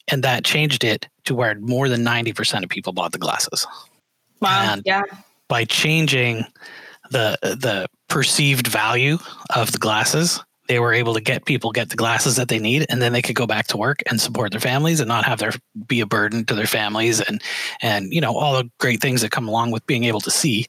And 0.08 0.22
that 0.24 0.44
changed 0.44 0.84
it 0.84 1.08
to 1.24 1.34
where 1.34 1.54
more 1.54 1.88
than 1.88 2.04
90% 2.04 2.62
of 2.62 2.68
people 2.68 2.92
bought 2.92 3.12
the 3.12 3.18
glasses 3.18 3.66
Wow. 4.40 4.72
And- 4.74 4.82
yeah. 4.84 5.02
by 5.48 5.64
changing 5.64 6.44
the 7.10 7.36
the 7.42 7.88
perceived 8.08 8.66
value 8.68 9.18
of 9.56 9.72
the 9.72 9.78
glasses 9.78 10.42
they 10.70 10.78
were 10.78 10.94
able 10.94 11.14
to 11.14 11.20
get 11.20 11.46
people 11.46 11.72
get 11.72 11.88
the 11.88 11.96
glasses 11.96 12.36
that 12.36 12.46
they 12.46 12.60
need 12.60 12.86
and 12.88 13.02
then 13.02 13.12
they 13.12 13.20
could 13.20 13.34
go 13.34 13.44
back 13.44 13.66
to 13.66 13.76
work 13.76 14.04
and 14.08 14.20
support 14.20 14.52
their 14.52 14.60
families 14.60 15.00
and 15.00 15.08
not 15.08 15.24
have 15.24 15.40
their 15.40 15.52
be 15.88 15.98
a 15.98 16.06
burden 16.06 16.44
to 16.44 16.54
their 16.54 16.64
families 16.64 17.20
and 17.20 17.42
and 17.82 18.12
you 18.14 18.20
know 18.20 18.36
all 18.36 18.56
the 18.56 18.70
great 18.78 19.00
things 19.00 19.20
that 19.20 19.32
come 19.32 19.48
along 19.48 19.72
with 19.72 19.84
being 19.88 20.04
able 20.04 20.20
to 20.20 20.30
see 20.30 20.66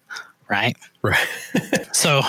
right 0.49 0.75
right. 1.03 1.27
so 1.93 2.21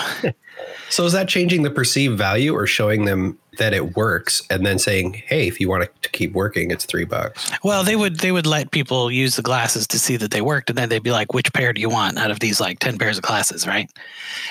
So 0.89 1.05
is 1.05 1.13
that 1.13 1.27
changing 1.27 1.63
the 1.63 1.71
perceived 1.71 2.15
value 2.15 2.53
or 2.53 2.67
showing 2.67 3.05
them 3.05 3.39
that 3.57 3.73
it 3.73 3.95
works 3.95 4.43
and 4.51 4.63
then 4.63 4.77
saying, 4.77 5.13
hey, 5.25 5.47
if 5.47 5.59
you 5.59 5.67
want 5.67 5.89
to 6.03 6.09
keep 6.09 6.33
working, 6.33 6.69
it's 6.69 6.85
three 6.85 7.05
bucks? 7.05 7.51
well 7.63 7.83
they 7.83 7.95
would 7.95 8.19
they 8.19 8.31
would 8.31 8.45
let 8.45 8.69
people 8.69 9.09
use 9.11 9.35
the 9.35 9.41
glasses 9.41 9.87
to 9.87 9.97
see 9.97 10.17
that 10.17 10.29
they 10.29 10.41
worked 10.41 10.69
and 10.69 10.77
then 10.77 10.89
they'd 10.89 11.01
be 11.01 11.11
like 11.11 11.33
which 11.33 11.51
pair 11.53 11.73
do 11.73 11.81
you 11.81 11.89
want 11.89 12.19
out 12.19 12.29
of 12.29 12.39
these 12.39 12.61
like 12.61 12.77
10 12.79 12.99
pairs 12.99 13.17
of 13.17 13.23
glasses 13.23 13.65
right 13.65 13.89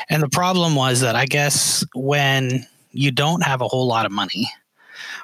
and 0.09 0.23
the 0.23 0.29
problem 0.29 0.75
was 0.75 1.01
that 1.01 1.14
i 1.14 1.27
guess 1.27 1.85
when 1.95 2.66
you 2.93 3.11
don't 3.11 3.43
have 3.43 3.61
a 3.61 3.68
whole 3.68 3.86
lot 3.86 4.07
of 4.07 4.12
money 4.12 4.51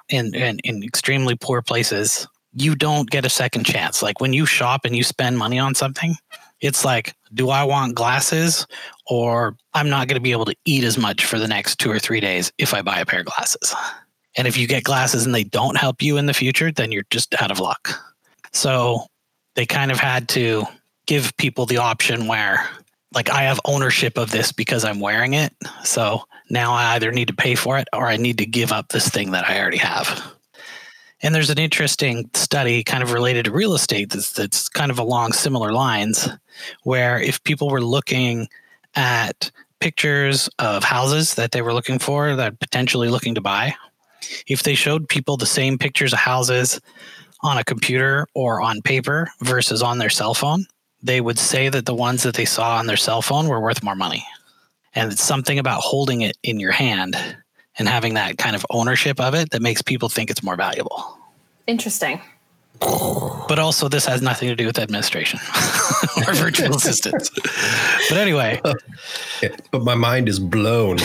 in, 0.08 0.34
in 0.34 0.58
in 0.60 0.82
extremely 0.82 1.36
poor 1.36 1.62
places 1.62 2.26
you 2.54 2.74
don't 2.74 3.10
get 3.10 3.26
a 3.26 3.28
second 3.28 3.64
chance. 3.64 4.02
Like 4.02 4.20
when 4.20 4.32
you 4.32 4.46
shop 4.46 4.84
and 4.84 4.96
you 4.96 5.04
spend 5.04 5.38
money 5.38 5.58
on 5.58 5.74
something 5.74 6.16
it's 6.60 6.84
like 6.84 7.14
do 7.34 7.50
i 7.50 7.62
want 7.62 7.94
glasses 7.94 8.66
or 9.06 9.56
i'm 9.74 9.88
not 9.88 10.08
going 10.08 10.16
to 10.16 10.20
be 10.20 10.32
able 10.32 10.44
to 10.44 10.56
eat 10.64 10.84
as 10.84 10.98
much 10.98 11.24
for 11.24 11.38
the 11.38 11.48
next 11.48 11.78
two 11.78 11.90
or 11.90 11.98
three 11.98 12.20
days 12.20 12.52
if 12.58 12.74
i 12.74 12.82
buy 12.82 12.98
a 12.98 13.06
pair 13.06 13.20
of 13.20 13.26
glasses? 13.26 13.74
And 14.36 14.46
if 14.46 14.56
you 14.56 14.68
get 14.68 14.84
glasses 14.84 15.26
and 15.26 15.34
they 15.34 15.44
don't 15.44 15.76
help 15.76 16.02
you 16.02 16.16
in 16.16 16.26
the 16.26 16.34
future 16.34 16.70
then 16.70 16.92
you're 16.92 17.06
just 17.10 17.40
out 17.40 17.50
of 17.50 17.60
luck. 17.60 17.90
So 18.52 19.06
they 19.54 19.66
kind 19.66 19.90
of 19.90 19.98
had 19.98 20.28
to 20.30 20.64
give 21.06 21.36
people 21.36 21.66
the 21.66 21.78
option 21.78 22.26
where 22.26 22.68
like 23.14 23.30
I 23.30 23.42
have 23.42 23.60
ownership 23.64 24.18
of 24.18 24.30
this 24.30 24.52
because 24.52 24.84
I'm 24.84 25.00
wearing 25.00 25.34
it. 25.34 25.54
So 25.84 26.24
now 26.50 26.72
I 26.72 26.94
either 26.94 27.10
need 27.12 27.28
to 27.28 27.34
pay 27.34 27.54
for 27.54 27.78
it 27.78 27.88
or 27.92 28.06
I 28.06 28.16
need 28.16 28.38
to 28.38 28.46
give 28.46 28.72
up 28.72 28.88
this 28.88 29.08
thing 29.08 29.30
that 29.32 29.48
I 29.48 29.60
already 29.60 29.78
have. 29.78 30.34
And 31.20 31.34
there's 31.34 31.50
an 31.50 31.58
interesting 31.58 32.30
study 32.34 32.84
kind 32.84 33.02
of 33.02 33.12
related 33.12 33.46
to 33.46 33.50
real 33.50 33.74
estate 33.74 34.10
that's, 34.10 34.32
that's 34.32 34.68
kind 34.68 34.90
of 34.90 34.98
along 34.98 35.32
similar 35.32 35.72
lines, 35.72 36.28
where 36.84 37.20
if 37.20 37.42
people 37.42 37.68
were 37.68 37.82
looking 37.82 38.46
at 38.94 39.50
pictures 39.80 40.48
of 40.58 40.84
houses 40.84 41.34
that 41.34 41.50
they 41.52 41.62
were 41.62 41.74
looking 41.74 41.98
for, 41.98 42.36
that 42.36 42.60
potentially 42.60 43.08
looking 43.08 43.34
to 43.34 43.40
buy, 43.40 43.74
if 44.46 44.62
they 44.62 44.74
showed 44.74 45.08
people 45.08 45.36
the 45.36 45.46
same 45.46 45.78
pictures 45.78 46.12
of 46.12 46.18
houses 46.20 46.80
on 47.42 47.58
a 47.58 47.64
computer 47.64 48.26
or 48.34 48.60
on 48.60 48.82
paper 48.82 49.28
versus 49.40 49.82
on 49.82 49.98
their 49.98 50.10
cell 50.10 50.34
phone, 50.34 50.66
they 51.02 51.20
would 51.20 51.38
say 51.38 51.68
that 51.68 51.86
the 51.86 51.94
ones 51.94 52.22
that 52.22 52.34
they 52.34 52.44
saw 52.44 52.76
on 52.76 52.86
their 52.86 52.96
cell 52.96 53.22
phone 53.22 53.48
were 53.48 53.60
worth 53.60 53.82
more 53.82 53.94
money. 53.94 54.24
And 54.94 55.12
it's 55.12 55.22
something 55.22 55.58
about 55.58 55.80
holding 55.80 56.22
it 56.22 56.36
in 56.42 56.58
your 56.58 56.72
hand 56.72 57.16
and 57.78 57.88
having 57.88 58.14
that 58.14 58.38
kind 58.38 58.56
of 58.56 58.66
ownership 58.70 59.20
of 59.20 59.34
it 59.34 59.50
that 59.50 59.62
makes 59.62 59.82
people 59.82 60.08
think 60.08 60.30
it's 60.30 60.42
more 60.42 60.56
valuable. 60.56 61.18
Interesting. 61.66 62.20
But 62.80 63.58
also, 63.58 63.88
this 63.88 64.04
has 64.06 64.22
nothing 64.22 64.48
to 64.48 64.54
do 64.54 64.66
with 64.66 64.78
administration 64.78 65.40
or 66.16 66.34
virtual 66.34 66.76
assistants. 66.76 67.30
But 68.08 68.18
anyway, 68.18 68.60
but 69.70 69.82
my 69.82 69.94
mind 69.94 70.28
is 70.28 70.38
blown. 70.38 70.98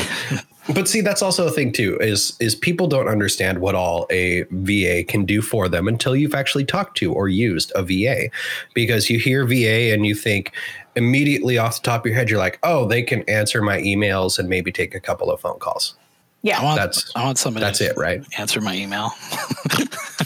But 0.73 0.87
see, 0.87 1.01
that's 1.01 1.21
also 1.21 1.47
a 1.47 1.51
thing 1.51 1.71
too. 1.71 1.97
Is 1.99 2.35
is 2.39 2.55
people 2.55 2.87
don't 2.87 3.07
understand 3.07 3.59
what 3.59 3.75
all 3.75 4.07
a 4.09 4.43
VA 4.51 5.03
can 5.03 5.25
do 5.25 5.41
for 5.41 5.67
them 5.67 5.87
until 5.87 6.15
you've 6.15 6.35
actually 6.35 6.65
talked 6.65 6.97
to 6.97 7.11
or 7.13 7.27
used 7.27 7.71
a 7.75 7.83
VA, 7.83 8.29
because 8.73 9.09
you 9.09 9.19
hear 9.19 9.45
VA 9.45 9.93
and 9.93 10.05
you 10.05 10.15
think 10.15 10.51
immediately 10.95 11.57
off 11.57 11.81
the 11.81 11.85
top 11.85 12.01
of 12.01 12.05
your 12.07 12.15
head, 12.15 12.29
you're 12.29 12.39
like, 12.39 12.59
oh, 12.63 12.85
they 12.87 13.01
can 13.01 13.23
answer 13.29 13.61
my 13.61 13.79
emails 13.81 14.37
and 14.39 14.47
maybe 14.47 14.71
take 14.71 14.93
a 14.95 14.99
couple 14.99 15.31
of 15.31 15.39
phone 15.41 15.57
calls. 15.59 15.95
I 15.97 16.47
Yeah. 16.49 16.63
want, 16.63 16.77
That's- 16.77 17.11
I 17.15 17.23
want 17.25 17.37
somebody 17.37 17.65
That's 17.65 17.79
to 17.79 17.85
it, 17.85 17.97
right? 17.97 18.23
answer 18.37 18.61
my 18.61 18.75
email. 18.75 19.11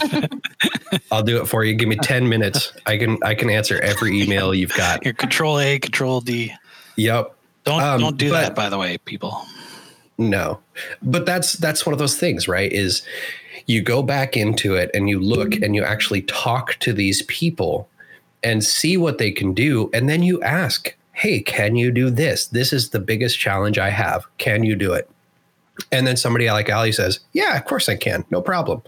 I'll 1.10 1.22
do 1.22 1.40
it 1.40 1.46
for 1.46 1.64
you. 1.64 1.74
Give 1.74 1.88
me 1.88 1.96
ten 1.96 2.28
minutes. 2.28 2.72
I 2.86 2.96
can 2.96 3.18
I 3.22 3.34
can 3.34 3.50
answer 3.50 3.80
every 3.80 4.20
email 4.20 4.54
you've 4.54 4.74
got. 4.74 5.04
Your 5.04 5.14
Control 5.14 5.58
A, 5.58 5.78
Control 5.78 6.20
D. 6.20 6.52
Yep. 6.96 7.34
Don't 7.64 7.82
Um, 7.82 8.00
don't 8.00 8.16
do 8.16 8.30
but- 8.30 8.40
that, 8.40 8.54
by 8.54 8.68
the 8.68 8.78
way, 8.78 8.98
people. 8.98 9.44
No. 10.18 10.58
But 11.00 11.24
that's 11.24 11.54
that's 11.54 11.86
one 11.86 11.92
of 11.92 12.00
those 12.00 12.18
things, 12.18 12.48
right? 12.48 12.72
Is 12.72 13.02
you 13.66 13.80
go 13.80 14.02
back 14.02 14.36
into 14.36 14.74
it 14.74 14.90
and 14.92 15.08
you 15.08 15.20
look 15.20 15.54
and 15.54 15.74
you 15.74 15.84
actually 15.84 16.22
talk 16.22 16.74
to 16.80 16.92
these 16.92 17.22
people 17.22 17.88
and 18.42 18.64
see 18.64 18.96
what 18.96 19.18
they 19.18 19.30
can 19.30 19.54
do 19.54 19.90
and 19.92 20.08
then 20.08 20.22
you 20.22 20.42
ask, 20.42 20.94
"Hey, 21.12 21.40
can 21.40 21.76
you 21.76 21.90
do 21.92 22.10
this? 22.10 22.46
This 22.46 22.72
is 22.72 22.90
the 22.90 22.98
biggest 22.98 23.38
challenge 23.38 23.78
I 23.78 23.90
have. 23.90 24.26
Can 24.38 24.64
you 24.64 24.74
do 24.74 24.92
it?" 24.92 25.08
And 25.92 26.06
then 26.06 26.16
somebody 26.16 26.50
like 26.50 26.68
Allie 26.68 26.92
says, 26.92 27.20
"Yeah, 27.32 27.56
of 27.56 27.64
course 27.64 27.88
I 27.88 27.94
can. 27.94 28.24
No 28.30 28.42
problem." 28.42 28.82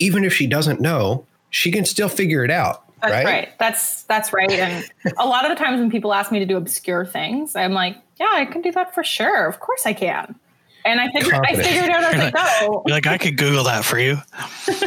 Even 0.00 0.24
if 0.24 0.32
she 0.34 0.46
doesn't 0.46 0.80
know, 0.80 1.26
she 1.50 1.70
can 1.70 1.84
still 1.84 2.08
figure 2.08 2.44
it 2.44 2.50
out, 2.50 2.84
That's 3.02 3.12
right? 3.12 3.24
right? 3.24 3.48
That's 3.58 4.02
that's 4.04 4.32
right. 4.32 4.50
And 4.50 4.84
a 5.18 5.26
lot 5.26 5.44
of 5.44 5.56
the 5.56 5.62
times 5.62 5.78
when 5.78 5.90
people 5.90 6.12
ask 6.12 6.32
me 6.32 6.38
to 6.40 6.46
do 6.46 6.56
obscure 6.56 7.04
things, 7.04 7.54
I'm 7.54 7.72
like, 7.72 7.96
yeah, 8.20 8.28
I 8.32 8.44
can 8.44 8.60
do 8.62 8.70
that 8.72 8.94
for 8.94 9.02
sure. 9.02 9.46
Of 9.48 9.58
course 9.60 9.86
I 9.86 9.92
can. 9.94 10.36
And 10.82 10.98
I 10.98 11.10
figured 11.12 11.34
I 11.34 11.54
figured 11.56 11.90
out 11.90 12.14
as 12.14 12.20
I 12.20 12.30
go. 12.30 12.82
You're 12.86 12.96
like, 12.96 13.06
I 13.06 13.18
could 13.18 13.36
Google 13.36 13.64
that 13.64 13.84
for 13.84 13.98
you. 13.98 14.18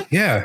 Yeah. 0.09 0.43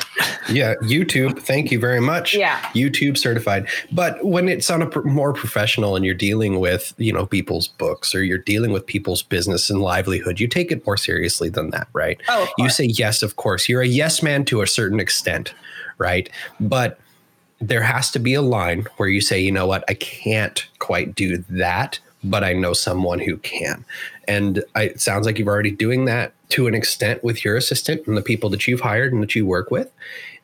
Yeah. 0.48 0.76
YouTube. 0.82 1.40
Thank 1.40 1.70
you 1.70 1.78
very 1.78 2.00
much. 2.00 2.34
Yeah. 2.34 2.58
YouTube 2.72 3.18
certified. 3.18 3.68
But 3.92 4.24
when 4.24 4.48
it's 4.48 4.70
on 4.70 4.80
a 4.80 4.86
pr- 4.86 5.02
more 5.02 5.34
professional 5.34 5.94
and 5.94 6.06
you're 6.06 6.14
dealing 6.14 6.58
with, 6.58 6.94
you 6.96 7.12
know, 7.12 7.26
people's 7.26 7.68
books 7.68 8.14
or 8.14 8.22
you're 8.24 8.38
dealing 8.38 8.72
with 8.72 8.86
people's 8.86 9.22
business 9.22 9.68
and 9.68 9.82
livelihood, 9.82 10.40
you 10.40 10.48
take 10.48 10.72
it 10.72 10.86
more 10.86 10.96
seriously 10.96 11.50
than 11.50 11.68
that, 11.70 11.86
right? 11.92 12.18
Oh, 12.30 12.48
You 12.56 12.70
say 12.70 12.84
yes, 12.84 13.22
of 13.22 13.36
course. 13.36 13.68
You're 13.68 13.82
a 13.82 13.86
yes 13.86 14.22
man 14.22 14.46
to 14.46 14.62
a 14.62 14.66
certain 14.66 15.00
extent, 15.00 15.52
right? 15.98 16.30
But 16.58 16.98
there 17.60 17.82
has 17.82 18.10
to 18.12 18.18
be 18.18 18.32
a 18.32 18.42
line 18.42 18.86
where 18.96 19.10
you 19.10 19.20
say, 19.20 19.38
you 19.38 19.52
know 19.52 19.66
what, 19.66 19.84
I 19.88 19.94
can't 19.94 20.66
quite 20.78 21.14
do 21.14 21.44
that, 21.50 21.98
but 22.24 22.44
I 22.44 22.52
know 22.52 22.72
someone 22.72 23.18
who 23.18 23.36
can. 23.38 23.84
And 24.26 24.64
I, 24.74 24.84
it 24.84 25.00
sounds 25.00 25.26
like 25.26 25.38
you're 25.38 25.48
already 25.48 25.70
doing 25.70 26.04
that 26.06 26.32
to 26.50 26.66
an 26.66 26.74
extent 26.74 27.22
with 27.22 27.44
your 27.44 27.56
assistant 27.56 28.06
and 28.06 28.16
the 28.16 28.22
people 28.22 28.50
that 28.50 28.66
you've 28.66 28.80
hired 28.80 29.12
and 29.12 29.22
that 29.22 29.34
you 29.34 29.46
work 29.46 29.70
with. 29.70 29.90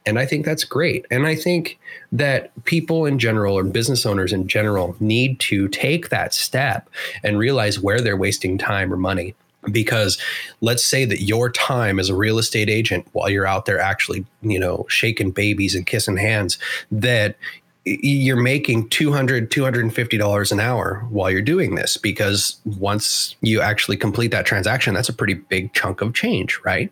And 0.07 0.19
I 0.19 0.27
think 0.27 0.45
that's 0.45 0.65
great. 0.65 1.07
And 1.11 1.27
I 1.27 1.35
think 1.35 1.79
that 2.13 2.53
people 2.65 3.07
in 3.07 3.19
general 3.19 3.57
or 3.57 3.65
business 3.65 4.05
owners 4.05 4.33
in 4.33 4.47
general 4.49 4.97
need 5.01 5.41
to 5.41 5.69
take 5.69 6.11
that 6.11 6.35
step 6.35 6.89
and 7.23 7.39
realize 7.39 7.81
where 7.81 8.01
they're 8.01 8.17
wasting 8.17 8.59
time 8.59 8.93
or 8.93 8.97
money. 8.97 9.35
Because 9.73 10.19
let's 10.61 10.85
say 10.85 11.07
that 11.07 11.23
your 11.23 11.51
time 11.51 11.99
as 11.99 12.11
a 12.11 12.15
real 12.15 12.39
estate 12.39 12.69
agent 12.69 13.07
while 13.13 13.31
you're 13.31 13.47
out 13.47 13.65
there 13.65 13.79
actually, 13.79 14.27
you 14.43 14.59
know, 14.59 14.85
shaking 14.91 15.31
babies 15.31 15.75
and 15.75 15.87
kissing 15.87 16.19
hands, 16.19 16.59
that 16.93 17.37
you're 17.85 18.41
making 18.41 18.89
200 18.89 19.51
$250 19.51 20.53
an 20.53 20.61
hour 20.61 21.07
while 21.11 21.31
you're 21.31 21.43
doing 21.43 21.75
this 21.75 21.97
because 21.99 22.57
once 22.79 23.37
you 23.43 23.61
actually 23.61 23.97
complete 23.97 24.31
that 24.31 24.47
transaction 24.47 24.95
that's 24.95 25.11
a 25.11 25.13
pretty 25.13 25.35
big 25.35 25.73
chunk 25.75 26.01
of 26.01 26.15
change 26.15 26.59
right? 26.65 26.91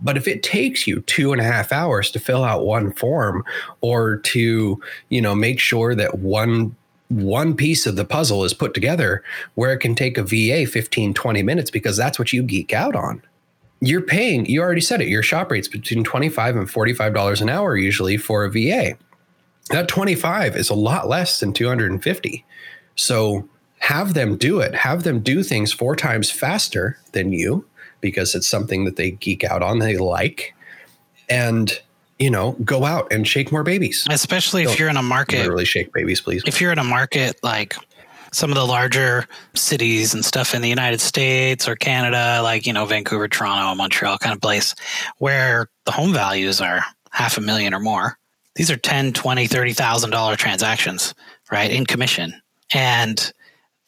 But 0.00 0.16
if 0.16 0.28
it 0.28 0.42
takes 0.42 0.86
you 0.86 1.00
two 1.02 1.32
and 1.32 1.40
a 1.40 1.44
half 1.44 1.72
hours 1.72 2.10
to 2.12 2.20
fill 2.20 2.44
out 2.44 2.64
one 2.64 2.92
form 2.92 3.44
or 3.80 4.18
to 4.18 4.80
you 5.08 5.20
know 5.20 5.34
make 5.34 5.58
sure 5.58 5.94
that 5.94 6.18
one 6.18 6.74
one 7.08 7.56
piece 7.56 7.86
of 7.86 7.96
the 7.96 8.04
puzzle 8.04 8.44
is 8.44 8.52
put 8.54 8.74
together 8.74 9.24
where 9.54 9.72
it 9.72 9.78
can 9.78 9.94
take 9.94 10.18
a 10.18 10.22
va 10.22 10.70
15 10.70 11.14
20 11.14 11.42
minutes 11.42 11.70
because 11.70 11.96
that's 11.96 12.18
what 12.18 12.32
you 12.32 12.42
geek 12.42 12.72
out 12.72 12.94
on. 12.94 13.22
You're 13.80 14.02
paying 14.02 14.46
you 14.46 14.60
already 14.60 14.80
said 14.80 15.00
it 15.00 15.08
your 15.08 15.22
shop 15.22 15.50
rates 15.50 15.68
between 15.68 16.04
25 16.04 16.56
and 16.56 16.70
45 16.70 17.14
dollars 17.14 17.40
an 17.40 17.48
hour 17.48 17.76
usually 17.76 18.16
for 18.16 18.44
a 18.44 18.50
va 18.50 18.96
that 19.68 19.88
25 19.88 20.56
is 20.56 20.70
a 20.70 20.74
lot 20.74 21.08
less 21.08 21.40
than 21.40 21.52
250 21.52 22.44
so 22.98 23.48
have 23.78 24.14
them 24.14 24.36
do 24.36 24.60
it. 24.60 24.74
Have 24.74 25.04
them 25.04 25.20
do 25.20 25.42
things 25.42 25.72
four 25.72 25.94
times 25.94 26.30
faster 26.30 26.98
than 27.12 27.32
you 27.32 27.64
because 28.00 28.34
it's 28.34 28.48
something 28.48 28.84
that 28.84 28.96
they 28.96 29.12
geek 29.12 29.44
out 29.44 29.62
on 29.62 29.78
they 29.78 29.96
like. 29.96 30.54
And 31.28 31.78
you 32.18 32.30
know 32.30 32.52
go 32.64 32.84
out 32.84 33.12
and 33.12 33.28
shake 33.28 33.52
more 33.52 33.62
babies. 33.62 34.06
Especially 34.10 34.62
if 34.62 34.68
Don't 34.68 34.78
you're 34.80 34.88
in 34.88 34.96
a 34.96 35.02
market 35.02 35.38
literally 35.38 35.64
shake 35.64 35.92
babies 35.92 36.20
please. 36.20 36.42
If 36.46 36.60
you're 36.60 36.72
in 36.72 36.78
a 36.78 36.84
market 36.84 37.38
like 37.44 37.76
some 38.32 38.50
of 38.50 38.56
the 38.56 38.66
larger 38.66 39.26
cities 39.54 40.14
and 40.14 40.24
stuff 40.24 40.54
in 40.54 40.60
the 40.60 40.68
United 40.68 41.00
States 41.00 41.66
or 41.66 41.76
Canada, 41.76 42.40
like, 42.42 42.66
you 42.66 42.74
know, 42.74 42.84
Vancouver, 42.84 43.26
Toronto, 43.26 43.74
Montreal 43.74 44.18
kind 44.18 44.34
of 44.34 44.40
place 44.42 44.74
where 45.16 45.70
the 45.86 45.92
home 45.92 46.12
values 46.12 46.60
are 46.60 46.84
half 47.10 47.38
a 47.38 47.40
million 47.40 47.72
or 47.72 47.80
more. 47.80 48.17
These 48.58 48.72
are 48.72 48.76
10, 48.76 49.12
20, 49.12 49.46
30,000 49.46 50.10
dollar 50.10 50.34
transactions, 50.34 51.14
right? 51.50 51.70
In 51.70 51.86
commission. 51.86 52.34
And 52.74 53.32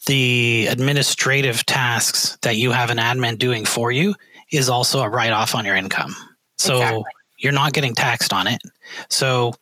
the 0.07 0.69
administrative 0.71 1.67
tasks 1.67 2.39
that 2.43 2.57
you 2.57 2.71
have 2.71 2.89
an 2.91 2.99
admin 2.99 3.37
doing 3.37 3.65
for 3.65 3.91
you 3.91 4.15
is 4.53 4.69
also 4.69 5.03
a 5.03 5.09
write 5.09 5.33
off 5.33 5.57
on 5.57 5.65
your 5.65 5.75
income. 5.75 6.15
So 6.57 6.77
Exactly. 6.77 7.03
you're 7.39 7.53
not 7.53 7.73
getting 7.73 7.97
taxed 7.97 8.33
on 8.33 8.47
it. 8.47 8.63
So 9.09 9.55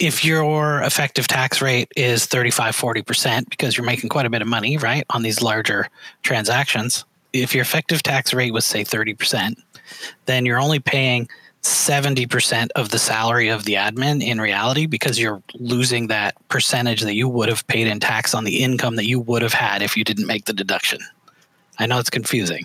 if 0.00 0.24
your 0.24 0.82
effective 0.82 1.28
tax 1.28 1.62
rate 1.62 1.92
is 1.94 2.26
35 2.26 2.76
40% 2.76 3.48
because 3.48 3.76
you're 3.76 3.86
making 3.86 4.08
quite 4.08 4.26
a 4.26 4.30
bit 4.30 4.42
of 4.42 4.48
money 4.48 4.76
right 4.78 5.06
on 5.10 5.22
these 5.22 5.40
larger 5.40 5.88
transactions 6.22 7.04
if 7.32 7.54
your 7.54 7.62
effective 7.62 8.02
tax 8.02 8.34
rate 8.34 8.52
was 8.52 8.66
say 8.66 8.84
30% 8.84 9.54
then 10.26 10.44
you're 10.44 10.60
only 10.60 10.80
paying 10.80 11.26
70% 11.86 12.70
of 12.74 12.88
the 12.88 12.98
salary 12.98 13.48
of 13.48 13.64
the 13.64 13.74
admin 13.74 14.20
in 14.20 14.40
reality 14.40 14.86
because 14.86 15.20
you're 15.20 15.40
losing 15.54 16.08
that 16.08 16.34
percentage 16.48 17.02
that 17.02 17.14
you 17.14 17.28
would 17.28 17.48
have 17.48 17.66
paid 17.68 17.86
in 17.86 18.00
tax 18.00 18.34
on 18.34 18.42
the 18.42 18.62
income 18.64 18.96
that 18.96 19.06
you 19.06 19.20
would 19.20 19.42
have 19.42 19.52
had 19.52 19.82
if 19.82 19.96
you 19.96 20.02
didn't 20.02 20.26
make 20.26 20.46
the 20.46 20.52
deduction 20.52 20.98
i 21.78 21.86
know 21.86 21.98
it's 21.98 22.10
confusing 22.10 22.64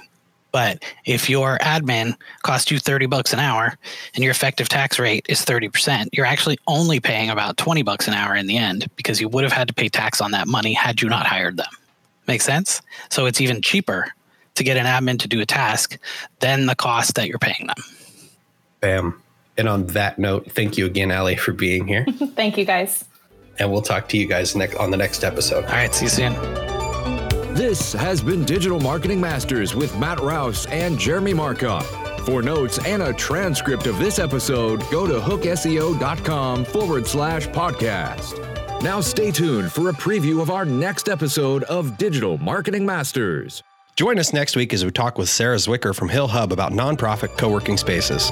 but 0.52 0.84
if 1.06 1.30
your 1.30 1.58
admin 1.60 2.16
costs 2.42 2.72
you 2.72 2.80
30 2.80 3.06
bucks 3.06 3.32
an 3.32 3.40
hour 3.40 3.78
and 4.16 4.24
your 4.24 4.32
effective 4.32 4.68
tax 4.68 5.00
rate 5.00 5.26
is 5.30 5.46
30%, 5.46 6.10
you're 6.12 6.26
actually 6.26 6.58
only 6.68 7.00
paying 7.00 7.30
about 7.30 7.56
20 7.58 7.84
bucks 7.84 8.08
an 8.08 8.14
hour 8.14 8.36
in 8.36 8.48
the 8.48 8.58
end 8.58 8.88
because 8.98 9.22
you 9.22 9.30
would 9.30 9.44
have 9.44 9.54
had 9.54 9.70
to 9.70 9.74
pay 9.74 9.88
tax 9.88 10.20
on 10.20 10.32
that 10.32 10.48
money 10.48 10.74
had 10.74 11.02
you 11.02 11.08
not 11.08 11.26
hired 11.26 11.56
them. 11.56 11.72
Make 12.28 12.42
sense? 12.42 12.82
So 13.10 13.28
it's 13.28 13.40
even 13.40 13.62
cheaper 13.62 14.08
to 14.56 14.64
get 14.64 14.76
an 14.76 14.86
admin 14.86 15.20
to 15.20 15.28
do 15.30 15.40
a 15.40 15.46
task 15.46 15.98
than 16.40 16.66
the 16.66 16.76
cost 16.76 17.16
that 17.16 17.30
you're 17.30 17.40
paying 17.40 17.68
them. 17.68 18.01
Bam 18.82 19.22
and 19.58 19.70
on 19.70 19.86
that 19.88 20.18
note 20.20 20.52
thank 20.52 20.78
you 20.78 20.86
again 20.86 21.12
allie 21.12 21.36
for 21.36 21.52
being 21.54 21.88
here 21.88 22.06
Thank 22.36 22.58
you 22.58 22.66
guys. 22.66 23.06
and 23.60 23.72
we'll 23.72 23.82
talk 23.82 24.08
to 24.10 24.18
you 24.18 24.26
guys 24.28 24.56
next 24.56 24.76
on 24.78 24.92
the 24.92 24.98
next 24.98 25.24
episode 25.24 25.66
All 25.66 25.72
right, 25.72 25.94
see 25.94 26.06
you 26.06 26.10
soon. 26.10 26.34
This 27.54 27.94
has 27.94 28.22
been 28.22 28.46
Digital 28.46 28.80
Marketing 28.80 29.20
Masters 29.20 29.76
with 29.76 29.96
Matt 30.00 30.20
Rouse 30.22 30.66
and 30.68 30.98
Jeremy 30.98 31.34
Markoff. 31.34 31.84
For 32.26 32.42
notes 32.42 32.80
and 32.86 33.04
a 33.04 33.12
transcript 33.14 33.88
of 33.88 34.00
this 34.00 34.20
episode, 34.20 34.80
go 34.90 35.06
to 35.06 35.20
hookseo.com 35.20 36.64
forward 36.66 37.06
slash 37.06 37.48
podcast. 37.48 38.82
Now 38.82 39.02
stay 39.02 39.32
tuned 39.32 39.72
for 39.72 39.90
a 39.90 39.94
preview 39.94 40.42
of 40.42 40.50
our 40.50 40.64
next 40.66 41.10
episode 41.10 41.64
of 41.64 41.98
Digital 41.98 42.38
Marketing 42.38 42.86
Masters. 42.86 43.62
Join 43.98 44.18
us 44.18 44.32
next 44.34 44.56
week 44.56 44.74
as 44.74 44.86
we 44.86 44.92
talk 44.92 45.18
with 45.18 45.28
Sarah 45.28 45.58
Zwicker 45.58 45.94
from 45.94 46.08
Hill 46.08 46.30
Hub 46.30 46.54
about 46.54 46.72
nonprofit 46.72 47.38
co 47.38 47.50
working 47.50 47.76
spaces. 47.78 48.32